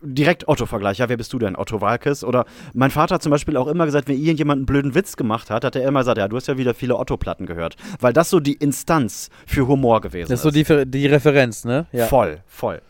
direkt 0.00 0.46
Otto-Vergleich. 0.46 0.98
Ja, 0.98 1.08
wer 1.08 1.16
bist 1.16 1.32
du 1.32 1.40
denn? 1.40 1.56
Otto 1.56 1.80
Walkes? 1.80 2.22
Oder 2.22 2.44
mein 2.72 2.92
Vater 2.92 3.16
hat 3.16 3.22
zum 3.24 3.30
Beispiel 3.30 3.56
auch 3.56 3.66
immer 3.66 3.84
gesagt, 3.84 4.06
wenn 4.06 4.16
irgendjemand 4.16 4.60
einen 4.60 4.66
blöden 4.66 4.94
Witz 4.94 5.16
gemacht 5.16 5.50
hat, 5.50 5.64
hat 5.64 5.74
er 5.74 5.86
immer 5.86 6.00
gesagt, 6.00 6.18
ja, 6.18 6.28
du 6.28 6.36
hast 6.36 6.46
ja 6.46 6.56
wieder 6.56 6.74
viele 6.74 6.96
Otto-Platten 6.96 7.46
gehört. 7.46 7.74
Weil 7.98 8.12
das 8.12 8.30
so 8.30 8.38
die 8.38 8.54
Instanz 8.54 9.28
für 9.44 9.66
Humor 9.66 10.00
gewesen 10.00 10.30
Das 10.30 10.44
ist. 10.44 10.54
ist 10.56 10.66
so 10.68 10.84
die, 10.84 10.90
die 10.90 11.06
Referenz, 11.08 11.64
ne? 11.64 11.86
Ja. 11.90 12.06
Voll, 12.06 12.42
voll. 12.46 12.80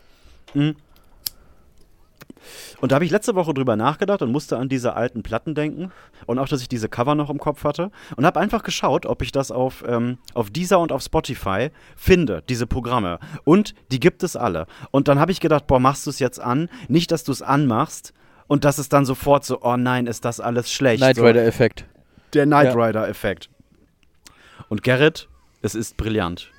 Mhm. 0.53 0.75
Und 2.81 2.91
da 2.91 2.95
habe 2.95 3.05
ich 3.05 3.11
letzte 3.11 3.35
Woche 3.35 3.53
drüber 3.53 3.75
nachgedacht 3.75 4.21
und 4.21 4.31
musste 4.31 4.57
an 4.57 4.69
diese 4.69 4.95
alten 4.95 5.23
Platten 5.23 5.55
denken 5.55 5.91
und 6.25 6.39
auch, 6.39 6.47
dass 6.47 6.61
ich 6.61 6.69
diese 6.69 6.89
Cover 6.89 7.15
noch 7.15 7.29
im 7.29 7.39
Kopf 7.39 7.63
hatte 7.63 7.91
und 8.15 8.25
habe 8.25 8.39
einfach 8.39 8.63
geschaut, 8.63 9.05
ob 9.05 9.21
ich 9.21 9.31
das 9.31 9.51
auf, 9.51 9.83
ähm, 9.87 10.17
auf 10.33 10.49
Deezer 10.49 10.79
und 10.79 10.91
auf 10.91 11.01
Spotify 11.01 11.69
finde, 11.95 12.43
diese 12.49 12.67
Programme. 12.67 13.19
Und 13.43 13.75
die 13.91 13.99
gibt 13.99 14.23
es 14.23 14.35
alle. 14.35 14.67
Und 14.91 15.07
dann 15.07 15.19
habe 15.19 15.31
ich 15.31 15.39
gedacht, 15.39 15.67
boah, 15.67 15.79
machst 15.79 16.05
du 16.05 16.09
es 16.09 16.19
jetzt 16.19 16.39
an? 16.39 16.69
Nicht, 16.87 17.11
dass 17.11 17.23
du 17.23 17.31
es 17.31 17.41
anmachst 17.41 18.13
und 18.47 18.65
dass 18.65 18.77
es 18.77 18.89
dann 18.89 19.05
sofort 19.05 19.45
so, 19.45 19.61
oh 19.61 19.77
nein, 19.77 20.07
ist 20.07 20.25
das 20.25 20.39
alles 20.39 20.71
schlecht. 20.71 20.97
Knight 21.01 21.15
so, 21.15 21.23
Rider-Effekt. 21.25 21.85
der 22.33 22.45
Knight 22.45 22.73
Ja. 22.75 22.85
Rider-Effekt. 22.85 23.49
Und 24.69 24.83
Gerrit, 24.83 25.29
es 25.61 25.75
ist 25.75 25.97
brillant. 25.97 26.51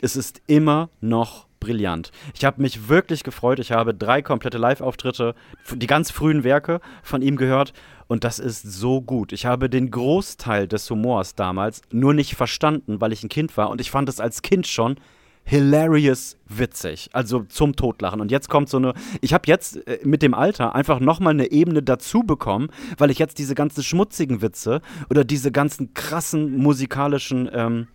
Es 0.00 0.16
ist 0.16 0.42
immer 0.46 0.88
noch 1.00 1.46
brillant. 1.62 2.10
Ich 2.34 2.44
habe 2.44 2.60
mich 2.60 2.88
wirklich 2.88 3.22
gefreut. 3.22 3.60
Ich 3.60 3.70
habe 3.70 3.94
drei 3.94 4.20
komplette 4.20 4.58
Live-Auftritte, 4.58 5.34
die 5.72 5.86
ganz 5.86 6.10
frühen 6.10 6.42
Werke 6.42 6.80
von 7.02 7.22
ihm 7.22 7.36
gehört. 7.36 7.72
Und 8.08 8.24
das 8.24 8.38
ist 8.38 8.62
so 8.62 9.00
gut. 9.00 9.32
Ich 9.32 9.46
habe 9.46 9.70
den 9.70 9.90
Großteil 9.90 10.66
des 10.66 10.90
Humors 10.90 11.34
damals 11.36 11.82
nur 11.92 12.14
nicht 12.14 12.34
verstanden, 12.34 13.00
weil 13.00 13.12
ich 13.12 13.22
ein 13.22 13.28
Kind 13.28 13.56
war. 13.56 13.70
Und 13.70 13.80
ich 13.80 13.90
fand 13.90 14.08
es 14.08 14.18
als 14.18 14.42
Kind 14.42 14.66
schon 14.66 14.96
hilarious 15.44 16.36
witzig. 16.48 17.10
Also 17.12 17.44
zum 17.44 17.76
Totlachen. 17.76 18.20
Und 18.20 18.30
jetzt 18.30 18.48
kommt 18.48 18.68
so 18.68 18.78
eine. 18.78 18.94
Ich 19.20 19.32
habe 19.32 19.44
jetzt 19.46 19.86
äh, 19.86 20.00
mit 20.04 20.22
dem 20.22 20.34
Alter 20.34 20.74
einfach 20.74 20.98
nochmal 20.98 21.32
eine 21.32 21.52
Ebene 21.52 21.82
dazu 21.82 22.24
bekommen, 22.24 22.70
weil 22.98 23.10
ich 23.10 23.18
jetzt 23.18 23.38
diese 23.38 23.54
ganzen 23.54 23.82
schmutzigen 23.84 24.42
Witze 24.42 24.82
oder 25.10 25.24
diese 25.24 25.52
ganzen 25.52 25.94
krassen 25.94 26.58
musikalischen. 26.58 27.48
Ähm, 27.52 27.86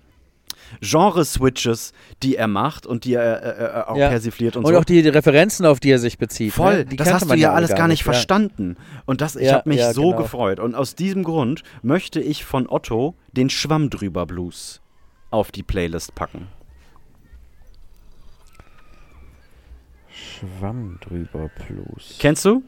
Genre-Switches, 0.81 1.93
die 2.23 2.35
er 2.35 2.47
macht 2.47 2.85
und 2.85 3.05
die 3.05 3.13
er 3.13 3.43
äh, 3.43 3.79
äh, 3.81 3.83
auch 3.85 3.97
Ja. 3.97 4.09
persifliert 4.09 4.55
und, 4.57 4.65
Und 4.65 4.73
so. 4.73 4.79
auch 4.79 4.85
die 4.85 4.99
Referenzen, 5.07 5.65
auf 5.65 5.79
die 5.79 5.91
er 5.91 5.99
sich 5.99 6.17
bezieht. 6.17 6.53
Voll, 6.53 6.79
ne? 6.79 6.85
die 6.85 6.95
das 6.95 7.11
hast 7.13 7.29
du 7.29 7.35
ja 7.35 7.49
alle 7.49 7.57
alles 7.67 7.75
gar 7.75 7.87
nicht 7.87 8.01
ja. 8.01 8.05
verstanden. 8.05 8.77
Und 9.05 9.21
das, 9.21 9.35
ich 9.35 9.47
Ja, 9.47 9.55
habe 9.55 9.69
mich 9.69 9.79
ja, 9.79 9.93
so 9.93 10.09
genau. 10.11 10.17
gefreut. 10.23 10.59
Und 10.59 10.75
aus 10.75 10.95
diesem 10.95 11.23
Grund 11.23 11.63
möchte 11.81 12.19
ich 12.19 12.45
von 12.45 12.67
Otto 12.69 13.15
den 13.31 13.49
Schwamm 13.49 13.89
drüber 13.89 14.25
Blues 14.25 14.81
auf 15.31 15.51
die 15.51 15.63
Playlist 15.63 16.15
packen. 16.15 16.47
Schwamm 20.09 20.97
drüber 21.01 21.49
Plus. 21.49 22.17
Kennst 22.19 22.45
du? 22.45 22.63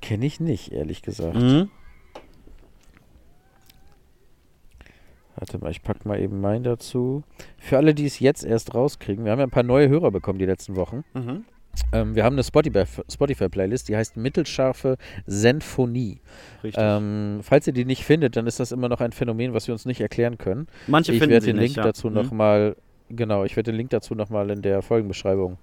Kenne 0.00 0.26
ich 0.26 0.40
nicht, 0.40 0.72
ehrlich 0.72 1.02
gesagt. 1.02 1.36
Mhm. 1.36 1.70
Warte 5.36 5.58
mal, 5.58 5.70
ich 5.70 5.82
pack 5.82 6.06
mal 6.06 6.20
eben 6.20 6.40
meinen 6.40 6.64
dazu. 6.64 7.24
Für 7.58 7.76
alle, 7.76 7.94
die 7.94 8.06
es 8.06 8.20
jetzt 8.20 8.44
erst 8.44 8.74
rauskriegen, 8.74 9.24
wir 9.24 9.32
haben 9.32 9.40
ja 9.40 9.46
ein 9.46 9.50
paar 9.50 9.62
neue 9.64 9.88
Hörer 9.88 10.10
bekommen 10.10 10.38
die 10.38 10.46
letzten 10.46 10.76
Wochen. 10.76 11.04
Mhm. 11.14 11.44
Ähm, 11.92 12.14
wir 12.14 12.22
haben 12.22 12.34
eine 12.34 12.42
Spotify- 12.44 12.86
Spotify-Playlist, 13.10 13.88
die 13.88 13.96
heißt 13.96 14.16
Mittelscharfe 14.16 14.96
Senphonie. 15.26 16.20
Richtig. 16.62 16.80
Ähm, 16.84 17.40
falls 17.42 17.66
ihr 17.66 17.72
die 17.72 17.84
nicht 17.84 18.04
findet, 18.04 18.36
dann 18.36 18.46
ist 18.46 18.60
das 18.60 18.70
immer 18.70 18.88
noch 18.88 19.00
ein 19.00 19.10
Phänomen, 19.10 19.54
was 19.54 19.66
wir 19.66 19.74
uns 19.74 19.84
nicht 19.84 20.00
erklären 20.00 20.38
können. 20.38 20.68
Manche 20.86 21.10
ich 21.12 21.18
finden 21.18 21.32
werde 21.32 21.44
sie 21.46 21.52
den 21.52 21.56
nicht, 21.60 21.74
Link 21.74 21.76
ja. 21.78 21.82
dazu 21.82 22.08
Mhm. 22.08 22.14
nochmal, 22.14 22.76
genau, 23.08 23.42
ich 23.44 23.56
werde 23.56 23.72
den 23.72 23.76
Link 23.76 23.90
dazu 23.90 24.14
nochmal 24.14 24.50
in 24.50 24.62
der 24.62 24.82
Folgenbeschreibung 24.82 25.58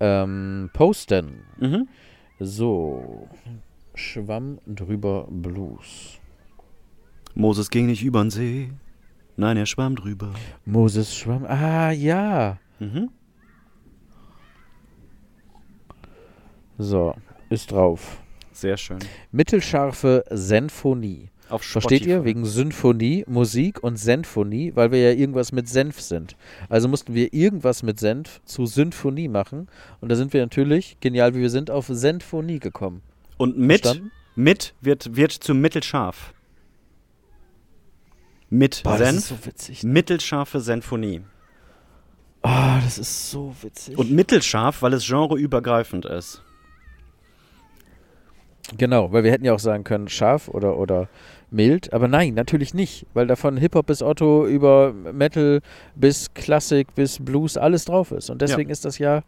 ähm, 0.00 0.70
posten. 0.72 1.44
Mhm. 1.60 1.86
So, 2.40 3.28
Schwamm 3.94 4.58
drüber 4.66 5.28
Blues. 5.30 6.18
Moses 7.36 7.70
ging 7.70 7.86
nicht 7.86 8.02
übern 8.02 8.30
See. 8.30 8.70
Nein, 9.36 9.56
er 9.56 9.66
schwamm 9.66 9.96
drüber. 9.96 10.32
Moses 10.64 11.14
Schwamm, 11.14 11.44
ah 11.44 11.90
ja. 11.90 12.58
Mhm. 12.78 13.10
So, 16.78 17.14
ist 17.50 17.70
drauf. 17.70 18.18
Sehr 18.52 18.76
schön. 18.76 18.98
Mittelscharfe 19.32 20.24
Senphonie. 20.30 21.30
Auf 21.48 21.62
Versteht 21.62 22.06
ihr? 22.06 22.16
Spotify. 22.16 22.24
Wegen 22.24 22.44
Symphonie, 22.46 23.24
Musik 23.28 23.82
und 23.82 23.96
Senphonie, 23.96 24.72
weil 24.74 24.90
wir 24.92 25.00
ja 25.00 25.10
irgendwas 25.10 25.52
mit 25.52 25.68
Senf 25.68 26.00
sind. 26.00 26.36
Also 26.68 26.88
mussten 26.88 27.14
wir 27.14 27.34
irgendwas 27.34 27.82
mit 27.82 28.00
Senf 28.00 28.40
zu 28.44 28.66
Symphonie 28.66 29.28
machen. 29.28 29.68
Und 30.00 30.08
da 30.08 30.16
sind 30.16 30.32
wir 30.32 30.40
natürlich, 30.40 30.96
genial 31.00 31.34
wie 31.34 31.40
wir 31.40 31.50
sind, 31.50 31.70
auf 31.70 31.86
Senphonie 31.88 32.60
gekommen. 32.60 33.02
Und 33.36 33.58
mit, 33.58 33.82
Verstanden? 33.82 34.10
mit 34.36 34.74
wird, 34.80 35.16
wird 35.16 35.32
zu 35.32 35.54
mittelscharf. 35.54 36.32
Mit 38.54 38.84
Boah, 38.84 38.96
das 38.96 39.08
Senf, 39.08 39.18
ist 39.18 39.28
so 39.28 39.46
witzig. 39.46 39.82
mittelscharfe 39.82 40.60
Senphonie. 40.60 41.22
Ah, 42.42 42.78
das 42.84 42.98
ist 42.98 43.30
so 43.30 43.52
witzig. 43.62 43.98
Und 43.98 44.12
mittelscharf, 44.12 44.80
weil 44.82 44.92
es 44.92 45.04
genreübergreifend 45.08 46.04
ist. 46.04 46.40
genau, 48.78 49.10
weil 49.12 49.24
wir 49.24 49.32
hätten 49.32 49.44
ja 49.44 49.54
auch 49.54 49.58
sagen 49.58 49.82
können, 49.82 50.08
scharf 50.08 50.46
oder, 50.48 50.78
oder 50.78 51.08
mild. 51.50 51.92
Aber 51.92 52.06
nein, 52.06 52.34
natürlich 52.34 52.74
nicht. 52.74 53.06
Weil 53.12 53.26
davon 53.26 53.56
Hip-Hop 53.56 53.86
bis 53.86 54.02
Otto 54.02 54.46
über 54.46 54.92
Metal 54.92 55.60
bis 55.96 56.32
Klassik 56.34 56.94
bis 56.94 57.18
Blues 57.24 57.56
alles 57.56 57.86
drauf 57.86 58.12
ist. 58.12 58.30
Und 58.30 58.40
deswegen 58.40 58.70
ist 58.70 58.84
das 58.84 58.98
ja 58.98 59.24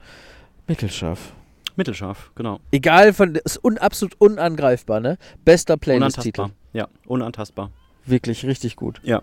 mittelscharf. 0.69 1.33
Mittelscharf, 1.75 2.31
genau. 2.37 2.61
Egal, 2.71 3.13
von, 3.13 3.35
ist 3.35 3.63
un, 3.65 3.77
absolut 3.79 4.15
unangreifbar, 4.21 5.01
ne? 5.01 5.19
Bester 5.45 5.77
Playlist-Titel. 5.77 6.43
Unantastbar. 6.43 6.73
Ja, 6.75 6.89
unantastbar. 7.07 7.71
Wirklich 8.07 8.47
richtig 8.47 8.77
gut. 8.77 9.01
Ja. 9.03 9.21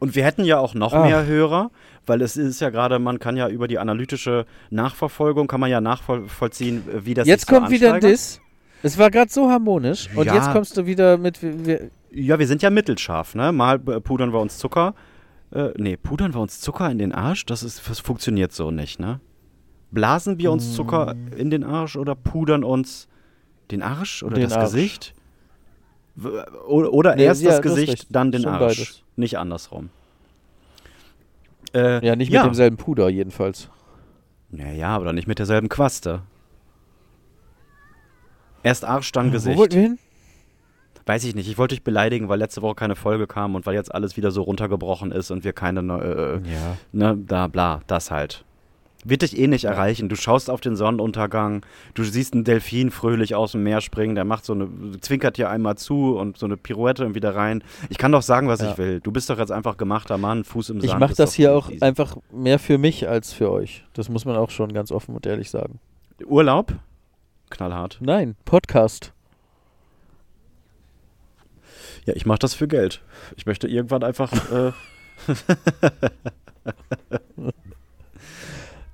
Und 0.00 0.14
wir 0.16 0.24
hätten 0.24 0.44
ja 0.44 0.58
auch 0.58 0.74
noch 0.74 0.92
Ach. 0.94 1.04
mehr 1.04 1.26
Hörer, 1.26 1.70
weil 2.06 2.22
es 2.22 2.36
ist 2.36 2.60
ja 2.60 2.70
gerade, 2.70 2.98
man 2.98 3.18
kann 3.18 3.36
ja 3.36 3.48
über 3.48 3.68
die 3.68 3.78
analytische 3.78 4.46
Nachverfolgung, 4.70 5.48
kann 5.48 5.60
man 5.60 5.70
ja 5.70 5.80
nachvollziehen, 5.80 6.82
wie 7.04 7.14
das 7.14 7.26
jetzt 7.28 7.46
sich 7.46 7.54
so 7.54 7.60
kommt 7.60 7.70
wieder 7.70 7.94
ein. 7.94 8.00
Diss. 8.00 8.40
Es 8.82 8.96
war 8.98 9.10
gerade 9.10 9.30
so 9.30 9.50
harmonisch. 9.50 10.08
Und 10.14 10.26
Ja. 10.26 10.34
jetzt 10.34 10.50
kommst 10.52 10.76
du 10.76 10.86
wieder 10.86 11.18
mit. 11.18 11.42
Wir, 11.42 11.90
Ja, 12.10 12.38
wir 12.38 12.46
sind 12.46 12.62
ja 12.62 12.70
mittelscharf, 12.70 13.34
ne? 13.34 13.52
Mal 13.52 13.76
äh, 13.88 14.00
pudern 14.00 14.32
wir 14.32 14.40
uns 14.40 14.56
Zucker. 14.58 14.94
Äh, 15.52 15.70
nee, 15.76 15.96
pudern 15.96 16.32
wir 16.34 16.40
uns 16.40 16.60
Zucker 16.60 16.90
in 16.90 16.98
den 16.98 17.12
Arsch? 17.12 17.44
Das, 17.46 17.62
ist, 17.62 17.88
das 17.88 18.00
funktioniert 18.00 18.52
so 18.52 18.70
nicht, 18.70 18.98
ne? 18.98 19.20
Blasen 19.90 20.38
wir 20.38 20.50
uns 20.50 20.74
Zucker 20.74 21.14
in 21.36 21.50
den 21.50 21.62
Arsch 21.64 21.96
oder 21.96 22.14
pudern 22.14 22.64
uns 22.64 23.08
den 23.70 23.82
Arsch 23.82 24.22
oder 24.22 24.34
Den 24.34 24.44
das 24.44 24.54
Arsch. 24.54 24.64
Gesicht? 24.72 25.14
Oder, 26.66 26.92
oder 26.92 27.16
Nee, 27.16 27.24
erst 27.24 27.42
ja, 27.42 27.50
das 27.50 27.62
Gesicht, 27.62 27.92
recht. 27.92 28.06
dann 28.10 28.32
den 28.32 28.42
Schon 28.42 28.52
Arsch. 28.52 28.60
beides. 28.78 29.02
Nicht 29.16 29.38
andersrum. 29.38 29.90
Äh, 31.74 32.04
ja, 32.06 32.16
nicht 32.16 32.30
ja. 32.32 32.40
mit 32.42 32.46
demselben 32.50 32.76
Puder, 32.78 33.08
jedenfalls. 33.08 33.68
Naja, 34.50 34.88
aber 34.96 35.12
nicht 35.12 35.28
mit 35.28 35.38
derselben 35.38 35.68
Quaste. 35.68 36.22
Erst 38.62 38.84
Arsch, 38.84 39.12
dann 39.12 39.28
Wo 39.28 39.32
Gesicht. 39.32 39.58
wollten 39.58 39.74
wir 39.74 39.82
hin? 39.82 39.98
Weiß 41.04 41.22
ich 41.24 41.34
nicht. 41.34 41.48
Ich 41.48 41.58
wollte 41.58 41.74
dich 41.74 41.84
beleidigen, 41.84 42.28
weil 42.28 42.38
letzte 42.38 42.62
Woche 42.62 42.74
keine 42.74 42.96
Folge 42.96 43.26
kam 43.26 43.54
und 43.54 43.64
weil 43.66 43.74
jetzt 43.74 43.94
alles 43.94 44.16
wieder 44.16 44.30
so 44.32 44.42
runtergebrochen 44.42 45.12
ist 45.12 45.30
und 45.30 45.44
wir 45.44 45.52
keine, 45.52 45.80
äh, 45.80 46.50
Ja. 46.50 46.76
ne, 46.92 47.16
da, 47.26 47.46
bla, 47.46 47.80
das 47.86 48.10
halt. 48.10 48.44
Wird 49.08 49.22
dich 49.22 49.38
eh 49.38 49.46
nicht 49.46 49.64
erreichen. 49.64 50.08
Du 50.08 50.16
schaust 50.16 50.50
auf 50.50 50.60
den 50.60 50.74
Sonnenuntergang, 50.74 51.64
du 51.94 52.02
siehst 52.02 52.32
einen 52.34 52.42
Delfin 52.42 52.90
fröhlich 52.90 53.36
aus 53.36 53.52
dem 53.52 53.62
Meer 53.62 53.80
springen, 53.80 54.16
der 54.16 54.24
macht 54.24 54.44
so 54.44 54.52
eine, 54.52 54.68
zwinkert 55.00 55.36
dir 55.36 55.48
einmal 55.48 55.76
zu 55.78 56.16
und 56.18 56.36
so 56.38 56.46
eine 56.46 56.56
Pirouette 56.56 57.06
und 57.06 57.14
wieder 57.14 57.34
rein. 57.36 57.62
Ich 57.88 57.98
kann 57.98 58.10
doch 58.10 58.22
sagen, 58.22 58.48
was 58.48 58.60
Ja. 58.60 58.72
ich 58.72 58.78
will. 58.78 58.98
Du 59.00 59.12
bist 59.12 59.30
doch 59.30 59.38
jetzt 59.38 59.52
einfach 59.52 59.76
gemachter 59.76 60.18
Mann, 60.18 60.42
Fuß 60.42 60.70
im 60.70 60.80
Sand. 60.80 60.92
Ich 60.92 60.98
mache 60.98 61.14
das 61.14 61.34
hier 61.34 61.54
auch 61.54 61.70
easy. 61.70 61.82
einfach 61.84 62.16
mehr 62.32 62.58
für 62.58 62.78
mich 62.78 63.08
als 63.08 63.32
für 63.32 63.50
euch. 63.52 63.84
Das 63.92 64.08
muss 64.08 64.24
man 64.24 64.34
auch 64.36 64.50
schon 64.50 64.72
ganz 64.72 64.90
offen 64.90 65.14
und 65.14 65.24
ehrlich 65.24 65.50
sagen. 65.50 65.78
Urlaub? 66.24 66.72
Knallhart. 67.50 67.98
Nein, 68.00 68.34
Podcast. 68.44 69.12
Ja, 72.06 72.14
ich 72.16 72.26
mache 72.26 72.40
das 72.40 72.54
für 72.54 72.66
Geld. 72.66 73.02
Ich 73.36 73.46
möchte 73.46 73.68
irgendwann 73.68 74.02
einfach. 74.02 74.32
Äh, 74.50 74.72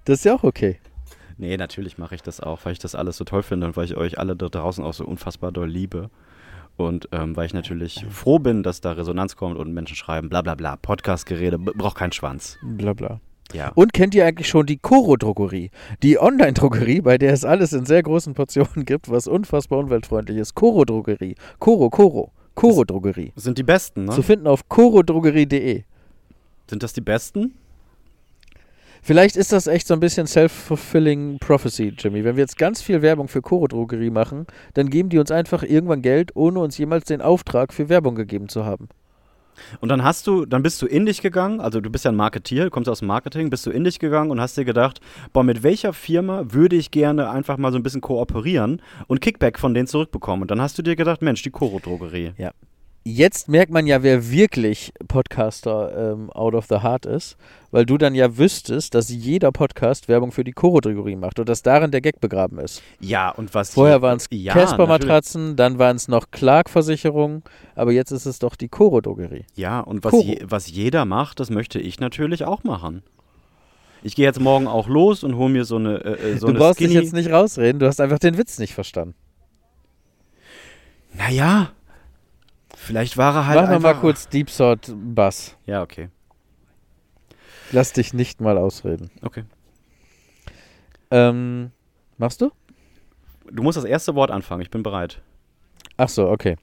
Das 0.05 0.19
ist 0.19 0.25
ja 0.25 0.35
auch 0.35 0.45
okay. 0.45 0.79
nee, 1.39 1.57
natürlich 1.57 1.99
mache 1.99 2.15
ich 2.15 2.23
das 2.23 2.41
auch, 2.41 2.65
weil 2.65 2.73
ich 2.73 2.79
das 2.79 2.95
alles 2.95 3.17
so 3.17 3.25
toll 3.25 3.43
finde 3.43 3.67
und 3.67 3.77
weil 3.77 3.85
ich 3.85 3.97
euch 3.97 4.19
alle 4.19 4.37
da 4.37 4.49
draußen 4.49 4.85
auch 4.85 4.95
so 4.95 5.05
unfassbar 5.05 5.53
doll 5.53 5.69
liebe. 5.69 6.11
Und 6.77 7.09
ähm, 7.13 7.37
weil 7.37 7.47
ich 7.47 7.55
natürlich 7.55 8.07
froh 8.11 8.39
bin, 8.39 8.63
dass 8.63 8.81
da 8.81 8.93
Resonanz 8.93 9.37
kommt 9.37 9.59
und 9.59 9.73
Menschen 9.73 9.97
schreiben, 9.97 10.29
bla 10.29 10.43
bla 10.43 10.55
bla, 10.55 10.77
Podcast-Gerede, 10.77 11.59
braucht 11.59 11.97
keinen 11.97 12.13
Schwanz. 12.13 12.59
Bla 12.63 12.95
bla. 12.95 13.21
Ja. 13.53 13.71
Und 13.75 13.93
kennt 13.93 14.15
ihr 14.15 14.25
eigentlich 14.25 14.49
schon 14.49 14.65
die 14.65 14.79
Koro-Drogerie? 14.79 15.71
Die 16.03 16.19
Online-Drogerie, 16.19 17.03
bei 17.03 17.19
der 17.19 17.35
es 17.35 17.45
alles 17.45 17.75
in 17.75 17.85
sehr 17.85 18.03
großen 18.03 18.33
Portionen 18.33 18.87
gibt, 18.87 19.11
was 19.11 19.27
unfassbar 19.27 19.79
umweltfreundlich 19.81 20.39
ist. 20.39 20.55
Koro-Drogerie. 20.55 21.35
Koro, 21.59 21.91
Koro. 21.91 22.33
Koro-Drogerie. 22.55 23.33
Sind 23.37 23.59
die 23.59 23.63
besten, 23.63 24.07
ne? 24.07 24.13
Zu 24.13 24.23
finden 24.23 24.47
auf 24.47 24.69
korodrogerie.de. 24.69 25.85
Sind 26.69 26.83
das 26.83 26.93
die 26.93 27.01
besten? 27.01 27.55
Vielleicht 29.05 29.35
ist 29.35 29.51
das 29.51 29.67
echt 29.67 29.89
so 29.89 29.95
ein 29.95 30.01
bisschen 30.01 30.29
self-fulfilling 30.29 31.41
prophecy, 31.41 31.93
Jimmy. 31.99 32.23
Wenn 32.23 32.37
wir 32.37 32.43
jetzt 32.43 32.57
ganz 32.57 32.81
viel 32.81 33.03
Werbung 33.03 33.27
für 33.27 33.43
Coro 33.43 33.67
Drogerie 33.67 34.11
machen, 34.11 34.47
dann 34.75 34.91
geben 34.91 35.09
die 35.09 35.19
uns 35.19 35.33
einfach 35.33 35.65
irgendwann 35.65 36.03
Geld, 36.03 36.37
ohne 36.37 36.61
uns 36.61 36.79
jemals 36.79 37.07
den 37.07 37.21
Auftrag 37.21 37.73
für 37.73 37.89
Werbung 37.89 38.15
gegeben 38.15 38.49
zu 38.49 38.65
haben. 38.65 38.89
Und 39.81 39.89
dann 39.89 40.05
hast 40.05 40.29
du, 40.29 40.47
dann 40.47 40.63
bist 40.63 40.81
du 40.81 40.87
in 40.87 41.05
dich 41.05 41.21
gegangen, 41.21 41.61
also 41.61 41.81
du 41.81 41.91
bist 41.91 42.05
ja 42.05 42.13
ein 42.13 42.17
Marketier, 42.17 42.65
du 42.65 42.71
kommst 42.71 42.89
aus 42.89 43.01
dem 43.01 43.09
Marketing, 43.09 43.51
bist 43.51 43.67
du 43.67 43.71
in 43.71 43.83
dich 43.83 43.99
gegangen 43.99 44.31
und 44.31 44.41
hast 44.41 44.57
dir 44.57 44.65
gedacht, 44.65 45.01
boah, 45.33 45.43
mit 45.43 45.65
welcher 45.65 45.93
Firma 45.93 46.45
würde 46.53 46.77
ich 46.77 46.93
gerne 46.93 47.29
einfach 47.29 47.57
mal 47.57 47.73
so 47.73 47.79
ein 47.79 47.83
bisschen 47.83 48.01
kooperieren 48.01 48.81
und 49.09 49.21
Kickback 49.21 49.59
von 49.59 49.75
denen 49.75 49.89
zurückbekommen? 49.89 50.43
Und 50.43 50.51
dann 50.53 50.61
hast 50.61 50.79
du 50.79 50.83
dir 50.83 50.95
gedacht, 50.95 51.23
Mensch, 51.23 51.43
die 51.43 51.51
Coro 51.51 51.81
Drogerie. 51.81 52.35
Ja. 52.39 52.53
Jetzt 53.05 53.49
merkt 53.49 53.73
man 53.73 53.89
ja, 53.89 54.05
wer 54.05 54.31
wirklich 54.31 54.93
Podcaster 55.09 56.13
ähm, 56.13 56.31
out 56.31 56.55
of 56.55 56.67
the 56.69 56.83
heart 56.83 57.05
ist, 57.05 57.37
weil 57.73 57.85
du 57.85 57.99
dann 57.99 58.15
ja 58.15 58.39
wüsstest, 58.39 58.95
dass 58.95 59.09
jeder 59.09 59.51
Podcast 59.51 60.07
Werbung 60.07 60.31
für 60.31 60.45
die 60.45 60.53
Coro-Drogerie 60.53 61.17
macht 61.17 61.41
und 61.41 61.49
dass 61.49 61.63
darin 61.63 61.91
der 61.91 62.01
Gag 62.01 62.21
begraben 62.21 62.61
ist. 62.61 62.81
Ja, 63.01 63.31
und 63.31 63.55
was 63.55 63.75
Vorher 63.75 64.03
waren 64.03 64.19
es 64.19 64.29
ja, 64.31 64.53
Casper-Matratzen, 64.53 65.57
dann 65.57 65.81
waren 65.81 65.97
es 65.97 66.07
noch 66.07 66.31
Clark-Versicherungen, 66.31 67.43
aber 67.75 67.91
jetzt 67.91 68.13
ist 68.13 68.27
es 68.27 68.39
doch 68.39 68.55
die 68.55 68.69
Coro-Drogerie. 68.69 69.47
Ja, 69.57 69.81
und 69.81 70.05
was, 70.05 70.23
je, 70.23 70.39
was 70.45 70.71
jeder 70.71 71.05
macht, 71.05 71.41
das 71.41 71.51
möchte 71.51 71.81
ich 71.81 71.99
natürlich 71.99 72.45
auch 72.45 72.63
machen. 72.63 73.03
Ich 74.05 74.15
gehe 74.15 74.27
jetzt 74.27 74.39
morgen 74.39 74.69
auch 74.69 74.87
los 74.87 75.25
und 75.25 75.37
hole 75.37 75.51
mir 75.51 75.65
so 75.65 75.75
eine, 75.75 75.97
äh, 76.05 76.35
äh, 76.35 76.39
so 76.39 76.47
du 76.47 76.53
eine 76.53 76.59
brauchst 76.61 76.77
Skinny. 76.77 76.95
dich 76.95 77.03
jetzt 77.03 77.15
nicht 77.15 77.33
rausreden, 77.33 77.81
du 77.81 77.87
hast 77.89 78.01
einfach 78.01 78.21
den 78.21 78.39
Witz 78.39 78.61
nicht 78.61 78.75
verstanden. 78.75 79.15
Naja, 81.15 81.73
vielleicht 82.83 83.17
war 83.17 83.35
er 83.35 83.47
halt 83.47 83.61
Mach 83.61 83.69
noch 83.69 83.77
einfach... 83.77 83.95
mal 83.95 84.01
kurz 84.01 84.29
Deep 84.29 84.49
Thought 84.49 84.93
Bass. 84.95 85.57
Ja, 85.67 85.83
okay. 85.83 86.09
Lass 87.71 87.93
dich 87.93 88.13
nicht 88.13 88.41
mal 88.41 88.59
ausreden. 88.59 89.11
Okay. 89.23 89.45
Ähm, 91.11 91.71
machst 92.19 92.41
du? 92.41 92.51
Du 93.51 93.63
musst 93.63 93.77
das 93.79 93.85
erste 93.85 94.15
Wort 94.15 94.31
anfangen, 94.31 94.63
ich 94.63 94.71
bin 94.71 94.83
bereit. 94.83 95.23
Ach 95.97 96.09
so, 96.09 96.29
okay. 96.29 96.57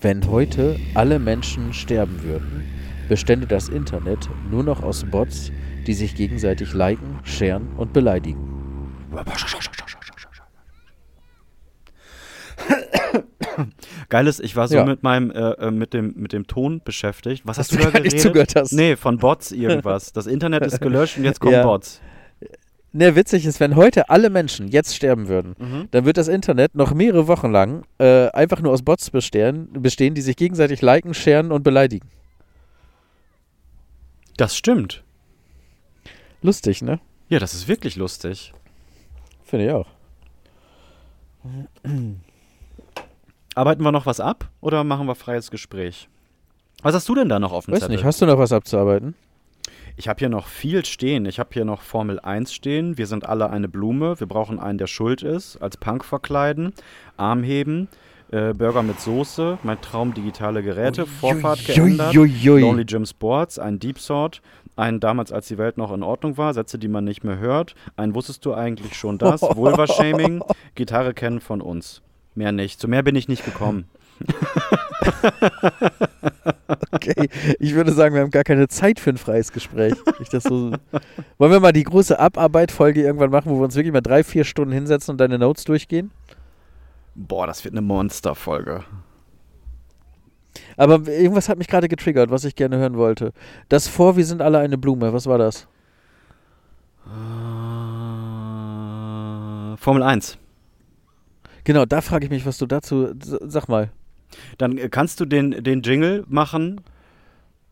Wenn 0.00 0.28
heute 0.28 0.78
alle 0.94 1.18
Menschen 1.18 1.72
sterben 1.72 2.22
würden, 2.22 2.64
bestände 3.08 3.46
das 3.46 3.68
Internet 3.68 4.28
nur 4.50 4.62
noch 4.62 4.82
aus 4.82 5.04
Bots, 5.04 5.52
die 5.86 5.94
sich 5.94 6.14
gegenseitig 6.14 6.72
liken, 6.72 7.18
sharen 7.24 7.68
und 7.76 7.92
beleidigen. 7.92 8.52
Geil 14.12 14.26
ist, 14.26 14.40
ich 14.40 14.56
war 14.56 14.68
so 14.68 14.76
Ja. 14.76 14.84
mit 14.84 15.02
meinem, 15.02 15.30
äh, 15.30 15.52
äh, 15.52 15.70
mit 15.70 15.94
dem, 15.94 16.12
mit 16.16 16.34
dem 16.34 16.46
Ton 16.46 16.82
beschäftigt. 16.84 17.46
Was 17.46 17.56
hast, 17.56 17.72
Dass 17.72 17.78
du 17.78 17.82
da 17.82 17.90
gar 17.90 18.00
nicht 18.00 18.10
geredet? 18.12 18.20
zugehört 18.20 18.54
hast. 18.56 18.72
Nee, 18.72 18.96
von 18.96 19.16
Bots 19.16 19.52
irgendwas. 19.52 20.12
Das 20.12 20.26
Internet 20.26 20.66
ist 20.66 20.82
gelöscht 20.82 21.16
und 21.16 21.24
jetzt 21.24 21.40
kommen 21.40 21.52
Ja. 21.54 21.62
Bots. 21.62 22.02
Ne, 22.92 23.16
witzig 23.16 23.46
ist, 23.46 23.58
wenn 23.58 23.74
heute 23.74 24.10
alle 24.10 24.28
Menschen 24.28 24.68
jetzt 24.68 24.94
sterben 24.94 25.28
würden, 25.28 25.54
Mhm. 25.58 25.88
dann 25.92 26.04
wird 26.04 26.18
das 26.18 26.28
Internet 26.28 26.74
noch 26.74 26.92
mehrere 26.92 27.26
Wochen 27.26 27.50
lang 27.50 27.84
äh, 27.98 28.28
einfach 28.32 28.60
nur 28.60 28.70
aus 28.72 28.82
Bots 28.82 29.08
bestehen, 29.08 29.72
bestehen, 29.72 30.14
die 30.14 30.20
sich 30.20 30.36
gegenseitig 30.36 30.82
liken, 30.82 31.14
sharen 31.14 31.50
und 31.52 31.62
beleidigen. 31.62 32.06
Das 34.36 34.54
stimmt. 34.54 35.02
Lustig, 36.42 36.82
ne? 36.82 37.00
Ja, 37.30 37.38
das 37.38 37.54
ist 37.54 37.66
wirklich 37.66 37.96
lustig. 37.96 38.52
Finde 39.42 39.64
ich 39.66 39.72
auch. 39.72 39.86
Arbeiten 43.54 43.82
wir 43.82 43.92
noch 43.92 44.06
was 44.06 44.20
ab 44.20 44.48
oder 44.60 44.84
machen 44.84 45.06
wir 45.06 45.14
freies 45.14 45.50
Gespräch? 45.50 46.08
Was 46.82 46.94
hast 46.94 47.08
du 47.08 47.14
denn 47.14 47.28
da 47.28 47.38
noch 47.38 47.52
auf 47.52 47.66
dem 47.66 47.74
Weiß 47.74 47.80
Zettel? 47.80 47.96
nicht, 47.96 48.04
hast 48.04 48.20
du 48.20 48.26
noch 48.26 48.38
was 48.38 48.52
abzuarbeiten? 48.52 49.14
Ich 49.96 50.08
habe 50.08 50.18
hier 50.18 50.30
noch 50.30 50.46
viel 50.46 50.84
stehen. 50.84 51.26
Ich 51.26 51.38
habe 51.38 51.50
hier 51.52 51.64
noch 51.64 51.82
Formel 51.82 52.18
1 52.18 52.52
stehen. 52.52 52.96
Wir 52.96 53.06
sind 53.06 53.28
alle 53.28 53.50
eine 53.50 53.68
Blume. 53.68 54.18
Wir 54.18 54.26
brauchen 54.26 54.58
einen, 54.58 54.78
der 54.78 54.86
schuld 54.86 55.22
ist. 55.22 55.58
Als 55.58 55.76
Punk 55.76 56.04
verkleiden. 56.04 56.72
Arm 57.18 57.42
heben. 57.42 57.88
Äh, 58.30 58.54
Burger 58.54 58.82
mit 58.82 58.98
Soße. 59.00 59.58
Mein 59.62 59.80
Traum 59.82 60.14
digitale 60.14 60.62
Geräte. 60.62 61.04
Vorfahrt 61.06 61.66
geändert. 61.66 62.14
Lonely 62.14 62.84
Jim 62.88 63.04
Sports. 63.04 63.58
Ein 63.58 63.78
Deep 63.78 63.98
Sword. 63.98 64.40
Ein 64.76 64.98
damals, 64.98 65.30
als 65.30 65.48
die 65.48 65.58
Welt 65.58 65.76
noch 65.76 65.92
in 65.92 66.02
Ordnung 66.02 66.38
war. 66.38 66.54
Sätze, 66.54 66.78
die 66.78 66.88
man 66.88 67.04
nicht 67.04 67.22
mehr 67.22 67.38
hört. 67.38 67.74
Ein 67.96 68.14
wusstest 68.14 68.46
du 68.46 68.54
eigentlich 68.54 68.94
schon 68.94 69.18
das. 69.18 69.42
Vulva-Shaming. 69.56 70.42
Gitarre 70.74 71.12
kennen 71.12 71.40
von 71.40 71.60
uns. 71.60 72.01
Mehr 72.34 72.52
nicht. 72.52 72.80
Zu 72.80 72.88
mehr 72.88 73.02
bin 73.02 73.16
ich 73.16 73.28
nicht 73.28 73.44
gekommen. 73.44 73.88
Okay, 76.90 77.28
ich 77.58 77.74
würde 77.74 77.92
sagen, 77.92 78.14
wir 78.14 78.22
haben 78.22 78.30
gar 78.30 78.44
keine 78.44 78.68
Zeit 78.68 79.00
für 79.00 79.10
ein 79.10 79.16
freies 79.16 79.52
Gespräch. 79.52 79.94
Ich 80.20 80.28
das 80.28 80.44
so 80.44 80.72
Wollen 81.38 81.52
wir 81.52 81.60
mal 81.60 81.72
die 81.72 81.84
große 81.84 82.18
Abarbeit-Folge 82.18 83.02
irgendwann 83.02 83.30
machen, 83.30 83.50
wo 83.50 83.56
wir 83.56 83.64
uns 83.64 83.74
wirklich 83.74 83.92
mal 83.92 84.02
drei, 84.02 84.22
vier 84.22 84.44
Stunden 84.44 84.72
hinsetzen 84.72 85.12
und 85.12 85.18
deine 85.18 85.38
Notes 85.38 85.64
durchgehen? 85.64 86.10
Boah, 87.14 87.46
das 87.46 87.64
wird 87.64 87.74
eine 87.74 87.82
Monsterfolge. 87.82 88.84
Aber 90.76 91.06
irgendwas 91.08 91.48
hat 91.48 91.58
mich 91.58 91.68
gerade 91.68 91.88
getriggert, 91.88 92.30
was 92.30 92.44
ich 92.44 92.56
gerne 92.56 92.76
hören 92.76 92.96
wollte. 92.96 93.32
Das 93.68 93.88
vor, 93.88 94.16
wir 94.16 94.24
sind 94.24 94.42
alle 94.42 94.58
eine 94.58 94.78
Blume. 94.78 95.12
Was 95.12 95.26
war 95.26 95.38
das? 95.38 95.66
Äh, 97.06 97.10
Formel 99.78 100.02
1. 100.02 100.38
Genau, 101.64 101.84
da 101.84 102.00
frage 102.00 102.24
ich 102.24 102.30
mich, 102.30 102.46
was 102.46 102.58
du 102.58 102.66
dazu. 102.66 103.14
Sag 103.20 103.68
mal. 103.68 103.90
Dann 104.58 104.78
äh, 104.78 104.88
kannst 104.88 105.20
du 105.20 105.24
den, 105.24 105.50
den 105.62 105.82
Jingle 105.82 106.24
machen. 106.28 106.80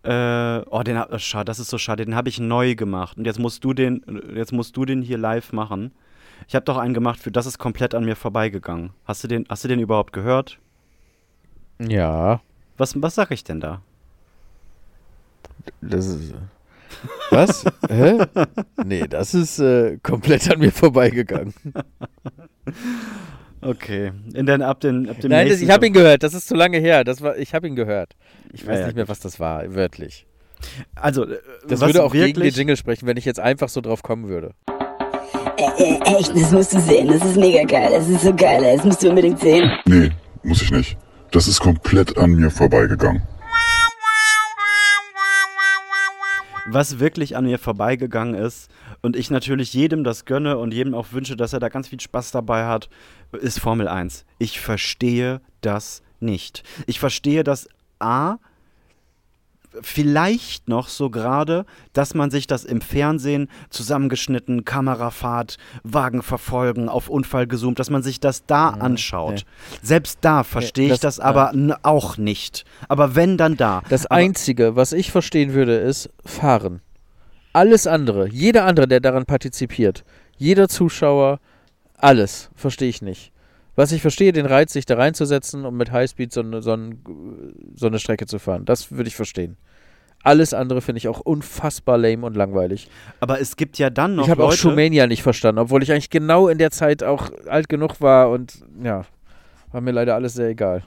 Äh, 0.03 0.61
oh, 0.71 0.83
den, 0.83 0.97
hab- 0.97 1.13
oh, 1.13 1.19
schade, 1.19 1.45
das 1.47 1.59
ist 1.59 1.71
so 1.71 1.79
schade. 1.79 2.05
Den 2.05 2.15
habe 2.15 2.29
ich 2.29 2.39
neu 2.39 2.75
gemacht. 2.75 3.19
Und 3.19 3.25
jetzt 3.27 3.39
musst 3.39 3.65
du 3.65 3.75
den, 3.75 4.05
jetzt 4.35 4.53
musst 4.53 4.77
du 4.77 4.85
den 4.85 5.03
hier 5.03 5.19
live 5.19 5.53
machen. 5.53 5.93
Ich 6.49 6.55
habe 6.55 6.65
doch 6.65 6.79
einen 6.79 6.95
gemacht 6.95 7.21
für 7.21 7.31
das 7.31 7.45
ist 7.47 7.59
komplett 7.59 7.95
an 7.95 8.05
mir 8.05 8.17
vorbeigegangen. 8.17 8.91
Hast 9.05 9.23
du 9.25 9.29
den, 9.29 9.45
hast 9.49 9.65
du 9.65 9.69
den 9.69 9.79
überhaupt 9.81 10.13
gehört? 10.13 10.59
Ja. 11.79 12.41
Was, 12.79 13.01
was 13.01 13.15
sag 13.15 13.31
ich 13.31 13.45
denn 13.45 13.61
da? 13.61 13.83
Das 15.83 16.07
ist. 16.07 16.35
Was? 17.31 17.65
Hä? 17.89 18.19
Nee, 18.85 19.07
das 19.07 19.35
ist 19.35 19.59
äh, 19.59 19.99
komplett 20.03 20.51
an 20.51 20.61
mir 20.61 20.73
vorbeigegangen. 20.73 21.53
Okay. 23.63 24.13
In 24.35 24.47
den, 24.47 24.63
ab, 24.63 24.81
den, 24.81 25.09
ab 25.09 25.21
dem 25.21 25.31
Nein, 25.31 25.49
das, 25.49 25.61
ich 25.61 25.71
habe 25.71 25.87
ihn 25.87 25.93
gehört. 25.93 26.23
Das 26.23 26.35
ist 26.35 26.49
zu 26.49 26.55
lange 26.55 26.79
her. 26.79 27.05
Das 27.05 27.21
war, 27.21 27.37
ich 27.37 27.55
habe 27.55 27.67
ihn 27.67 27.77
gehört. 27.77 28.17
Ich 28.53 28.67
weiß 28.67 28.75
Ja, 28.75 28.81
ja, 28.81 28.87
nicht 28.87 28.97
mehr, 28.97 29.09
was 29.09 29.21
das 29.21 29.39
war, 29.39 29.75
wörtlich. 29.75 30.27
Also, 30.95 31.25
äh, 31.25 31.39
Das 31.69 31.81
was 31.81 31.89
würde 31.89 32.03
auch 32.03 32.13
wirklich, 32.13 32.35
gegen 32.35 32.47
den 32.47 32.55
Jingle 32.55 32.77
sprechen, 32.77 33.07
wenn 33.07 33.17
ich 33.17 33.25
jetzt 33.25 33.41
einfach 33.41 33.69
so 33.69 33.81
drauf 33.81 34.03
kommen 34.03 34.29
würde. 34.29 34.55
Äh, 35.57 35.83
äh, 35.83 36.19
echt, 36.19 36.35
das 36.35 36.51
musst 36.53 36.73
du 36.75 36.81
sehen. 36.81 37.09
Das 37.09 37.25
ist 37.25 37.37
mega 37.37 37.65
geil. 37.65 37.91
Das 37.93 38.09
ist 38.09 38.23
so 38.23 38.35
geil. 38.35 38.63
Das 38.63 38.85
musst 38.85 39.03
du 39.03 39.11
unbedingt 39.11 39.41
sehen. 39.41 39.71
Nee, 39.85 40.11
muss 40.43 40.63
ich 40.63 40.71
nicht. 40.71 40.97
Das 41.31 41.47
ist 41.47 41.61
komplett 41.61 42.17
an 42.17 42.33
mir 42.33 42.51
vorbeigegangen. 42.51 43.23
was 46.73 47.01
wirklich 47.01 47.37
an 47.37 47.45
mir 47.45 47.59
vorbeigegangen 47.59 48.35
ist 48.35 48.70
und 49.03 49.17
ich 49.17 49.31
natürlich 49.31 49.73
jedem 49.75 50.05
das 50.05 50.25
gönne 50.25 50.59
und 50.59 50.75
jedem 50.75 50.95
auch 50.95 51.13
wünsche, 51.13 51.37
dass 51.37 51.53
er 51.53 51.61
da 51.61 51.69
ganz 51.69 51.89
viel 51.89 52.01
Spaß 52.01 52.31
dabei 52.33 52.67
hat, 52.67 52.89
ist 53.33 53.61
Formel 53.61 53.89
1. 53.89 54.25
Ich 54.39 54.61
verstehe 54.61 55.41
das 55.61 56.03
nicht. 56.21 56.63
Ich 56.87 57.01
verstehe 57.01 57.45
das 57.45 57.69
A, 57.99 58.37
vielleicht 59.83 60.69
noch 60.69 60.89
so 60.89 61.11
gerade, 61.11 61.65
dass 61.93 62.15
man 62.15 62.31
sich 62.31 62.47
das 62.47 62.65
im 62.65 62.81
Fernsehen 62.81 63.49
zusammengeschnitten, 63.71 64.65
Kamerafahrt, 64.65 65.59
Wagen 65.85 66.23
verfolgen, 66.23 66.89
auf 66.89 67.09
Unfall 67.09 67.47
gezoomt, 67.47 67.79
dass 67.79 67.89
man 67.91 68.03
sich 68.03 68.19
das 68.21 68.47
da 68.47 68.71
anschaut. 68.71 69.45
Selbst 69.83 70.19
da 70.23 70.43
verstehe 70.43 70.93
ich 70.93 71.01
das- 71.01 71.21
aber 71.21 71.53
auch 71.83 72.17
nicht. 72.17 72.65
Aber 72.89 73.15
wenn, 73.15 73.37
dann 73.37 73.57
da. 73.57 73.83
Das 73.89 74.07
aber, 74.07 74.17
Einzige, 74.17 74.75
was 74.77 74.93
ich 74.93 75.13
verstehen 75.13 75.55
würde, 75.55 75.77
ist 75.77 76.11
fahren. 76.25 76.81
Alles 77.53 77.87
andere, 77.87 78.29
jeder 78.29 78.65
andere, 78.65 78.87
der 78.87 79.01
daran 79.01 79.27
partizipiert, 79.27 80.05
jeder 80.37 80.69
Zuschauer, 80.69 81.41
alles 81.97 82.51
verstehe 82.55 82.89
ich 82.89 83.03
nicht. 83.03 83.33
Was 83.77 83.93
ich 83.93 84.03
verstehe, 84.03 84.33
den 84.33 84.47
Reiz, 84.47 84.73
sich 84.73 84.87
da 84.87 84.97
reinzusetzen 84.97 85.65
und 85.65 85.77
mit 85.77 85.91
Highspeed 85.91 86.33
so 86.33 86.41
eine, 86.41 86.63
so, 86.63 86.73
ein, 86.73 87.01
so 87.75 87.87
eine 87.87 87.99
Strecke 87.99 88.27
zu 88.27 88.39
fahren, 88.39 88.65
das 88.65 88.93
würde 88.93 89.09
ich 89.09 89.17
verstehen. 89.17 89.57
Alles 90.23 90.53
andere 90.53 90.83
finde 90.83 90.99
ich 90.99 91.09
auch 91.09 91.21
unfassbar 91.21 91.97
lame 91.97 92.27
und 92.27 92.37
langweilig. 92.37 92.89
aber 93.21 93.41
es 93.41 93.57
gibt 93.57 93.79
ja 93.79 93.89
dann 93.89 94.17
noch 94.17 94.25
ich 94.25 94.31
habe 94.31 94.45
auch 94.45 94.53
Schumania 94.53 95.07
nicht 95.07 95.23
verstanden, 95.23 95.61
obwohl 95.61 95.83
ich 95.83 95.93
eigentlich 95.93 96.11
genau 96.11 96.49
in 96.49 96.59
der 96.59 96.71
Zeit 96.71 97.03
auch 97.03 97.31
alt 97.47 97.71
genug 97.71 98.03
war 98.03 98.31
und 98.31 98.59
ja, 98.85 99.07
war 99.73 99.81
mir 99.81 99.93
leider 99.93 100.15
alles 100.15 100.35
sehr 100.35 100.49
egal. 100.49 100.85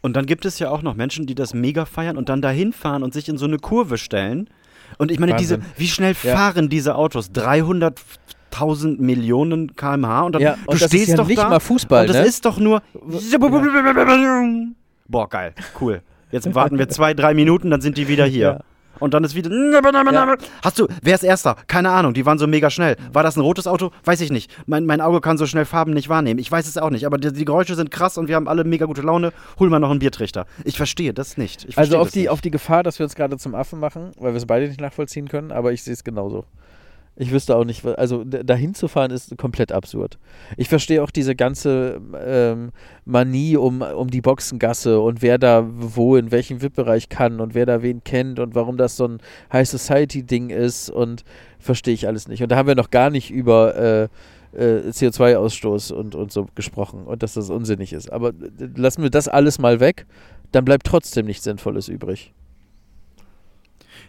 Und 0.00 0.16
dann 0.16 0.26
gibt 0.26 0.46
es 0.46 0.58
ja 0.58 0.70
auch 0.70 0.82
noch 0.82 0.94
Menschen, 0.94 1.26
die 1.26 1.34
das 1.34 1.52
mega 1.52 1.84
feiern 1.84 2.16
und 2.16 2.28
dann 2.28 2.40
dahin 2.40 2.72
fahren 2.72 3.02
und 3.02 3.12
sich 3.12 3.28
in 3.28 3.36
so 3.36 3.46
eine 3.46 3.58
Kurve 3.58 3.98
stellen. 3.98 4.48
Und 4.96 5.10
ich 5.10 5.18
meine, 5.18 5.36
diese, 5.36 5.60
wie 5.76 5.88
schnell 5.88 6.14
Ja. 6.22 6.34
fahren 6.36 6.68
diese 6.68 6.94
Autos? 6.94 7.30
300.000 7.32 9.00
Millionen 9.00 9.76
kmh 9.76 10.22
und 10.22 10.32
dann 10.34 10.42
Ja, 10.42 10.54
du 10.54 10.70
und 10.70 10.80
das 10.80 10.88
stehst 10.88 11.04
ist 11.04 11.08
ja 11.10 11.16
doch 11.16 11.26
nicht 11.26 11.38
da 11.38 11.48
mal 11.48 11.60
Fußball, 11.60 12.02
und 12.02 12.08
das 12.08 12.16
ne? 12.22 12.26
ist 12.26 12.44
doch 12.44 12.58
nur 12.58 12.82
Boah, 15.06 15.28
geil, 15.28 15.54
cool. 15.80 16.02
Jetzt 16.30 16.54
warten 16.54 16.78
wir 16.78 16.88
zwei, 16.88 17.14
drei 17.14 17.34
Minuten, 17.34 17.70
dann 17.70 17.80
sind 17.80 17.96
die 17.96 18.08
wieder 18.08 18.26
hier. 18.26 18.60
Und 19.00 19.14
dann 19.14 19.24
ist 19.24 19.34
wieder. 19.34 19.50
Hast 20.62 20.78
du, 20.78 20.88
wer 21.02 21.14
ist 21.14 21.22
Erster? 21.24 21.56
Keine 21.66 21.90
Ahnung, 21.90 22.14
die 22.14 22.26
waren 22.26 22.38
so 22.38 22.46
mega 22.46 22.70
schnell. 22.70 22.96
War 23.12 23.22
das 23.22 23.36
ein 23.36 23.40
rotes 23.40 23.66
Auto? 23.66 23.90
Weiß 24.04 24.20
ich 24.20 24.30
nicht. 24.30 24.50
Mein, 24.66 24.86
mein 24.86 25.00
Auge 25.00 25.20
kann 25.20 25.38
so 25.38 25.46
schnell 25.46 25.64
Farben 25.64 25.92
nicht 25.92 26.08
wahrnehmen. 26.08 26.38
Ich 26.40 26.50
weiß 26.50 26.66
es 26.66 26.78
auch 26.78 26.90
nicht. 26.90 27.06
Aber 27.06 27.18
die, 27.18 27.32
die 27.32 27.44
Geräusche 27.44 27.74
sind 27.74 27.90
krass 27.90 28.18
und 28.18 28.28
wir 28.28 28.36
haben 28.36 28.48
alle 28.48 28.64
mega 28.64 28.86
gute 28.86 29.02
Laune. 29.02 29.32
Hol 29.58 29.70
mal 29.70 29.78
noch 29.78 29.90
einen 29.90 29.98
Biertrichter. 30.00 30.46
Ich 30.64 30.76
verstehe 30.76 31.12
das 31.12 31.36
nicht. 31.36 31.64
Ich 31.64 31.78
Also 31.78 31.92
verstehe 31.92 32.00
auf 32.00 32.06
das 32.08 32.12
die, 32.12 32.18
nicht. 32.20 32.28
auf 32.30 32.40
die 32.40 32.50
Gefahr, 32.50 32.82
dass 32.82 32.98
wir 32.98 33.04
uns 33.04 33.14
gerade 33.14 33.36
zum 33.38 33.54
Affen 33.54 33.80
machen, 33.80 34.12
weil 34.18 34.32
wir 34.32 34.38
es 34.38 34.46
beide 34.46 34.66
nicht 34.68 34.80
nachvollziehen 34.80 35.28
können, 35.28 35.52
aber 35.52 35.72
ich 35.72 35.82
sehe 35.82 35.94
es 35.94 36.04
genauso. 36.04 36.44
Ich 37.20 37.32
wüsste 37.32 37.56
auch 37.56 37.64
nicht, 37.64 37.84
also 37.84 38.22
dahin 38.22 38.74
zu 38.74 38.86
fahren 38.86 39.10
ist 39.10 39.36
komplett 39.38 39.72
absurd. 39.72 40.18
Ich 40.56 40.68
verstehe 40.68 41.02
auch 41.02 41.10
diese 41.10 41.34
ganze 41.34 42.00
ähm, 42.24 42.70
Manie 43.04 43.56
um, 43.56 43.82
um 43.82 44.08
die 44.08 44.20
Boxengasse 44.20 45.00
und 45.00 45.20
wer 45.20 45.36
da 45.36 45.66
wo 45.68 46.14
in 46.14 46.30
welchem 46.30 46.62
VIP-Bereich 46.62 47.08
kann 47.08 47.40
und 47.40 47.54
wer 47.54 47.66
da 47.66 47.82
wen 47.82 48.04
kennt 48.04 48.38
und 48.38 48.54
warum 48.54 48.76
das 48.76 48.96
so 48.96 49.08
ein 49.08 49.18
High 49.52 49.68
Society-Ding 49.68 50.50
ist 50.50 50.90
und 50.90 51.24
verstehe 51.58 51.92
ich 51.94 52.06
alles 52.06 52.28
nicht. 52.28 52.40
Und 52.40 52.50
da 52.52 52.56
haben 52.56 52.68
wir 52.68 52.76
noch 52.76 52.90
gar 52.90 53.10
nicht 53.10 53.32
über 53.32 53.74
äh, 53.74 54.02
äh, 54.56 54.88
CO2-Ausstoß 54.90 55.92
und, 55.92 56.14
und 56.14 56.30
so 56.30 56.46
gesprochen 56.54 57.02
und 57.04 57.24
dass 57.24 57.34
das 57.34 57.50
unsinnig 57.50 57.92
ist. 57.92 58.12
Aber 58.12 58.32
lassen 58.76 59.02
wir 59.02 59.10
das 59.10 59.26
alles 59.26 59.58
mal 59.58 59.80
weg, 59.80 60.06
dann 60.52 60.64
bleibt 60.64 60.86
trotzdem 60.86 61.26
nichts 61.26 61.42
Sinnvolles 61.42 61.88
übrig. 61.88 62.32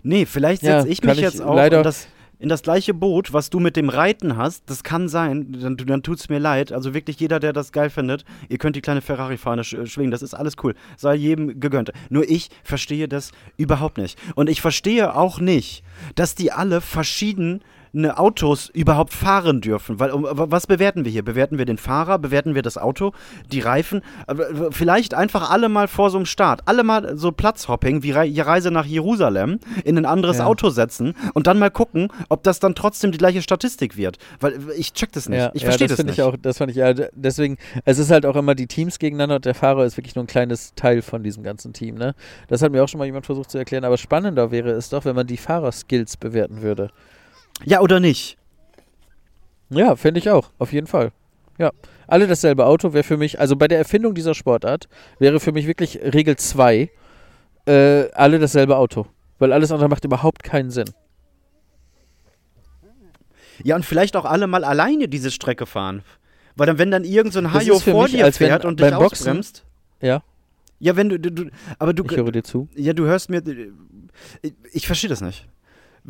Nee, 0.04 0.28
vielleicht 0.28 0.62
Ja, 0.62 0.82
setze 0.82 0.92
ich 0.94 1.02
kann 1.02 1.10
mich 1.10 1.18
ich 1.18 1.24
jetzt 1.24 1.42
auch 1.42 1.56
leider- 1.56 1.82
das, 1.82 2.08
in 2.40 2.48
das 2.48 2.64
gleiche 2.64 2.94
Boot, 2.94 3.34
was 3.34 3.50
du 3.50 3.60
mit 3.60 3.76
dem 3.76 3.90
Reiten 3.90 4.38
hast. 4.38 4.70
Das 4.70 4.84
kann 4.84 5.10
sein, 5.10 5.52
dann, 5.52 5.76
dann 5.78 6.04
tut 6.04 6.20
es 6.20 6.30
mir 6.30 6.40
leid. 6.40 6.72
Also 6.72 6.94
wirklich 6.94 7.20
jeder, 7.20 7.40
der 7.40 7.54
das 7.54 7.72
geil 7.72 7.90
findet, 7.90 8.24
ihr 8.48 8.58
könnt 8.58 8.78
die 8.78 8.82
kleine 8.82 9.02
Ferrari-Fahne 9.02 9.64
sch 9.64 9.76
schwingen, 9.86 10.12
das 10.12 10.22
ist 10.22 10.34
alles 10.34 10.56
cool. 10.64 10.74
Sei 10.98 11.16
jedem 11.16 11.60
gegönnt. 11.60 11.92
Nur 12.10 12.28
ich 12.28 12.50
verstehe 12.64 13.08
das 13.08 13.32
überhaupt 13.58 13.98
nicht. 13.98 14.18
Und 14.36 14.50
ich 14.50 14.62
verstehe 14.62 15.16
auch 15.16 15.40
nicht, 15.40 15.84
dass 16.16 16.34
die 16.34 16.52
alle 16.52 16.82
verschiedene 17.90 18.18
Autos 18.18 18.70
überhaupt 18.70 19.14
fahren 19.14 19.62
dürfen. 19.62 20.00
Weil 20.00 20.12
um, 20.12 20.26
was 20.30 20.68
bewerten 20.68 21.06
wir 21.06 21.12
hier? 21.12 21.24
Bewerten 21.24 21.58
wir 21.58 21.66
den 21.66 21.78
Fahrer? 21.78 22.20
Bewerten 22.20 22.56
wir 22.56 22.62
das 22.62 22.78
Auto? 22.78 23.14
Die 23.52 23.60
Reifen? 23.60 24.02
Aber 24.28 24.72
Vielleicht 24.72 25.14
einfach 25.14 25.50
alle 25.50 25.70
mal 25.70 25.88
vor 25.88 26.10
so 26.10 26.18
einem 26.18 26.26
Start, 26.26 26.62
alle 26.66 26.84
mal 26.84 27.18
so 27.18 27.32
Platzhopping 27.32 28.04
wie 28.04 28.14
die 28.30 28.42
Reise 28.42 28.72
nach 28.72 28.86
Jerusalem 28.86 29.60
in 29.84 29.98
ein 29.98 30.06
anderes 30.06 30.38
Ja. 30.38 30.46
Auto 30.46 30.70
setzen 30.70 31.16
und 31.34 31.48
dann 31.48 31.60
mal 31.60 31.72
gucken, 31.72 32.10
ob 32.30 32.44
das 32.44 32.60
dann 32.60 32.76
trotzdem 32.76 33.12
die 33.12 33.18
gleiche 33.18 33.42
Statistik 33.42 33.98
wird. 33.98 34.18
Weil 34.40 34.60
ich 34.78 34.94
check 34.94 35.12
das 35.12 35.28
nicht. 35.30 35.52
ich 35.54 35.64
verstehe 35.64 35.88
das. 35.88 35.98
das, 35.98 35.98
finde 35.98 36.12
nicht. 36.12 36.20
ich 36.20 36.24
auch, 36.24 36.36
das 36.40 36.58
fand 36.58 36.72
ich, 36.72 36.78
ja, 36.78 36.94
deswegen, 36.94 37.58
es 37.86 37.98
ist 37.98 38.12
halt 38.12 38.26
auch 38.26 38.36
immer 38.36 38.56
die 38.56 38.68
Teams 38.68 39.00
gegeneinander 39.00 39.36
und 39.36 39.46
der 39.46 39.56
Fahrer 39.56 39.86
ist 39.86 39.98
wirklich 39.98 40.16
nur 40.16 40.24
ein 40.24 40.28
kleines 40.28 40.74
Teil 40.76 41.02
von 41.02 41.24
diesem 41.24 41.44
ganzen 41.44 41.74
Team, 41.74 41.96
ne? 41.96 42.14
Das 42.48 42.62
hat 42.62 42.72
mir 42.72 42.84
auch 42.84 42.88
schon 42.88 43.00
mal 43.00 43.06
jemand 43.06 43.26
versucht 43.26 43.52
zu 43.52 43.58
erklären, 43.58 43.84
aber 43.84 43.98
spannender 43.98 44.52
wäre 44.52 44.72
es 44.72 44.90
doch, 44.90 45.06
wenn 45.06 45.16
man 45.16 45.28
die 45.28 45.38
Fahrerskills 45.38 46.18
bewerten 46.18 46.62
würde. 46.62 46.90
Ja 47.66 47.82
oder 47.82 48.00
nicht? 48.00 48.38
Ja, 49.70 49.96
finde 49.96 50.20
ich 50.20 50.30
auch, 50.30 50.50
auf 50.58 50.72
jeden 50.74 50.88
Fall. 50.88 51.12
Ja. 51.58 51.72
Alle 52.08 52.26
dasselbe 52.26 52.66
Auto 52.66 52.94
wäre 52.94 53.04
für 53.04 53.18
mich, 53.18 53.40
also 53.40 53.56
bei 53.56 53.68
der 53.68 53.78
Erfindung 53.78 54.16
dieser 54.16 54.34
Sportart, 54.34 54.88
wäre 55.20 55.40
für 55.40 55.52
mich 55.52 55.68
wirklich 55.68 56.00
Regel 56.02 56.38
2, 56.38 56.90
äh, 57.68 58.12
alle 58.14 58.40
dasselbe 58.40 58.78
Auto. 58.78 59.06
Weil 59.38 59.54
alles 59.54 59.72
andere 59.72 59.90
macht 59.90 60.04
überhaupt 60.06 60.42
keinen 60.44 60.72
Sinn. 60.72 60.90
Ja, 63.64 63.76
und 63.76 63.86
vielleicht 63.86 64.16
auch 64.16 64.26
alle 64.26 64.48
mal 64.48 64.64
alleine 64.64 65.08
diese 65.08 65.32
Strecke 65.32 65.66
fahren. 65.66 66.02
Weil 66.56 66.68
dann, 66.68 66.78
wenn 66.78 66.92
dann 66.92 67.04
irgend 67.04 67.34
so 67.34 67.40
ein 67.40 67.54
Hajo 67.54 67.80
vor 67.80 68.04
mich, 68.04 68.14
dir 68.14 68.32
fährt 68.32 68.66
und 68.66 68.80
dich 68.80 68.88
Boxen- 68.92 69.04
ausbremst. 69.28 69.66
Ja, 70.02 70.24
Ja, 70.80 70.96
wenn 70.96 71.10
du, 71.10 71.20
du, 71.20 71.30
du 71.32 71.50
aber 71.78 71.94
du, 71.94 72.04
ich 72.06 72.16
höre 72.18 72.32
dir 72.32 72.44
zu. 72.44 72.70
ja, 72.76 72.94
du 72.94 73.06
hörst 73.06 73.30
mir, 73.30 73.44
ich, 74.42 74.54
ich 74.72 74.88
verstehe 74.88 75.10
das 75.10 75.22
nicht. 75.22 75.48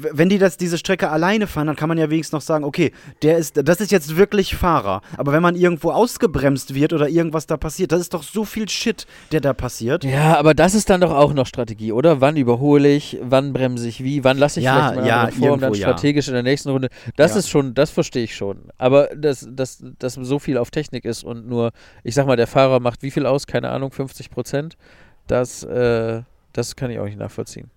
Wenn 0.02 0.30
die 0.30 0.38
das, 0.38 0.58
diese 0.58 0.78
Strecke 0.78 1.10
alleine 1.10 1.48
fahren, 1.48 1.68
dann 1.68 1.76
kann 1.76 1.90
man 1.90 1.98
ja 1.98 2.10
wenigstens 2.10 2.34
noch 2.34 2.42
sagen, 2.42 2.64
okay, 2.64 2.92
der 3.22 3.38
ist, 3.38 3.60
das 3.64 3.82
ist 3.82 3.92
jetzt 3.92 4.16
wirklich 4.16 4.56
Fahrer. 4.56 5.02
Aber 5.18 5.32
wenn 5.34 5.42
man 5.42 5.56
irgendwo 5.56 5.92
ausgebremst 5.92 6.74
wird 6.74 6.94
oder 6.94 7.10
irgendwas 7.10 7.48
da 7.48 7.58
passiert, 7.58 7.92
das 7.92 8.02
ist 8.02 8.14
doch 8.14 8.24
so 8.24 8.46
viel 8.46 8.70
Shit, 8.70 9.06
der 9.32 9.42
da 9.42 9.54
passiert. 9.54 10.04
Ja, 10.04 10.38
aber 10.38 10.54
das 10.54 10.74
ist 10.74 10.90
dann 10.90 11.02
doch 11.02 11.12
auch 11.12 11.34
noch 11.34 11.46
Strategie, 11.48 11.92
oder? 11.92 12.22
Wann 12.22 12.38
überhole 12.38 12.90
ich, 12.90 13.18
wann 13.22 13.54
bremse 13.54 13.88
ich 13.88 14.04
wie, 14.04 14.24
wann 14.24 14.38
lasse 14.38 14.60
ich 14.60 14.66
Ja, 14.66 14.90
vielleicht 14.94 14.96
mal 14.96 15.08
ja, 15.08 15.20
vor 15.32 15.52
und 15.54 15.62
dann 15.62 15.70
irgendwo 15.72 15.74
ja. 15.82 15.88
strategisch 15.90 16.28
in 16.28 16.34
der 16.34 16.44
nächsten 16.44 16.70
Runde. 16.70 16.90
Das 17.16 17.32
Ja. 17.34 17.40
ist 17.40 17.50
schon, 17.50 17.74
das 17.74 17.90
verstehe 17.92 18.24
ich 18.24 18.36
schon. 18.36 18.60
Aber 18.78 19.08
dass, 19.16 19.48
dass, 19.52 19.84
dass 20.00 20.14
so 20.14 20.40
viel 20.40 20.58
auf 20.58 20.72
Technik 20.72 21.06
ist 21.06 21.24
und 21.24 21.48
nur, 21.48 21.72
ich 22.04 22.16
sag 22.16 22.26
mal, 22.28 22.36
der 22.38 22.48
Fahrer 22.48 22.80
macht 22.80 23.04
wie 23.04 23.12
viel 23.12 23.26
aus? 23.26 23.48
Keine 23.48 23.70
Ahnung, 23.70 23.92
50 23.92 24.30
Prozent? 24.30 24.78
Das, 25.28 25.64
äh, 25.64 26.22
das 26.54 26.76
kann 26.76 26.90
ich 26.92 27.00
auch 27.00 27.06
nicht 27.06 27.20
nachvollziehen. 27.20 27.70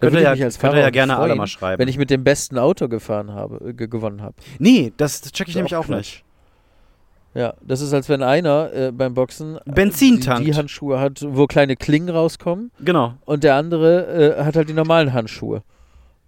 Da 0.00 0.06
würde 0.06 0.18
ich 0.18 0.24
ja, 0.24 0.30
mich 0.32 0.44
als 0.44 0.58
könnt 0.58 0.72
Fahrer 0.72 0.76
ihr 0.82 0.84
ja 0.84 0.90
gerne 0.90 1.16
alle 1.16 1.26
freuen, 1.28 1.38
mal 1.38 1.46
schreiben. 1.46 1.80
wenn 1.80 1.88
ich 1.88 1.98
mit 1.98 2.10
dem 2.10 2.22
besten 2.24 2.56
Auto 2.58 2.88
gefahren 2.88 3.32
habe, 3.32 3.70
äh, 3.70 3.72
ge 3.72 3.88
gewonnen 3.88 4.22
habe. 4.22 4.34
nee, 4.58 4.92
das 4.96 5.22
check 5.22 5.48
ich 5.48 5.54
nämlich 5.56 5.74
auch 5.74 5.84
auch 5.84 5.88
nicht. 5.88 6.24
Ja, 7.34 7.54
das 7.60 7.80
ist, 7.82 7.92
als 7.92 8.08
wenn 8.08 8.22
einer 8.22 8.72
äh, 8.72 8.90
beim 8.90 9.14
Boxen 9.14 9.56
äh, 9.56 9.60
Benzin 9.66 10.16
die, 10.16 10.20
tankt. 10.20 10.46
die 10.48 10.54
Handschuhe 10.54 10.98
hat, 10.98 11.24
wo 11.26 11.46
kleine 11.46 11.76
Klingen 11.76 12.08
rauskommen 12.08 12.70
Genau. 12.80 13.14
und 13.26 13.44
der 13.44 13.54
andere 13.54 14.36
äh, 14.38 14.44
hat 14.44 14.56
halt 14.56 14.68
die 14.68 14.72
normalen 14.72 15.12
Handschuhe. 15.12 15.62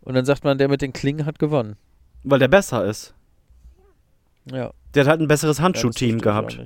Und 0.03 0.15
dann 0.15 0.25
sagt 0.25 0.45
man, 0.45 0.59
der 0.59 0.69
mit 0.69 0.83
den 0.83 0.93
Klingen 0.93 1.27
hat 1.27 1.39
gewonnen. 1.39 1.77
Weil 2.23 2.39
der 2.39 2.49
besser 2.49 2.85
ist. 2.85 3.15
Ja. 4.51 4.71
Der 4.95 5.05
hat 5.05 5.09
halt 5.11 5.21
ein 5.21 5.29
besseres 5.29 5.61
Handschuhteam 5.61 6.17
ich 6.17 6.23
gehabt. 6.23 6.59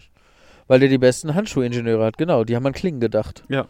Weil 0.66 0.80
der 0.80 0.88
die 0.88 0.98
besten 0.98 1.34
Handschuhingenieure 1.34 2.05
hat, 2.05 2.16
genau. 2.18 2.44
Die 2.44 2.57
haben 2.57 2.66
an 2.66 2.72
Klingen 2.72 3.00
gedacht. 3.00 3.44
Ja. 3.48 3.66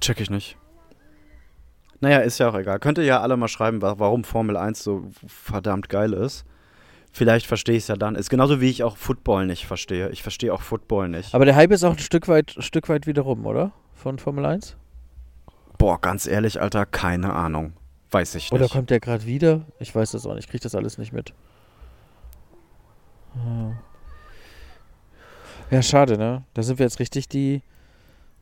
Check 0.00 0.20
ich 0.20 0.30
nicht. 0.30 0.56
Naja, 2.00 2.18
ist 2.20 2.38
ja 2.38 2.48
auch 2.48 2.54
egal. 2.54 2.78
Könnt 2.78 2.96
ihr 2.98 3.04
ja 3.04 3.20
alle 3.20 3.36
mal 3.36 3.48
schreiben, 3.48 3.82
wa- 3.82 3.96
warum 3.98 4.24
Formel 4.24 4.56
1 4.56 4.82
so 4.82 5.10
verdammt 5.26 5.88
geil 5.90 6.12
ist. 6.14 6.44
Vielleicht 7.12 7.46
verstehe 7.46 7.76
ich 7.76 7.82
es 7.82 7.88
ja 7.88 7.96
dann. 7.96 8.14
Ist 8.14 8.30
genauso 8.30 8.60
wie 8.60 8.70
ich 8.70 8.82
auch 8.84 8.96
Football 8.96 9.46
nicht 9.46 9.66
verstehe. 9.66 10.08
Ich 10.10 10.22
verstehe 10.22 10.54
auch 10.54 10.62
Football 10.62 11.08
nicht. 11.08 11.34
Aber 11.34 11.44
der 11.44 11.56
Hype 11.56 11.72
ist 11.72 11.84
auch 11.84 11.92
ein 11.92 11.98
Stück 11.98 12.28
weit, 12.28 12.54
Stück 12.60 12.88
weit 12.88 13.06
wieder 13.06 13.22
rum, 13.22 13.44
oder? 13.46 13.72
Von 13.94 14.18
Formel 14.18 14.46
1? 14.46 14.76
Boah, 15.76 16.00
ganz 16.00 16.26
ehrlich, 16.26 16.60
Alter, 16.62 16.86
keine 16.86 17.34
Ahnung. 17.34 17.72
Weiß 18.12 18.34
ich 18.36 18.50
Oder 18.52 18.62
nicht. 18.62 18.72
kommt 18.72 18.90
der 18.90 19.00
gerade 19.00 19.26
wieder? 19.26 19.66
Ich 19.78 19.94
weiß 19.94 20.12
das 20.12 20.24
auch 20.26 20.34
nicht. 20.34 20.44
Ich 20.44 20.50
kriege 20.50 20.62
das 20.62 20.74
alles 20.74 20.98
nicht 20.98 21.12
mit. 21.12 21.32
Ja, 25.70 25.82
schade, 25.82 26.18
ne? 26.18 26.44
Da 26.54 26.62
sind 26.62 26.78
wir 26.78 26.86
jetzt 26.86 26.98
richtig 26.98 27.28
die, 27.28 27.62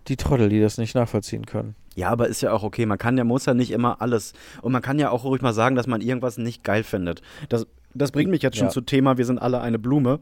die 0.09 0.16
Trottel, 0.16 0.48
die 0.48 0.61
das 0.61 0.78
nicht 0.78 0.94
nachvollziehen 0.94 1.46
können. 1.46 1.74
Ja, 1.94 2.11
aber 2.11 2.28
ist 2.28 2.40
ja 2.40 2.52
auch 2.52 2.62
okay. 2.62 2.86
Man 2.86 2.98
kann 2.98 3.16
ja, 3.18 3.24
muss 3.24 3.46
ja 3.46 3.54
nicht 3.54 3.70
immer 3.70 4.00
alles. 4.00 4.32
Und 4.62 4.72
man 4.72 4.82
kann 4.82 4.98
ja 4.98 5.11
auch 5.11 5.24
ruhig 5.24 5.42
mal 5.42 5.52
sagen, 5.52 5.74
dass 5.76 5.86
man 5.86 6.00
irgendwas 6.00 6.38
nicht 6.38 6.62
geil 6.64 6.84
findet. 6.84 7.22
Das, 7.48 7.66
das 7.94 8.12
bringt 8.12 8.30
mich 8.30 8.42
jetzt 8.42 8.56
schon 8.56 8.68
Ja. 8.68 8.72
zu 8.72 8.80
Thema, 8.80 9.18
wir 9.18 9.24
sind 9.24 9.38
alle 9.38 9.61
eine 9.61 9.78
Blume. 9.78 10.20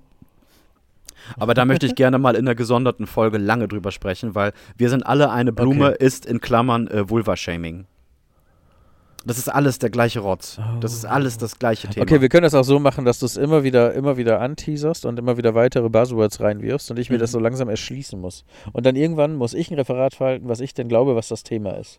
Aber 1.39 1.55
da 1.55 1.65
möchte 1.65 1.87
ich 1.87 1.95
gerne 1.97 2.19
mal 2.19 2.35
in 2.35 2.47
einer 2.47 2.55
gesonderten 2.55 3.07
Folge 3.07 3.39
lange 3.39 3.69
drüber 3.69 3.91
sprechen, 3.91 4.35
weil 4.35 4.53
wir 4.77 4.91
sind 4.91 5.05
alle 5.05 5.31
eine 5.31 5.53
Blume, 5.53 5.91
Okay. 5.93 6.05
ist 6.05 6.25
in 6.27 6.41
Klammern 6.41 6.87
äh, 6.89 7.09
Vulva-Shaming. 7.11 7.87
Das 9.27 9.39
ist 9.39 9.49
alles 9.49 9.79
der 9.81 9.91
gleiche 9.91 10.21
Rotz. 10.21 10.61
Das 10.81 10.93
ist 10.95 11.05
alles 11.05 11.37
das 11.37 11.59
gleiche 11.59 11.89
Thema. 11.89 12.05
Okay, 12.05 12.21
wir 12.21 12.29
können 12.29 12.45
das 12.45 12.55
auch 12.55 12.63
so 12.65 12.79
machen, 12.79 13.05
dass 13.05 13.19
du 13.19 13.27
es 13.27 13.37
immer 13.37 13.65
wieder, 13.65 13.93
immer 13.95 14.17
wieder 14.17 14.41
anteaserst 14.41 15.05
und 15.05 15.19
immer 15.19 15.37
wieder 15.37 15.55
weitere 15.55 15.89
Buzzwords 15.89 16.41
reinwirfst 16.41 16.91
und 16.91 16.99
ich 16.99 17.11
mir 17.11 17.17
Mhm. 17.17 17.21
das 17.21 17.33
so 17.33 17.41
langsam 17.41 17.69
erschließen 17.69 18.21
muss. 18.21 18.45
Und 18.73 18.87
dann 18.87 18.95
irgendwann 18.95 19.35
muss 19.35 19.53
ich 19.53 19.71
ein 19.71 19.75
Referat 19.75 20.15
verhalten, 20.15 20.49
was 20.49 20.61
ich 20.61 20.75
denn 20.75 20.89
glaube, 20.89 21.17
was 21.17 21.29
das 21.29 21.43
Thema 21.43 21.73
ist. 21.73 21.99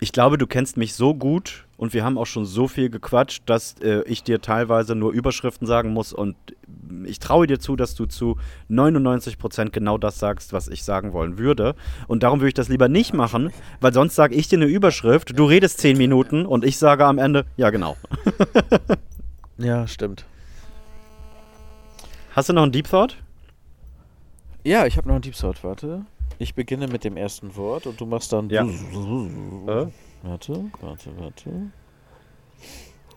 Ich 0.00 0.12
glaube, 0.12 0.38
du 0.38 0.46
kennst 0.46 0.76
mich 0.76 0.94
so 0.94 1.14
gut 1.14 1.64
und 1.76 1.94
wir 1.94 2.04
haben 2.04 2.18
auch 2.18 2.26
schon 2.26 2.44
so 2.44 2.68
viel 2.68 2.90
gequatscht, 2.90 3.42
dass 3.46 3.74
äh, 3.80 4.02
ich 4.06 4.22
dir 4.22 4.40
teilweise 4.40 4.94
nur 4.94 5.12
Überschriften 5.12 5.66
sagen 5.66 5.92
muss 5.92 6.12
und 6.12 6.36
ich 7.04 7.18
traue 7.18 7.46
dir 7.46 7.58
zu, 7.58 7.76
dass 7.76 7.94
du 7.94 8.06
zu 8.06 8.36
99% 8.70 9.70
genau 9.70 9.98
das 9.98 10.18
sagst, 10.18 10.52
was 10.52 10.68
ich 10.68 10.84
sagen 10.84 11.12
wollen 11.12 11.38
würde. 11.38 11.74
Und 12.06 12.22
darum 12.22 12.40
würde 12.40 12.48
ich 12.48 12.54
das 12.54 12.68
lieber 12.68 12.88
nicht 12.88 13.14
machen, 13.14 13.50
weil 13.80 13.92
sonst 13.92 14.14
sage 14.14 14.34
ich 14.34 14.48
dir 14.48 14.56
eine 14.56 14.66
Überschrift, 14.66 15.38
du 15.38 15.44
redest 15.44 15.78
10 15.78 15.96
Minuten 15.96 16.46
und 16.46 16.64
ich 16.64 16.78
sage 16.78 17.04
am 17.04 17.18
Ende, 17.18 17.46
ja 17.56 17.70
genau. 17.70 17.96
Ja, 19.58 19.86
stimmt. 19.86 20.24
Hast 22.34 22.48
du 22.48 22.52
noch 22.52 22.62
einen 22.62 22.72
Deep 22.72 22.88
Thought? 22.88 23.16
Ja, 24.64 24.86
ich 24.86 24.96
habe 24.96 25.08
noch 25.08 25.16
ein 25.16 25.22
Deep 25.22 25.36
Thought, 25.36 25.62
warte. 25.62 26.04
Ich 26.42 26.56
beginne 26.56 26.88
mit 26.88 27.04
dem 27.04 27.16
ersten 27.16 27.54
Wort 27.54 27.86
und 27.86 28.00
du 28.00 28.04
machst 28.04 28.32
dann. 28.32 28.50
Ja. 28.50 28.66
Warte, 30.24 30.64
warte, 30.80 31.10
warte. 31.16 31.50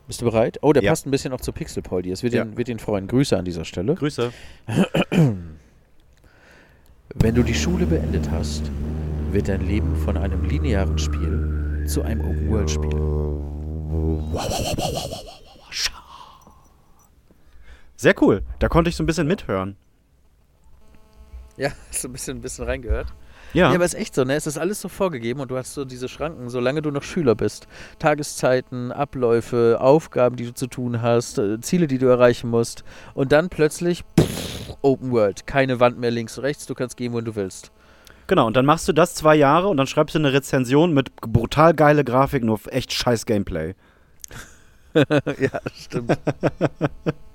Bist 0.06 0.22
du 0.22 0.26
bereit? 0.26 0.60
Oh, 0.62 0.74
der 0.74 0.84
Ja. 0.84 0.92
passt 0.92 1.08
ein 1.08 1.12
bisschen 1.12 1.34
auch 1.34 1.42
zu 1.42 1.52
Pixel 1.52 1.82
Poldi. 1.82 2.12
Es 2.12 2.22
wird, 2.22 2.36
Ja. 2.36 2.44
ihn, 2.44 2.56
wird 2.56 2.70
ihn 2.70 2.78
freuen. 2.78 3.08
Grüße 3.08 3.36
an 3.36 3.44
dieser 3.44 3.66
Stelle. 3.66 3.96
Grüße. 3.96 4.32
Wenn 7.16 7.34
du 7.34 7.42
die 7.42 7.56
Schule 7.56 7.88
beendet 7.88 8.30
hast, 8.30 8.70
wird 9.32 9.48
dein 9.48 9.66
Leben 9.66 9.96
von 9.96 10.18
einem 10.18 10.44
linearen 10.46 11.00
Spiel 11.00 11.84
zu 11.88 12.04
einem 12.04 12.22
Open-World-Spiel. 12.22 12.92
Sehr 17.96 18.14
cool. 18.22 18.44
Da 18.60 18.68
konnte 18.70 18.90
ich 18.90 18.96
so 18.96 19.02
ein 19.04 19.08
bisschen 19.08 19.26
mithören. 19.28 19.78
Ja, 21.58 21.70
hast 21.90 22.04
du 22.04 22.10
ein 22.10 22.14
bisschen, 22.14 22.38
ein 22.38 22.42
bisschen 22.42 22.66
reingehört? 22.66 23.08
Ja. 23.54 23.70
Ja, 23.70 23.76
aber 23.76 23.86
es 23.86 23.94
ist 23.94 24.00
echt 24.00 24.16
so, 24.16 24.26
ne? 24.26 24.36
Es 24.36 24.48
ist 24.48 24.58
alles 24.58 24.82
so 24.82 24.90
vorgegeben 24.90 25.40
und 25.40 25.50
du 25.50 25.56
hast 25.56 25.74
so 25.74 25.86
diese 25.86 26.10
Schranken, 26.10 26.50
solange 26.50 26.82
du 26.82 26.92
noch 26.92 27.04
Schüler 27.04 27.36
bist. 27.36 27.68
Tageszeiten, 28.00 28.92
Abläufe, 28.92 29.78
Aufgaben, 29.80 30.36
die 30.36 30.46
du 30.46 30.54
zu 30.54 30.68
tun 30.68 31.02
hast, 31.02 31.38
äh, 31.38 31.62
Ziele, 31.62 31.88
die 31.88 31.98
du 31.98 32.08
erreichen 32.08 32.50
musst. 32.50 32.84
Und 33.14 33.32
dann 33.32 33.48
plötzlich 33.48 34.04
pff, 34.20 34.76
Open 34.82 35.12
World. 35.12 35.48
Keine 35.48 35.80
Wand 35.80 35.98
mehr 36.00 36.12
links, 36.12 36.40
rechts, 36.40 36.66
du 36.66 36.74
kannst 36.74 36.98
gehen, 36.98 37.14
wohin 37.14 37.26
du 37.26 37.36
willst. 37.36 37.72
Genau, 38.28 38.48
und 38.48 38.58
dann 38.58 38.66
machst 38.66 38.88
du 38.88 38.94
das 38.94 39.16
zwei 39.16 39.36
Jahre 39.36 39.68
und 39.68 39.78
dann 39.78 39.88
schreibst 39.88 40.16
du 40.16 40.20
eine 40.20 40.34
Rezension 40.34 40.94
mit 40.94 41.16
brutal 41.18 41.74
geile 41.74 42.04
Grafik, 42.04 42.44
nur 42.44 42.60
echt 42.68 42.92
scheiß 42.92 43.26
Gameplay. 43.26 43.76
ja, 44.96 45.62
stimmt. 45.76 46.18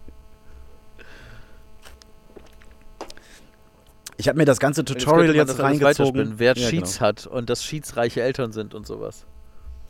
Ich 4.20 4.28
habe 4.28 4.36
mir 4.38 4.44
das 4.44 4.58
ganze 4.60 4.84
Tutorial 4.84 5.34
jetzt 5.34 5.58
alles 5.58 5.62
reingezogen. 5.62 6.34
Wer 6.36 6.54
Ja, 6.54 6.68
Cheats 6.68 7.00
hat 7.00 7.26
und 7.26 7.48
dass 7.48 7.62
Cheats 7.62 7.96
reiche 7.96 8.20
Eltern 8.22 8.52
sind 8.52 8.74
und 8.74 8.86
sowas. 8.86 9.26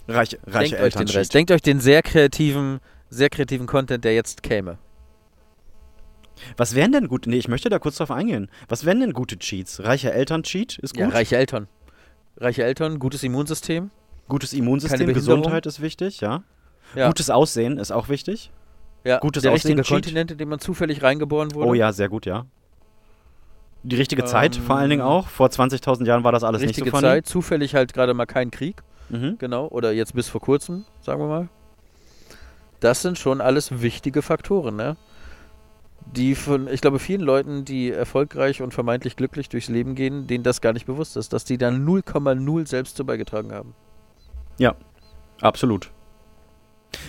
genau. 0.06 0.18
Reiche, 0.18 0.38
Denkt 0.38 0.54
euch 0.56 0.70
den 0.70 0.78
Eltern. 0.78 1.08
Rest. 1.08 1.34
Denkt 1.34 1.50
euch 1.50 1.62
den 1.62 1.80
sehr 1.80 2.02
kreativen, 2.02 2.78
sehr 3.08 3.28
kreativen 3.28 3.66
Content, 3.66 4.04
der 4.04 4.14
jetzt 4.14 4.44
käme. 4.44 4.78
Was 6.56 6.74
wären 6.76 6.92
denn 6.92 7.08
gute? 7.08 7.28
Nee, 7.28 7.38
ich 7.38 7.48
möchte 7.48 7.68
da 7.68 7.78
kurz 7.80 7.96
drauf 7.96 8.10
eingehen. 8.12 8.48
Was 8.68 8.84
wären 8.84 9.00
denn 9.00 9.12
gute 9.12 9.36
Cheats? 9.36 9.82
Reiche 9.82 10.12
Eltern-Cheat 10.12 10.78
ist 10.78 10.94
gut. 10.94 11.00
Ja, 11.00 11.08
reiche 11.08 11.36
Eltern. 11.36 11.66
Reiche 12.36 12.62
Eltern, 12.62 12.98
gutes 12.98 13.22
Immunsystem. 13.24 13.90
Gutes 14.28 14.52
Immunsystem. 14.52 15.12
Gesundheit 15.12 15.66
ist 15.66 15.82
wichtig, 15.82 16.20
ja. 16.20 16.44
Ja. 16.94 17.08
Gutes 17.08 17.30
Aussehen 17.30 17.78
ist 17.78 17.90
auch 17.90 18.08
wichtig. 18.08 18.52
Ja, 19.04 19.18
Gutes 19.18 19.42
der 19.42 19.52
Aussehen, 19.52 19.72
richtige 19.78 19.82
Cheat. 19.82 20.04
Kontinent, 20.04 20.30
in 20.30 20.38
dem 20.38 20.48
man 20.48 20.60
zufällig 20.60 21.02
reingeboren 21.02 21.52
wurde. 21.54 21.68
Oh 21.68 21.74
ja, 21.74 21.92
sehr 21.92 22.08
gut, 22.08 22.26
ja. 22.26 22.46
Die 23.82 23.96
richtige 23.96 24.24
Zeit 24.24 24.56
Ähm, 24.56 24.62
vor 24.62 24.76
allen 24.76 24.90
Dingen 24.90 25.02
auch. 25.02 25.28
Vor 25.28 25.48
20.000 25.48 26.06
Jahren 26.06 26.24
war 26.24 26.32
das 26.32 26.44
alles 26.44 26.60
Richtige 26.62 26.84
nicht 26.86 26.90
so 26.92 26.96
funny. 26.98 27.08
Zeit, 27.08 27.26
zufällig 27.26 27.74
halt 27.74 27.92
gerade 27.94 28.14
mal 28.14 28.26
kein 28.26 28.50
Krieg, 28.50 28.82
Mhm. 29.08 29.36
genau, 29.38 29.66
oder 29.68 29.92
jetzt 29.92 30.14
bis 30.14 30.28
vor 30.28 30.40
kurzem, 30.40 30.84
sagen 31.00 31.20
wir 31.20 31.28
mal. 31.28 31.48
Das 32.80 33.02
sind 33.02 33.18
schon 33.18 33.40
alles 33.40 33.82
wichtige 33.82 34.22
Faktoren, 34.22 34.76
ne? 34.76 34.96
Die 36.06 36.34
von, 36.34 36.66
ich 36.68 36.80
glaube, 36.80 36.98
vielen 36.98 37.20
Leuten, 37.20 37.64
die 37.64 37.90
erfolgreich 37.90 38.62
und 38.62 38.72
vermeintlich 38.72 39.16
glücklich 39.16 39.48
durchs 39.48 39.68
Leben 39.68 39.94
gehen, 39.94 40.26
denen 40.26 40.42
das 40.44 40.60
gar 40.60 40.72
nicht 40.72 40.86
bewusst 40.86 41.16
ist, 41.16 41.32
dass 41.32 41.44
die 41.44 41.58
da 41.58 41.68
0,0 41.68 42.66
selbst 42.66 42.96
zu 42.96 43.04
beigetragen 43.04 43.52
haben. 43.52 43.74
Absolut. 45.42 45.90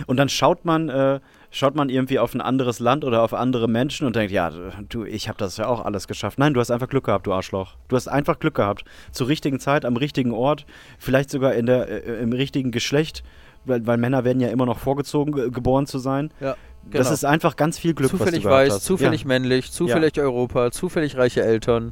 Und 0.07 0.17
dann 0.17 0.29
schaut 0.29 0.63
man, 0.63 0.87
äh, 0.89 1.19
schaut 1.53 1.75
man 1.75 1.89
irgendwie 1.89 2.17
auf 2.17 2.33
ein 2.33 2.41
anderes 2.41 2.79
Land 2.79 3.03
oder 3.03 3.21
auf 3.21 3.33
andere 3.33 3.67
Menschen 3.67 4.07
und 4.07 4.15
denkt, 4.15 4.31
ja, 4.31 4.49
du, 4.89 5.03
ich 5.03 5.27
habe 5.27 5.37
das 5.37 5.57
ja 5.57 5.67
auch 5.67 5.83
alles 5.85 6.07
geschafft. 6.07 6.39
Nein, 6.39 6.53
du 6.53 6.59
hast 6.61 6.71
einfach 6.71 6.87
Glück 6.87 7.03
gehabt, 7.05 7.27
du 7.27 7.33
Arschloch. 7.33 7.75
Du 7.89 7.95
hast 7.95 8.07
einfach 8.07 8.39
Glück 8.39 8.55
gehabt. 8.55 8.85
Zur 9.11 9.27
richtigen 9.27 9.59
Zeit, 9.59 9.83
am 9.85 9.97
richtigen 9.97 10.31
Ort, 10.31 10.65
vielleicht 10.97 11.29
sogar 11.29 11.53
in 11.53 11.65
der, 11.65 11.89
äh, 12.07 12.21
im 12.23 12.31
richtigen 12.33 12.71
Geschlecht, 12.71 13.23
weil, 13.65 13.85
weil 13.85 13.97
Männer 13.97 14.23
werden 14.23 14.39
ja 14.39 14.47
immer 14.47 14.65
noch 14.65 14.79
vorgezogen, 14.79 15.33
ge- 15.33 15.51
geboren 15.51 15.85
zu 15.85 15.99
sein. 15.99 16.31
Ja, 16.39 16.55
Das 16.85 17.01
genau. 17.01 17.11
ist 17.11 17.25
einfach 17.25 17.57
ganz 17.57 17.77
viel 17.77 17.93
Glück, 17.93 18.09
zufällig 18.11 18.43
was 18.45 18.49
du 18.49 18.49
weiß, 18.49 18.73
hast. 18.75 18.85
zufällig 18.85 19.25
männlich, 19.25 19.71
zufällig 19.71 20.19
Europa, 20.19 20.71
zufällig 20.71 21.17
reiche 21.17 21.43
Eltern. 21.43 21.91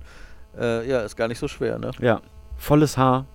Äh, 0.57 0.89
ja, 0.89 1.01
ist 1.01 1.16
gar 1.16 1.28
nicht 1.28 1.38
so 1.38 1.47
schwer, 1.47 1.78
ne? 1.78 1.91
Ja. 1.99 2.05
ja. 2.05 2.22
Volles 2.57 2.97
Haar, 2.97 3.26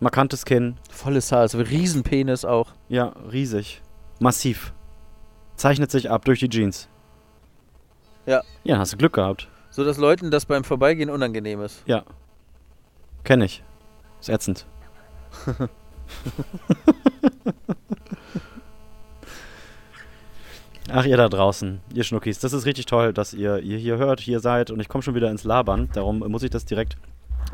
markantes 0.00 0.44
Kinn, 0.44 0.76
Volles 0.90 1.32
Haar, 1.32 1.40
also 1.40 1.58
Riesenpenis 1.58 2.44
auch. 2.44 2.72
ja, 2.88 3.12
riesig, 3.32 3.80
massiv. 4.20 4.72
Zeichnet 5.56 5.90
sich 5.90 6.10
ab 6.10 6.24
durch 6.24 6.40
die 6.40 6.48
Jeans. 6.48 6.88
Ja. 8.26 8.42
Ja, 8.64 8.78
hast 8.78 8.92
du 8.92 8.96
Glück 8.96 9.14
gehabt. 9.14 9.48
So 9.70 9.84
dass 9.84 9.98
Leuten 9.98 10.30
das 10.30 10.46
beim 10.46 10.64
Vorbeigehen 10.64 11.10
unangenehm 11.10 11.60
ist. 11.62 11.82
Ja. 11.86 12.04
Kenn 13.24 13.40
ich. 13.40 13.62
Ist 14.20 14.28
ätzend. 14.28 14.66
Ach, 20.88 21.04
ihr 21.04 21.16
da 21.16 21.28
draußen, 21.28 21.80
ihr 21.92 22.04
Schnuckis, 22.04 22.38
das 22.38 22.52
ist 22.52 22.64
richtig 22.64 22.86
toll, 22.86 23.12
dass 23.12 23.34
ihr, 23.34 23.58
ihr 23.58 23.76
hier 23.76 23.96
hört, 23.98 24.20
hier 24.20 24.38
seid 24.38 24.70
und 24.70 24.78
ich 24.78 24.88
komme 24.88 25.02
schon 25.02 25.16
wieder 25.16 25.30
ins 25.30 25.42
Labern. 25.42 25.88
Darum 25.92 26.20
muss 26.20 26.44
ich 26.44 26.50
das 26.50 26.64
direkt. 26.64 26.96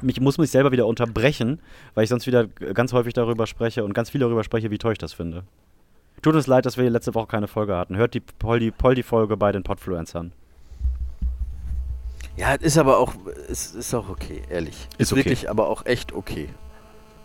Ich 0.06 0.20
muss 0.20 0.36
mich 0.36 0.50
selber 0.50 0.70
wieder 0.70 0.86
unterbrechen, 0.86 1.60
weil 1.94 2.04
ich 2.04 2.10
sonst 2.10 2.26
wieder 2.26 2.46
ganz 2.46 2.92
häufig 2.92 3.14
darüber 3.14 3.46
spreche 3.46 3.84
und 3.84 3.94
ganz 3.94 4.10
viel 4.10 4.20
darüber 4.20 4.44
spreche, 4.44 4.70
wie 4.70 4.78
toll 4.78 4.92
ich 4.92 4.98
das 4.98 5.14
finde. 5.14 5.44
Tut 6.22 6.34
uns 6.36 6.46
leid, 6.46 6.64
dass 6.66 6.76
wir 6.76 6.88
letzte 6.88 7.14
Woche 7.14 7.26
keine 7.26 7.48
Folge 7.48 7.76
hatten. 7.76 7.96
Hört 7.96 8.14
die 8.14 8.20
Poldi-Folge 8.20 9.36
bei 9.36 9.50
den 9.52 9.64
Podfluencern. 9.64 10.32
Ja, 12.36 12.54
ist 12.54 12.78
aber 12.78 12.98
auch, 12.98 13.14
ist, 13.48 13.74
ist 13.74 13.92
auch 13.94 14.08
okay, 14.08 14.42
ehrlich. 14.48 14.88
Ist 14.98 15.12
okay. 15.12 15.20
wirklich 15.20 15.50
aber 15.50 15.68
auch 15.68 15.84
echt 15.84 16.12
okay. 16.12 16.48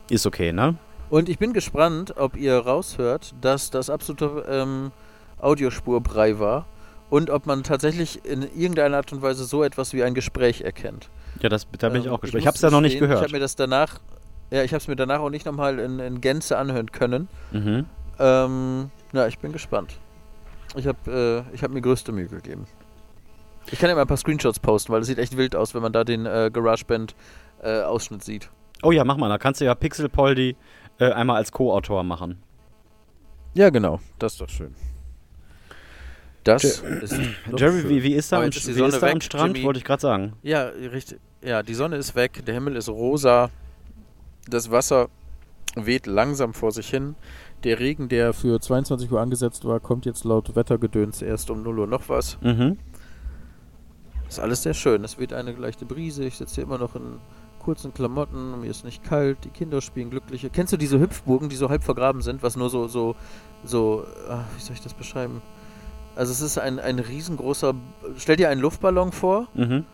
Ist 0.10 0.26
okay, 0.26 0.52
ne? 0.52 0.76
Und 1.10 1.30
ich 1.30 1.38
bin 1.40 1.54
gespannt, 1.54 2.18
ob 2.18 2.36
ihr 2.36 2.58
raushört, 2.58 3.34
dass 3.40 3.70
das 3.70 3.90
absolute 3.90 4.44
ähm, 4.50 4.92
Audiospurbrei 5.40 6.40
war 6.40 6.66
und 7.10 7.30
ob 7.30 7.46
man 7.46 7.64
tatsächlich 7.64 8.26
in 8.26 8.42
irgendeiner 8.42 8.98
Art 8.98 9.14
und 9.14 9.22
Weise 9.22 9.46
so 9.46 9.64
etwas 9.64 9.94
wie 9.94 10.04
ein 10.04 10.14
Gespräch 10.14 10.62
erkennt. 10.62 11.10
Ja, 11.42 11.48
das, 11.48 11.68
da 11.78 11.90
bin 11.90 12.02
ich 12.02 12.08
Ähm, 12.08 12.14
auch 12.14 12.20
gespannt. 12.20 12.40
Ich, 12.42 12.46
muss 12.46 12.54
hab's 12.56 12.62
ja 12.62 12.70
noch 12.72 12.82
nicht 12.82 12.94
gestehen, 12.94 13.06
Ich 13.06 13.10
gehört. 13.12 13.24
habe 13.24 13.32
mir 13.34 13.40
das 13.40 13.56
danach, 13.56 14.00
ja, 14.52 14.64
ich 14.64 14.74
habe 14.74 14.82
es 14.82 14.88
mir 14.90 14.98
danach 14.98 15.20
auch 15.20 15.30
nicht 15.30 15.46
nochmal 15.46 15.80
in, 15.80 16.00
in 16.00 16.20
Gänze 16.20 16.58
anhören 16.58 16.92
können. 16.92 17.30
Mhm. 17.52 17.86
Ähm, 18.20 18.90
ja, 19.14 19.28
ich 19.28 19.40
bin 19.40 19.52
gespannt. 19.52 20.00
Ich 20.76 20.88
habe 20.88 21.46
äh, 21.52 21.56
ich 21.56 21.64
hab 21.64 21.72
mir 21.72 21.82
größte 21.82 22.12
Mühe 22.12 22.28
gegeben. 22.28 22.66
Ich 23.72 23.80
kann 23.80 23.90
ja 23.90 23.96
mal 23.96 24.02
ein 24.02 24.08
paar 24.08 24.18
Screenshots 24.18 24.60
posten, 24.60 24.94
weil 24.94 25.02
es 25.02 25.08
sieht 25.08 25.18
echt 25.18 25.36
wild 25.36 25.56
aus, 25.56 25.74
wenn 25.76 25.82
man 25.82 25.92
da 25.92 26.04
den 26.04 26.26
äh, 26.26 26.50
GarageBand-Ausschnitt 26.54 28.24
sieht. 28.24 28.50
Oh 28.84 28.92
ja, 28.92 29.04
mach 29.04 29.18
mal. 29.18 29.28
Da 29.30 29.38
kannst 29.38 29.60
du 29.62 29.66
ja 29.66 29.76
Pixel 29.76 30.08
Poldi 30.10 30.56
äh, 31.00 31.12
einmal 31.12 31.38
als 31.38 31.52
Co-Autor 31.52 32.04
machen. 32.04 32.42
Ja, 33.56 33.70
genau. 33.70 34.00
Das 34.20 34.34
ist 34.34 34.42
doch 34.42 34.50
schön. 34.50 34.74
Das 36.44 36.64
ist 36.64 36.84
doch 37.52 37.60
Jerry, 37.60 37.82
schön. 37.82 37.90
wie, 37.90 38.04
wie 38.04 38.14
ist 38.14 38.32
da, 38.32 38.38
Oh, 38.40 38.42
am, 38.44 38.50
ist 38.50 38.66
die 38.66 38.70
wie 38.70 38.74
Sonne 38.80 38.90
ist 38.94 39.02
da 39.02 39.08
am 39.08 39.16
weg, 39.16 39.24
Strand? 39.24 39.56
Jimmy. 39.56 39.66
Wollte 39.66 39.80
ich 39.80 39.86
gerade 39.86 40.02
sagen. 40.02 40.34
Ja, 40.44 40.64
richtig. 40.66 41.20
Ja, 41.42 41.62
die 41.64 41.74
Sonne 41.74 41.98
ist 41.98 42.16
weg, 42.16 42.46
der 42.46 42.54
Himmel 42.54 42.76
ist 42.76 42.90
rosa, 42.90 43.50
das 44.48 44.72
Wasser 44.72 45.10
weht 45.76 46.08
langsam 46.08 46.54
vor 46.54 46.72
sich 46.72 46.90
hin. 46.90 47.16
Der 47.64 47.80
Regen, 47.80 48.08
der 48.08 48.34
für 48.34 48.60
22 48.60 49.12
Uhr 49.12 49.20
angesetzt 49.20 49.66
war, 49.66 49.80
kommt 49.80 50.06
jetzt 50.06 50.24
laut 50.24 50.56
Wettergedöns 50.56 51.22
erst 51.22 51.50
um 51.50 51.64
0 51.64 51.80
Uhr 51.80 51.88
noch 51.88 52.08
was. 52.08 52.38
Mhm. 52.42 52.78
Ist 54.30 54.40
alles 54.40 54.64
sehr 54.64 54.74
schön. 54.74 55.04
Es 55.04 55.18
weht 55.18 55.34
eine 55.34 55.54
leichte 55.54 55.86
Brise. 55.86 56.24
Ich 56.26 56.36
sitze 56.38 56.56
hier 56.56 56.64
immer 56.66 56.78
noch 56.78 56.96
in 56.96 57.18
kurzen 57.60 57.94
Klamotten. 57.94 58.60
Mir 58.62 58.70
ist 58.70 58.86
nicht 58.86 59.04
kalt. 59.04 59.38
Die 59.44 59.50
Kinder 59.50 59.82
spielen 59.82 60.10
glückliche. 60.10 60.50
Kennst 60.50 60.74
du 60.74 60.78
diese 60.78 61.00
Hüpfburgen, 61.00 61.50
die 61.50 61.56
so 61.56 61.70
halb 61.70 61.84
vergraben 61.84 62.22
sind, 62.22 62.44
was 62.44 62.56
nur 62.58 62.70
so, 62.70 62.88
so, 62.88 63.16
so, 63.64 64.06
ah, 64.30 64.44
wie 64.56 64.62
soll 64.62 64.74
ich 64.76 64.82
das 64.82 64.94
beschreiben? 64.94 65.42
Also 66.16 66.32
es 66.32 66.42
ist 66.42 66.58
ein, 66.58 66.80
ein 66.80 67.00
riesengroßer, 67.00 67.74
stell 68.18 68.36
dir 68.36 68.50
einen 68.50 68.62
Luftballon 68.62 69.12
vor, 69.12 69.48
Mhm. 69.54 69.86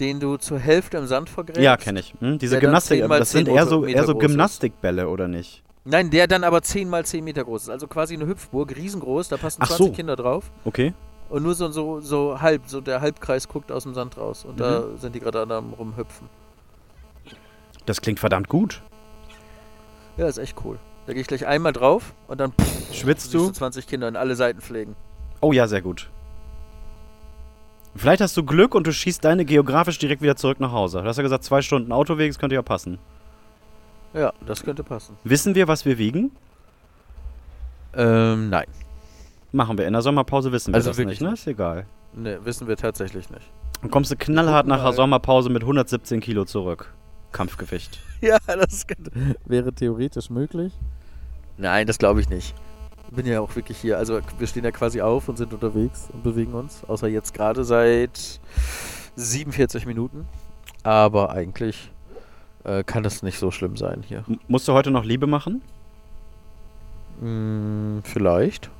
den 0.00 0.20
du 0.20 0.36
zur 0.36 0.58
Hälfte 0.58 0.96
im 0.98 1.06
Sand 1.06 1.28
vergräbst. 1.28 1.60
Ja, 1.62 1.76
kenne 1.76 2.00
ich. 2.00 2.14
Hm? 2.20 2.38
Diese 2.38 2.58
Gymnastik, 2.58 3.00
10 3.00 3.08
mal 3.08 3.18
das 3.18 3.30
sind 3.30 3.46
10 3.46 3.54
eher 3.54 3.66
so, 3.66 3.84
eher 3.84 4.04
so. 4.04 4.14
Gymnastikbälle, 4.16 5.08
oder 5.08 5.28
nicht? 5.28 5.62
Nein, 5.88 6.10
der 6.10 6.26
dann 6.26 6.42
aber 6.44 6.62
10 6.62 6.88
mal 6.90 7.04
10 7.06 7.22
Meter 7.24 7.44
groß 7.44 7.62
ist. 7.64 7.68
Also 7.70 7.86
quasi 7.86 8.14
eine 8.14 8.26
Hüpfburg, 8.26 8.74
riesengroß, 8.76 9.28
da 9.28 9.36
passen 9.36 9.60
Ach 9.62 9.68
20 9.68 9.86
so. 9.86 9.92
Kinder 9.92 10.16
drauf. 10.16 10.50
Okay. 10.64 10.92
Und 11.28 11.42
nur 11.44 11.54
so, 11.54 11.70
so, 11.70 12.00
so 12.00 12.40
halb, 12.40 12.62
so 12.66 12.80
der 12.80 13.00
Halbkreis 13.00 13.46
guckt 13.48 13.70
aus 13.72 13.84
dem 13.84 13.94
Sand 13.94 14.16
raus. 14.16 14.44
Und 14.44 14.58
da 14.60 14.80
Mhm. 14.80 14.98
sind 14.98 15.14
die 15.14 15.20
gerade 15.20 15.40
am 15.42 15.72
rumhüpfen. 15.74 16.28
Das 17.86 18.00
klingt 18.00 18.18
verdammt 18.18 18.48
gut. 18.48 18.82
Ja, 20.16 20.26
ist 20.26 20.38
echt 20.38 20.56
cool. 20.64 20.78
Da 21.06 21.12
gehe 21.12 21.22
ich 21.22 21.28
gleich 21.28 21.46
einmal 21.46 21.72
drauf 21.72 22.14
und 22.26 22.40
dann 22.40 22.52
pff, 22.52 22.92
Schwitzt 22.94 23.32
du? 23.32 23.50
20 23.50 23.86
Kinder 23.86 24.08
in 24.08 24.16
alle 24.16 24.34
Seiten 24.34 24.60
pflegen. 24.60 24.96
Oh 25.40 25.52
ja, 25.52 25.68
sehr 25.68 25.82
gut. 25.82 26.10
Vielleicht 27.94 28.20
hast 28.20 28.36
du 28.36 28.44
Glück 28.44 28.74
und 28.74 28.86
du 28.86 28.92
schießt 28.92 29.24
deine 29.24 29.44
geografisch 29.44 29.98
direkt 29.98 30.20
wieder 30.20 30.36
zurück 30.36 30.58
nach 30.60 30.72
Hause. 30.72 31.00
Du 31.02 31.08
hast 31.08 31.16
ja 31.16 31.22
gesagt, 31.22 31.44
zwei 31.44 31.62
Stunden 31.62 31.92
Autoweg, 31.92 32.30
das 32.30 32.38
könnte 32.38 32.54
ja 32.56 32.62
passen. 32.62 32.98
Ja, 34.16 34.32
das 34.46 34.62
könnte 34.62 34.82
passen. 34.82 35.16
Wissen 35.24 35.54
wir, 35.54 35.68
was 35.68 35.84
wir 35.84 35.98
wiegen? 35.98 36.32
Ähm, 37.94 38.48
nein. 38.48 38.66
Machen 39.52 39.76
wir. 39.76 39.86
In 39.86 39.92
der 39.92 40.02
Sommerpause 40.02 40.52
wissen 40.52 40.72
wir 40.72 40.76
Also 40.76 40.90
das 40.90 40.98
nicht, 40.98 41.20
ne? 41.20 41.34
Ist 41.34 41.46
egal. 41.46 41.86
Ne, 42.14 42.38
wissen 42.44 42.66
wir 42.66 42.76
tatsächlich 42.76 43.28
nicht. 43.28 43.50
Dann 43.82 43.90
kommst 43.90 44.10
du 44.10 44.16
knallhart 44.16 44.66
nach 44.66 44.82
der. 44.82 44.92
Sommerpause 44.94 45.50
mit 45.50 45.62
117 45.62 46.20
Kilo 46.20 46.44
zurück. 46.44 46.92
Kampfgewicht. 47.32 48.00
Ja, 48.22 48.38
das 48.46 48.86
könnte, 48.86 49.10
wäre 49.44 49.74
theoretisch 49.74 50.30
möglich. 50.30 50.72
Nein, 51.58 51.86
das 51.86 51.98
glaube 51.98 52.22
ich 52.22 52.30
nicht. 52.30 52.54
Ich 53.10 53.14
bin 53.14 53.26
ja 53.26 53.40
auch 53.40 53.54
wirklich 53.54 53.76
hier. 53.76 53.98
Also 53.98 54.20
wir 54.38 54.46
stehen 54.46 54.64
ja 54.64 54.70
quasi 54.70 55.02
auf 55.02 55.28
und 55.28 55.36
sind 55.36 55.52
unterwegs 55.52 56.08
und 56.14 56.22
bewegen 56.22 56.54
uns. 56.54 56.82
Außer 56.88 57.08
jetzt 57.08 57.34
gerade 57.34 57.62
seit 57.62 58.40
47 59.16 59.84
Minuten. 59.84 60.26
Aber 60.82 61.30
eigentlich 61.30 61.90
äh, 62.66 62.82
kann 62.84 63.04
es 63.04 63.22
nicht 63.22 63.38
so 63.38 63.50
schlimm 63.50 63.76
sein 63.76 64.02
hier. 64.06 64.24
M 64.28 64.38
musst 64.48 64.66
du 64.68 64.72
heute 64.72 64.90
noch 64.90 65.04
Liebe 65.04 65.26
machen? 65.26 65.62
Hm, 67.20 68.00
vielleicht. 68.04 68.70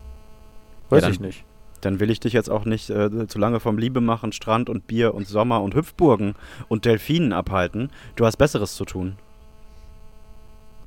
Weiß 0.90 1.02
dann- 1.02 1.12
ich 1.12 1.20
nicht. 1.20 1.44
Dann 1.82 2.00
will 2.00 2.10
ich 2.10 2.20
dich 2.20 2.32
jetzt 2.32 2.50
auch 2.50 2.64
nicht 2.64 2.90
äh, 2.90 3.28
zu 3.28 3.38
lange 3.38 3.60
vom 3.60 3.78
Liebe 3.78 4.00
machen, 4.00 4.32
Strand 4.32 4.68
und 4.70 4.86
Bier 4.86 5.14
und 5.14 5.28
Sommer 5.28 5.62
und 5.62 5.74
Hüpfburgen 5.74 6.34
und 6.68 6.84
Delfinen 6.84 7.32
abhalten. 7.32 7.90
Du 8.16 8.24
hast 8.26 8.36
Besseres 8.38 8.74
zu 8.74 8.84
tun. 8.86 9.16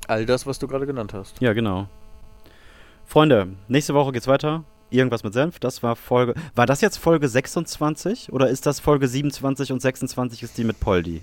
All 0.07 0.25
das, 0.25 0.45
was 0.47 0.57
du 0.59 0.67
gerade 0.67 0.87
genannt 0.87 1.13
hast. 1.13 1.39
Ja, 1.39 1.53
genau. 1.53 1.87
Freunde, 3.05 3.49
nächste 3.67 3.93
Woche 3.93 4.11
geht's 4.11 4.27
weiter. 4.27 4.63
Irgendwas 4.89 5.23
mit 5.23 5.33
Senf. 5.33 5.59
Das 5.59 5.83
war 5.83 5.95
Folge. 5.95 6.33
War 6.55 6.65
das 6.65 6.81
jetzt 6.81 6.97
Folge 6.97 7.27
26 7.29 8.33
oder 8.33 8.49
ist 8.49 8.65
das 8.65 8.79
Folge 8.79 9.07
27 9.07 9.71
und 9.71 9.81
26 9.81 10.41
ist 10.43 10.57
die 10.57 10.63
mit 10.63 10.79
Poldi? 10.79 11.21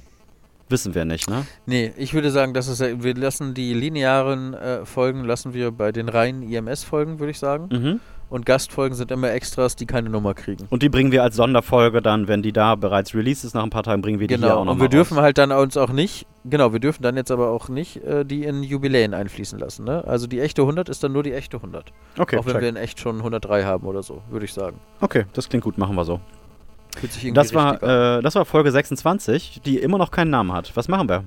Wissen 0.69 0.95
wir 0.95 1.05
nicht, 1.05 1.31
ne? 1.31 1.47
Nee, 1.67 1.93
ich 1.97 2.13
würde 2.13 2.31
sagen, 2.31 2.53
das 2.53 2.67
ist, 2.67 2.81
wir 2.81 3.15
lassen 3.15 3.55
die 3.55 3.73
linearen 3.73 4.55
äh, 4.55 4.85
Folgen 4.85 5.25
lassen 5.25 5.55
wir 5.55 5.71
bei 5.71 5.93
den 5.93 6.09
reinen 6.09 6.43
IMS-Folgen, 6.43 7.21
würde 7.21 7.31
ich 7.31 7.39
sagen. 7.39 7.69
Mhm. 7.71 8.01
Und 8.29 8.45
Gastfolgen 8.45 8.97
sind 8.97 9.13
immer 9.13 9.31
Extras, 9.31 9.77
die 9.77 9.87
keine 9.87 10.11
Nummer 10.11 10.35
kriegen. 10.35 10.67
Und 10.71 10.83
die 10.83 10.89
bringen 10.89 11.13
wir 11.13 11.23
als 11.23 11.37
Sonderfolge 11.37 12.03
dann, 12.03 12.27
wenn 12.27 12.43
die 12.43 12.53
da 12.53 12.75
bereits 12.75 13.15
released 13.15 13.45
ist, 13.45 13.55
nach 13.55 13.63
ein 13.63 13.71
paar 13.71 13.85
Tagen 13.85 14.03
bringen 14.03 14.19
wir 14.19 14.27
die 14.27 14.35
hier 14.35 14.43
Genau, 14.43 14.57
auch 14.57 14.65
noch 14.65 14.73
und 14.73 14.81
wir 14.81 14.89
dürfen 14.89 15.15
raus. 15.17 15.23
halt 15.23 15.39
dann 15.39 15.53
uns 15.53 15.77
auch 15.77 15.91
nicht, 15.93 16.27
genau, 16.45 16.73
wir 16.73 16.81
dürfen 16.81 17.05
dann 17.05 17.17
jetzt 17.17 17.31
aber 17.31 17.51
auch 17.51 17.69
nicht 17.69 17.99
äh, 18.05 18.25
die 18.25 18.43
in 18.43 18.65
Jubiläen 18.65 19.15
einfließen 19.15 19.61
lassen. 19.61 19.85
Ne? 19.85 20.03
Also 20.09 20.27
die 20.27 20.41
echte 20.41 20.63
100 20.63 20.89
ist 20.89 21.05
dann 21.05 21.13
nur 21.13 21.23
die 21.23 21.35
echte 21.35 21.59
100. 21.59 21.93
Okay, 22.19 22.39
auch 22.39 22.47
wenn 22.47 22.55
check. 22.55 22.63
wir 22.63 22.69
in 22.71 22.75
echt 22.77 22.99
schon 22.99 23.19
103 23.19 23.63
haben 23.63 23.87
oder 23.87 24.03
so, 24.03 24.21
würde 24.29 24.45
ich 24.45 24.53
sagen. 24.53 24.81
okay, 25.01 25.27
das 25.33 25.49
klingt 25.49 25.63
gut, 25.63 25.79
machen 25.79 25.95
wir 25.95 26.05
so. 26.05 26.19
Fühlt 26.97 27.13
sich 27.13 27.25
irgendwie 27.25 27.35
Das 27.35 27.55
war, 27.55 27.83
äh, 27.83 28.23
das 28.23 28.35
war 28.35 28.45
Folge 28.45 28.73
26, 28.73 29.61
die 29.65 29.79
immer 29.79 29.99
noch 29.99 30.11
keinen 30.11 30.31
Namen 30.31 30.53
hat. 30.53 30.77
Was 30.77 30.89
machen 30.89 31.09
wir? 31.09 31.25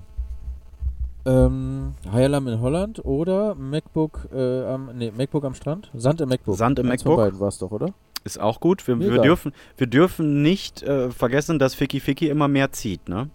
Ähm, 1.25 1.93
Alarm 2.11 2.47
in 2.47 2.59
Holland 2.61 3.05
oder 3.05 3.53
MacBook, 3.55 4.29
äh, 4.33 4.65
am, 4.65 4.91
nee, 4.95 5.11
MacBook 5.15 5.45
am 5.45 5.53
Strand? 5.53 5.91
Sand 5.93 6.21
im 6.21 6.29
MacBook. 6.29 6.57
Sand 6.57 6.79
im 6.79 6.89
Eins 6.89 7.03
MacBook. 7.03 7.19
Von 7.19 7.25
beiden 7.25 7.39
war 7.39 7.49
es 7.49 7.57
doch, 7.59 7.71
oder? 7.71 7.93
Ist 8.23 8.39
auch 8.39 8.59
gut. 8.59 8.87
Wir, 8.87 8.99
wir, 8.99 9.21
dürfen, 9.21 9.53
wir 9.77 9.87
dürfen 9.87 10.41
nicht 10.41 10.83
äh, 10.83 11.11
vergessen, 11.11 11.59
dass 11.59 11.75
Ficky 11.75 11.99
Ficky 11.99 12.29
immer 12.29 12.47
mehr 12.47 12.71
zieht, 12.71 13.07
ne? 13.07 13.29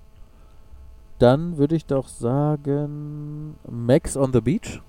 Dann 1.18 1.56
würde 1.56 1.76
ich 1.76 1.86
doch 1.86 2.08
sagen 2.08 3.56
Max 3.70 4.16
on 4.16 4.32
the 4.32 4.40
Beach. 4.40 4.80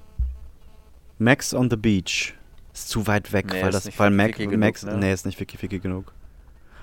Max 1.18 1.54
on 1.54 1.70
the 1.70 1.78
Beach. 1.78 2.34
Ist 2.74 2.90
zu 2.90 3.08
weit 3.08 3.32
weg, 3.32 3.54
Nee, 3.54 3.64
weil 3.64 3.72
das, 3.72 3.98
weil 3.98 4.10
Mac, 4.10 4.36
genug, 4.36 4.58
Max, 4.58 4.84
ne? 4.84 4.98
nee, 4.98 5.14
ist 5.14 5.26
nicht 5.26 5.38
Ficky 5.38 5.58
Ficky 5.58 5.80
genug. 5.80 6.14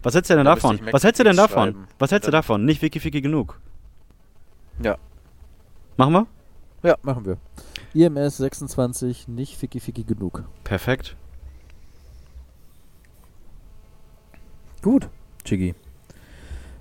Was 0.02 0.14
hältst 0.14 0.30
du 0.30 0.34
denn 0.34 0.44
Da 0.44 0.54
davon? 0.54 0.80
Was 0.90 1.04
hältst 1.04 1.20
du 1.20 1.24
denn 1.24 1.36
davon? 1.36 1.86
Was 1.98 2.10
hältst 2.10 2.26
du 2.26 2.32
davon? 2.32 2.64
Nicht 2.64 2.80
Ficky 2.80 2.98
Ficky 3.00 3.20
genug. 3.20 3.60
Ja. 4.82 4.96
Machen 5.96 6.12
wir? 6.14 6.26
Ja, 6.82 6.96
machen 7.02 7.24
wir. 7.24 7.36
IMS 7.94 8.38
26, 8.38 9.28
nicht 9.28 9.56
Ficky 9.56 9.78
Ficky 9.80 10.02
genug. 10.04 10.44
Perfekt. 10.64 11.16
Gut, 14.82 15.08
Chiggy. 15.44 15.74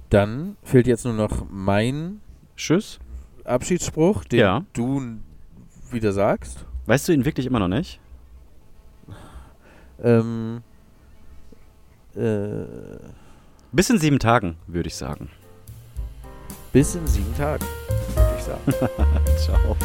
Dann 0.10 0.58
fehlt 0.64 0.88
jetzt 0.88 1.06
nur 1.06 1.14
noch 1.14 1.46
mein 1.50 2.22
Tschüss. 2.58 3.00
Abschiedsspruch, 3.44 4.24
den 4.24 4.40
Ja. 4.40 4.66
du 4.74 5.20
wieder 5.92 6.12
sagst. 6.12 6.66
Weißt 6.88 7.08
du 7.08 7.12
ihn 7.14 7.26
wirklich 7.26 7.46
immer 7.46 7.60
noch 7.60 7.68
nicht? 7.68 8.00
Ähm, 10.04 10.64
äh, 12.16 12.66
Bis 13.72 13.90
in 13.90 14.00
sieben 14.00 14.20
Tagen, 14.20 14.58
würde 14.68 14.88
ich 14.88 14.96
sagen. 14.96 15.30
bis 16.74 16.96
in 16.96 17.06
sieben 17.08 17.36
Tagen, 17.38 17.66
würde 18.16 18.36
ich 18.38 18.44
sagen. 18.44 18.96
Ciao. 19.38 19.76